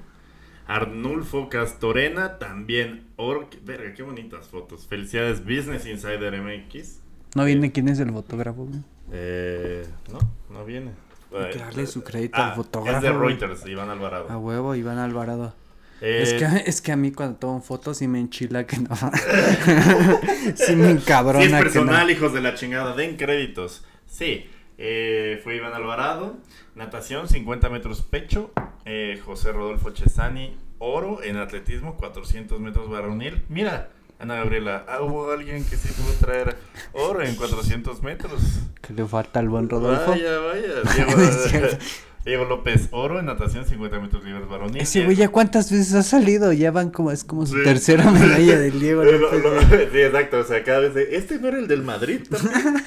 [0.69, 3.07] Arnulfo Castorena, también
[3.49, 4.85] qué- Verga, qué bonitas fotos.
[4.87, 6.99] Felicidades, Business Insider MX.
[7.35, 8.79] No viene quién es el fotógrafo, güey.
[9.11, 10.19] Eh, no,
[10.51, 10.91] no viene.
[11.33, 13.29] Hay que Eh, darle su crédito ah, al fotógrafo, Es de güey.
[13.37, 14.29] Reuters, Iván Alvarado.
[14.29, 15.53] A huevo, Iván Alvarado.
[16.01, 18.89] Eh, Es que, es que a mí cuando tomo fotos sí me enchila que no.
[20.55, 22.11] sí me encabrona Si es que personal, no.
[22.13, 23.83] hijos de la chingada, den créditos.
[24.07, 24.49] Sí,
[24.81, 26.37] eh, fue Iván Alvarado,
[26.75, 28.51] natación 50 metros pecho,
[28.85, 33.43] eh, José Rodolfo Chesani, oro en atletismo 400 metros varonil.
[33.49, 33.89] Mira,
[34.19, 36.55] Ana Gabriela, ah, hubo alguien que sí pudo traer
[36.93, 38.41] oro en 400 metros.
[38.81, 40.11] Que le falta al buen Rodolfo.
[40.11, 40.81] Vaya, vaya.
[41.51, 41.77] Diego.
[42.25, 44.81] Diego López, oro en natación 50 metros libres varonil.
[44.81, 47.63] Ese güey ya cuántas veces ha salido, ya van como, es como su Sí.
[47.63, 49.89] tercera medalla del Diego López.
[49.91, 50.39] sí, exacto.
[50.39, 50.93] O sea, cada vez.
[50.93, 52.83] de, ¿Este no era el del Madrid también?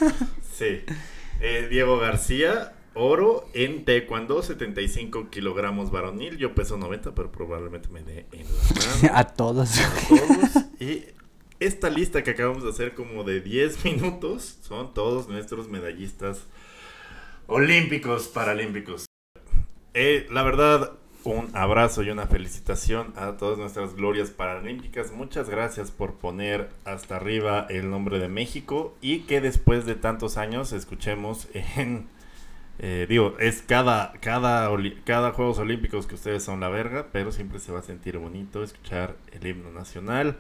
[0.55, 0.81] Sí.
[1.44, 6.39] Eh, Diego García, oro en taekwondo, 75 kilogramos varonil.
[6.39, 9.19] Yo peso 90, pero probablemente me dé en la mano.
[9.19, 9.78] A todos.
[9.81, 10.64] A todos.
[10.78, 11.05] Y
[11.59, 16.44] esta lista que acabamos de hacer, como de 10 minutos, son todos nuestros medallistas
[17.48, 19.06] olímpicos, paralímpicos.
[19.94, 20.93] Eh, la verdad,
[21.24, 25.12] un abrazo y una felicitación a todas nuestras glorias paralímpicas.
[25.12, 30.36] Muchas gracias por poner hasta arriba el nombre de México y que después de tantos
[30.36, 32.06] años escuchemos en...
[32.78, 34.68] eh, digo, es cada, cada,
[35.04, 38.62] cada Juegos Olímpicos que ustedes son la verga, pero siempre se va a sentir bonito
[38.62, 40.38] escuchar el himno nacional.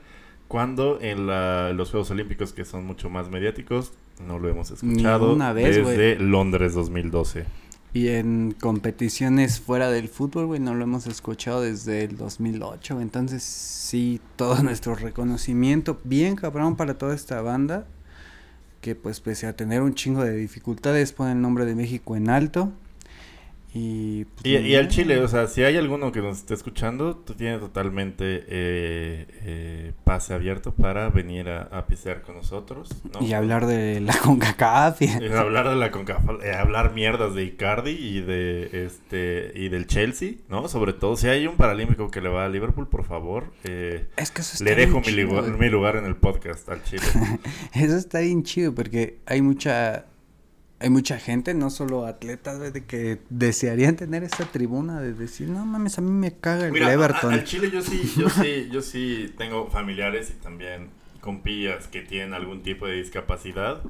[0.48, 3.92] Cuando en la- los Juegos Olímpicos, que son mucho más mediáticos,
[4.26, 7.46] no lo hemos escuchado Ninguna vez, desde Londres 2012.
[7.94, 12.94] Y en competiciones fuera del fútbol, güey, no lo hemos escuchado desde el 2008.
[12.94, 13.02] güey.
[13.02, 17.86] Entonces, sí, todo nuestro reconocimiento, bien cabrón para toda esta banda,
[18.80, 22.30] que pues pese a tener un chingo de dificultades, pone el nombre de México en
[22.30, 22.72] alto.
[23.74, 24.88] Y, pues, Y, y al.
[24.88, 29.92] Chile, o sea, si hay alguno que nos esté escuchando, tú tienes totalmente eh, eh,
[30.04, 33.26] pase abierto para venir a, a pisear con nosotros, ¿no?
[33.26, 35.00] Y hablar de la CONCACAF.
[35.02, 39.86] y- hablar de la CONCACAF, eh, hablar mierdas de Icardi y de este y del
[39.86, 40.68] Chelsea, ¿no?
[40.68, 44.30] Sobre todo si hay un paralímpico que le va a Liverpool, por favor, eh, Es
[44.30, 46.82] que eso está le dejo bien mi, chido, lugar, mi lugar en el podcast al
[46.84, 47.02] Chile.
[47.74, 50.06] Eso está bien chido porque hay mucha
[50.82, 55.64] hay mucha gente, no solo atletas, de que desearían tener esta tribuna de decir, no
[55.64, 57.32] mames, a mí me caga el Mira, Everton.
[57.32, 60.90] al Chile yo sí, yo sí, yo sí tengo familiares y también
[61.20, 63.80] compillas que tienen algún tipo de discapacidad.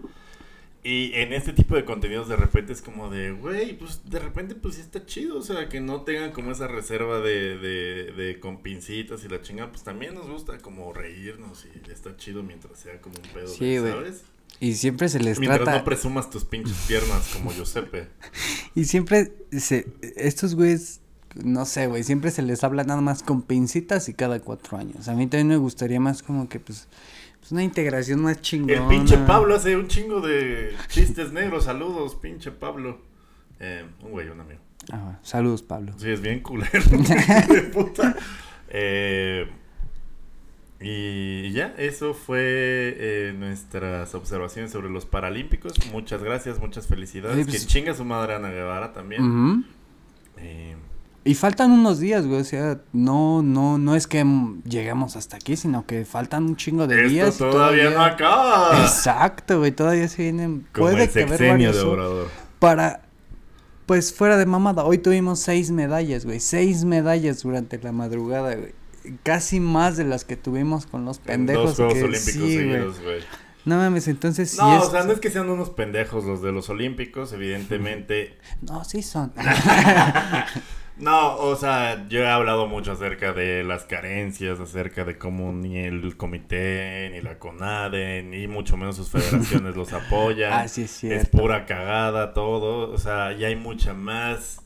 [0.84, 4.56] Y en este tipo de contenidos de repente es como de, güey, pues de repente
[4.56, 8.40] pues sí está chido, o sea, que no tengan como esa reserva de, de, de
[8.40, 12.80] con pincitas y la chinga, pues también nos gusta como reírnos y está chido mientras
[12.80, 13.92] sea como un pedo, Sí, güey.
[14.60, 18.08] Y siempre se les Mientras trata no presumas tus pinches piernas como Giuseppe.
[18.74, 21.00] y siempre se estos güeyes
[21.34, 25.08] no sé, güey, siempre se les habla nada más con pincitas y cada cuatro años.
[25.08, 26.88] A mí también me gustaría más como que pues,
[27.40, 28.74] pues una integración más chingona.
[28.74, 31.64] El pinche Pablo hace un chingo de chistes negros.
[31.64, 33.00] Saludos, pinche Pablo.
[33.60, 34.60] Eh, un güey, un amigo.
[34.90, 35.18] Ah.
[35.22, 35.92] Saludos, Pablo.
[35.96, 36.70] Sí, es bien culero.
[37.48, 38.16] de puta.
[38.74, 39.46] Eh,
[40.82, 42.40] y ya, eso fue
[42.98, 45.74] eh, nuestras observaciones sobre los Paralímpicos.
[45.92, 47.46] Muchas gracias, muchas felicidades.
[47.46, 49.64] Pues- que chinga su madre Ana Guevara también.
[50.38, 50.76] Eh,
[51.24, 54.24] Y faltan unos días, güey, o sea, no, no, no es que
[54.64, 57.28] lleguemos hasta aquí, sino que faltan un chingo de días.
[57.28, 58.82] esto y todavía, no acaba.
[58.82, 62.28] Exacto, güey, todavía se vienen, Como puede el que haber varios de Obrador.
[62.58, 63.02] para,
[63.86, 68.72] pues fuera de mamada, hoy tuvimos seis medallas, güey, seis medallas durante la madrugada, güey,
[69.22, 72.56] casi más de las que tuvimos con los En pendejos Dos Juegos que Olímpicos sí,
[72.56, 73.20] seguidos, güey.
[73.64, 76.42] No mames, entonces sí No, es- o sea, no es que sean unos pendejos los
[76.42, 78.38] de los Olímpicos, evidentemente.
[78.62, 79.32] No, sí son.
[80.98, 85.78] No, o sea, yo he hablado mucho acerca de las carencias, acerca de cómo ni
[85.78, 90.52] el comité, ni la CONADE, ni mucho menos sus federaciones los apoyan.
[90.52, 94.61] ah, sí es es pura cagada todo, o sea, ya hay mucha más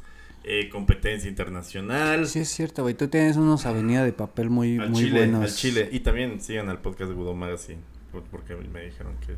[0.46, 2.26] eh, competencia internacional.
[2.28, 5.42] Sí es cierto, güey, tú tienes unos avenidas de papel muy, al muy Chile, buenos.
[5.42, 5.88] al Chile.
[5.90, 7.80] Y también sigan al podcast de Budo Magazine,
[8.30, 9.36] porque me dijeron que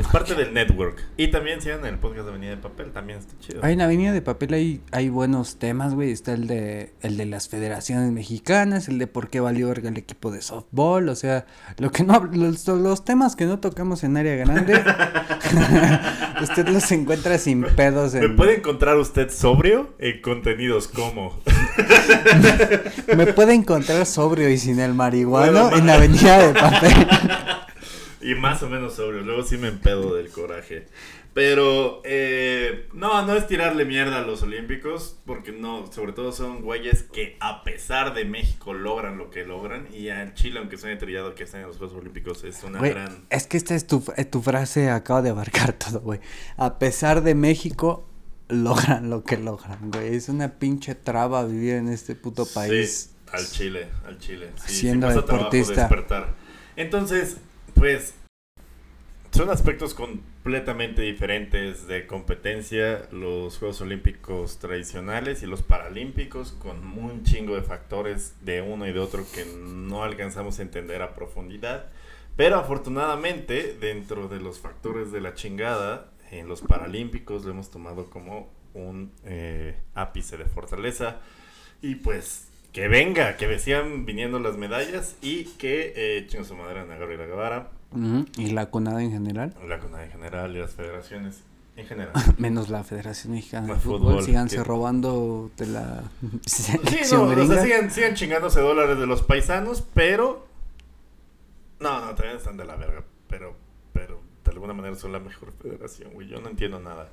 [0.00, 1.02] es parte del network.
[1.16, 3.60] Y también sigan el podcast de Avenida de Papel, también está chido.
[3.62, 6.10] Hay en Avenida de Papel hay, hay buenos temas, güey.
[6.10, 9.96] Está el de el de las federaciones mexicanas, el de por qué valió verga el
[9.96, 11.46] equipo de softball, o sea,
[11.78, 14.74] lo que no los, los temas que no tocamos en área grande,
[16.42, 21.38] usted los encuentra sin pedos ¿Me en puede encontrar usted sobrio en contenidos como
[23.16, 26.92] me puede encontrar sobrio y sin el marihuano Bueno, en Avenida de Papel.
[28.20, 29.22] y más o menos sobrio?
[29.22, 30.86] Luego sí me empedo del coraje.
[31.34, 36.62] Pero eh, no, no es tirarle mierda a los olímpicos, porque no, sobre todo son
[36.62, 40.96] güeyes que a pesar de México logran lo que logran y a Chile, aunque suene
[40.96, 43.24] trillado que estén en los Juegos Olímpicos, es una Güey, gran...
[43.30, 46.18] es que esta es tu, eh, tu frase acaba de abarcar todo, güey.
[46.56, 48.04] A pesar de México
[48.48, 50.16] logran lo que logran, güey.
[50.16, 53.10] Es una pinche traba vivir en este puto país.
[53.12, 54.50] Sí, al Chile, al Chile.
[54.66, 55.82] Sí, Siendo deportista.
[55.82, 56.34] despertar.
[56.74, 57.36] Entonces,
[57.78, 58.14] pues,
[59.30, 67.22] son aspectos completamente diferentes de competencia, los Juegos Olímpicos tradicionales y los Paralímpicos, con un
[67.22, 71.86] chingo de factores de uno y de otro que no alcanzamos a entender a profundidad.
[72.36, 78.10] Pero afortunadamente, dentro de los factores de la chingada, en los Paralímpicos lo hemos tomado
[78.10, 81.20] como un eh, ápice de fortaleza.
[81.80, 82.47] Y pues
[82.78, 87.26] que venga, que sigan viniendo las medallas y que eh, chingo su madre Ana Gabriela
[87.26, 89.52] Guevara, Ujú, Y la CONADE en general.
[89.66, 91.42] la CONADE en general y las federaciones
[91.74, 92.12] en general.
[92.38, 94.00] Menos la Federación Mexicana de Fútbol.
[94.12, 96.04] fútbol, Síganse que- robando de la
[96.46, 96.72] Sí,
[97.12, 100.46] no, o sea, sigan, sigan chingándose dólares de los paisanos, pero...
[101.80, 103.56] No, no, también están de la verga, pero,
[103.92, 106.28] pero de alguna manera son la mejor federación, güey.
[106.28, 107.10] Yo no entiendo nada.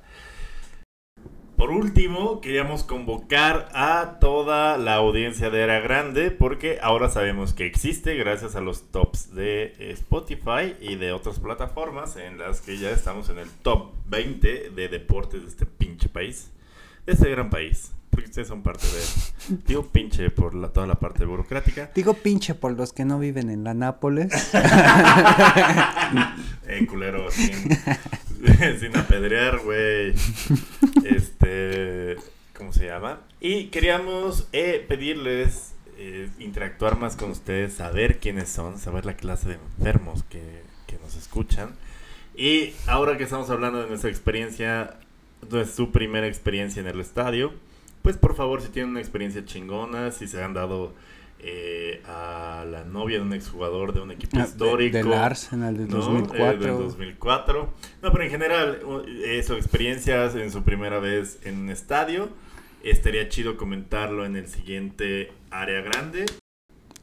[1.56, 7.64] Por último, queríamos convocar a toda la audiencia de Era Grande porque ahora sabemos que
[7.64, 12.90] existe gracias a los tops de Spotify y de otras plataformas en las que ya
[12.90, 16.50] estamos en el top 20 de deportes de este pinche país,
[17.06, 19.62] de este gran país, porque ustedes son parte de él.
[19.66, 21.90] Digo pinche por la, toda la parte burocrática.
[21.94, 24.52] Digo pinche por los que no viven en la Nápoles.
[26.68, 27.68] Eh, culero, sin,
[28.80, 30.14] sin apedrear, güey.
[31.04, 32.16] Este,
[32.56, 33.20] ¿cómo se llama?
[33.40, 39.48] Y queríamos eh, pedirles eh, interactuar más con ustedes, saber quiénes son, saber la clase
[39.48, 41.74] de enfermos que, que nos escuchan.
[42.36, 44.98] Y ahora que estamos hablando de nuestra experiencia,
[45.48, 47.54] de su primera experiencia en el estadio,
[48.02, 50.94] pues por favor, si tienen una experiencia chingona, si se han dado
[51.40, 54.96] eh, a la novia de un exjugador de un equipo Ah, de- histórico.
[54.98, 55.96] del Arsenal del ¿no?
[55.98, 56.44] 2004.
[56.54, 57.72] Eh, del 2004.
[58.02, 62.28] No, pero en general, u- eso, experiencias en su primera vez en un estadio.
[62.82, 66.26] Estaría chido comentarlo en el siguiente área grande.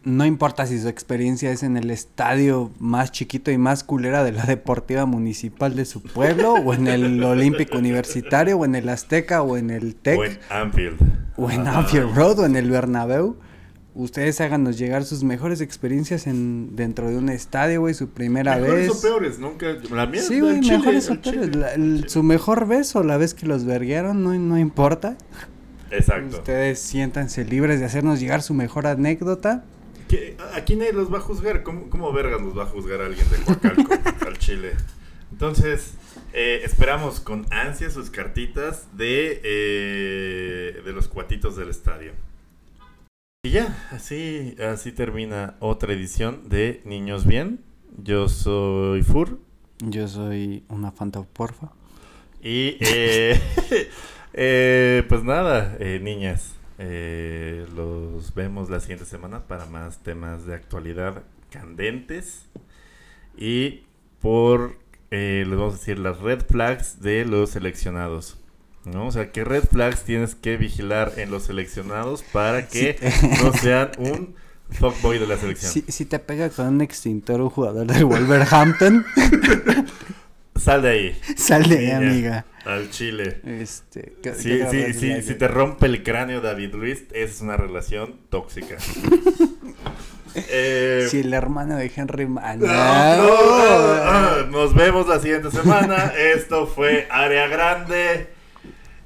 [0.05, 4.34] No importa si su experiencia es en el estadio más chiquito y más culera de
[4.34, 9.43] la Deportiva Municipal de su pueblo, o en el Olímpico Universitario, o en el Azteca,
[9.43, 10.99] o en el TEC, O en Anfield.
[11.38, 11.68] o en.
[11.68, 13.38] Anfield Road, o en el Bernabéu.
[13.95, 18.88] Ustedes háganos llegar sus mejores experiencias en dentro de un estadio, güey, su primera Mejores
[18.90, 18.98] vez.
[18.98, 19.68] o peores, nunca.
[19.91, 21.41] La mía Sí, güey, Chile, mejores o peores.
[21.52, 25.15] Chile, La- el su mejor beso, la vez que los verguearon, no, no importa.
[25.91, 26.38] Exacto.
[26.38, 29.64] Ustedes siéntanse libres de hacernos llegar su mejor anécdota.
[30.07, 31.61] ¿Qué- Aquí nadie los va a juzgar.
[31.61, 33.94] ¿Cómo, cómo vergas los va a juzgar a alguien de Coacalco
[34.28, 34.72] al Chile?
[35.32, 35.91] Entonces,
[36.34, 42.11] eh, esperamos con ansia sus cartitas de, eh, de los cuatitos del estadio.
[43.45, 47.60] Y ya, así, así termina otra edición de Niños Bien.
[48.02, 49.38] Yo soy Fur.
[49.80, 51.74] Yo soy una Fanta, porfa.
[52.41, 53.38] Y eh,
[54.34, 60.56] eh, pues nada, eh, niñas, eh, los vemos la siguiente semana para más temas de
[60.56, 62.48] actualidad candentes.
[63.38, 63.82] Y
[64.22, 64.80] por,
[65.11, 68.38] eh, les vamos a decir las red flags de los seleccionados.
[68.85, 69.07] ¿No?
[69.07, 72.97] O sea, ¿qué red flags tienes que vigilar en los seleccionados para que
[73.41, 74.35] no sean un
[74.72, 75.72] fuckboy de la selección?
[75.72, 79.05] Si, si te pega con un extintor un jugador del Wolverhampton,
[80.55, 81.97] Sal de ahí, sal de ahí, Niña.
[81.97, 82.45] amiga.
[82.65, 83.41] al chile.
[83.43, 87.41] Este, ¿qué- Sí, qué sí, sí, si te rompe el cráneo David Luis, esa es
[87.41, 88.76] una relación tóxica.
[90.35, 92.57] Eh, Si el hermano de Henry Man.
[92.60, 96.11] no, no, ah, nos vemos la siguiente semana.
[96.18, 98.30] Esto fue Área Grande.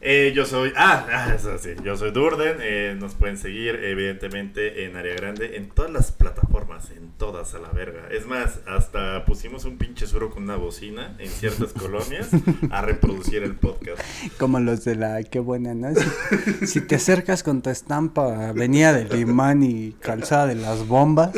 [0.09, 0.71] Eh, yo soy.
[0.77, 1.71] Ah, ah, eso sí.
[1.83, 2.59] Yo soy Durden.
[2.61, 5.57] Eh, nos pueden seguir, evidentemente, en Área Grande.
[5.57, 6.91] En todas las plataformas.
[6.91, 8.07] En todas a la verga.
[8.09, 12.29] Es más, hasta pusimos un pinche suro con una bocina en ciertas colonias
[12.71, 14.01] a reproducir el podcast.
[14.39, 15.21] Como los de la.
[15.23, 15.89] Qué buena, ¿no?
[15.93, 20.87] Si, si te acercas con tu estampa a Avenida del Imán y Calzada de las
[20.87, 21.31] Bombas.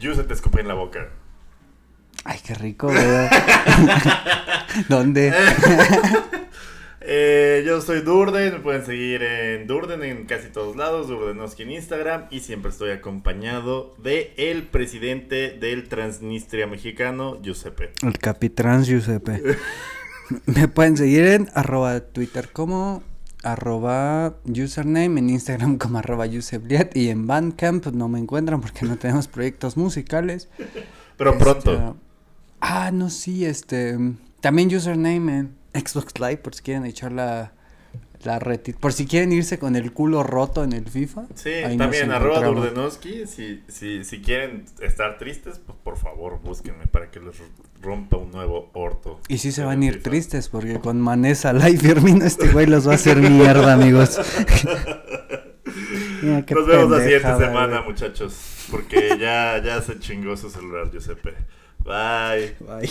[0.00, 1.08] Yo se te escupí en la boca.
[2.24, 2.98] Ay, qué rico, güey.
[4.88, 5.32] ¿Dónde?
[7.08, 11.70] Eh, yo soy Durden, me pueden seguir en Durden en casi todos lados, Durdenoski en
[11.70, 17.92] Instagram y siempre estoy acompañado de el presidente del Transnistria mexicano, Giuseppe.
[18.02, 19.40] El Capitrans Giuseppe.
[20.46, 23.04] Me pueden seguir en arroba Twitter como
[23.44, 28.96] arroba username, en Instagram como arroba Giuseppliat y en Bandcamp no me encuentran porque no
[28.96, 30.48] tenemos proyectos musicales.
[31.16, 31.96] Pero Este, pronto.
[32.60, 33.96] Ah, no, sí, este.
[34.40, 37.52] También username en Xbox Live por si quieren echar la,
[38.24, 41.26] la reti- Por si quieren irse con el culo roto en el FIFA.
[41.34, 42.40] Sí, también arroba.
[42.46, 47.36] Durdenoski, si, si, si quieren estar tristes, pues por favor búsquenme para que les
[47.82, 49.20] rompa un nuevo orto.
[49.28, 50.04] Y sí se van a ir FIFA.
[50.10, 54.18] tristes porque con Manesa Live Firmino este güey los va a hacer mierda, amigos.
[56.22, 58.34] Mira, Nos vemos la siguiente semana, muchachos,
[58.70, 61.34] porque ya, ya se chingó su celular, Giuseppe.
[61.84, 62.56] Bye.
[62.60, 62.90] Bye.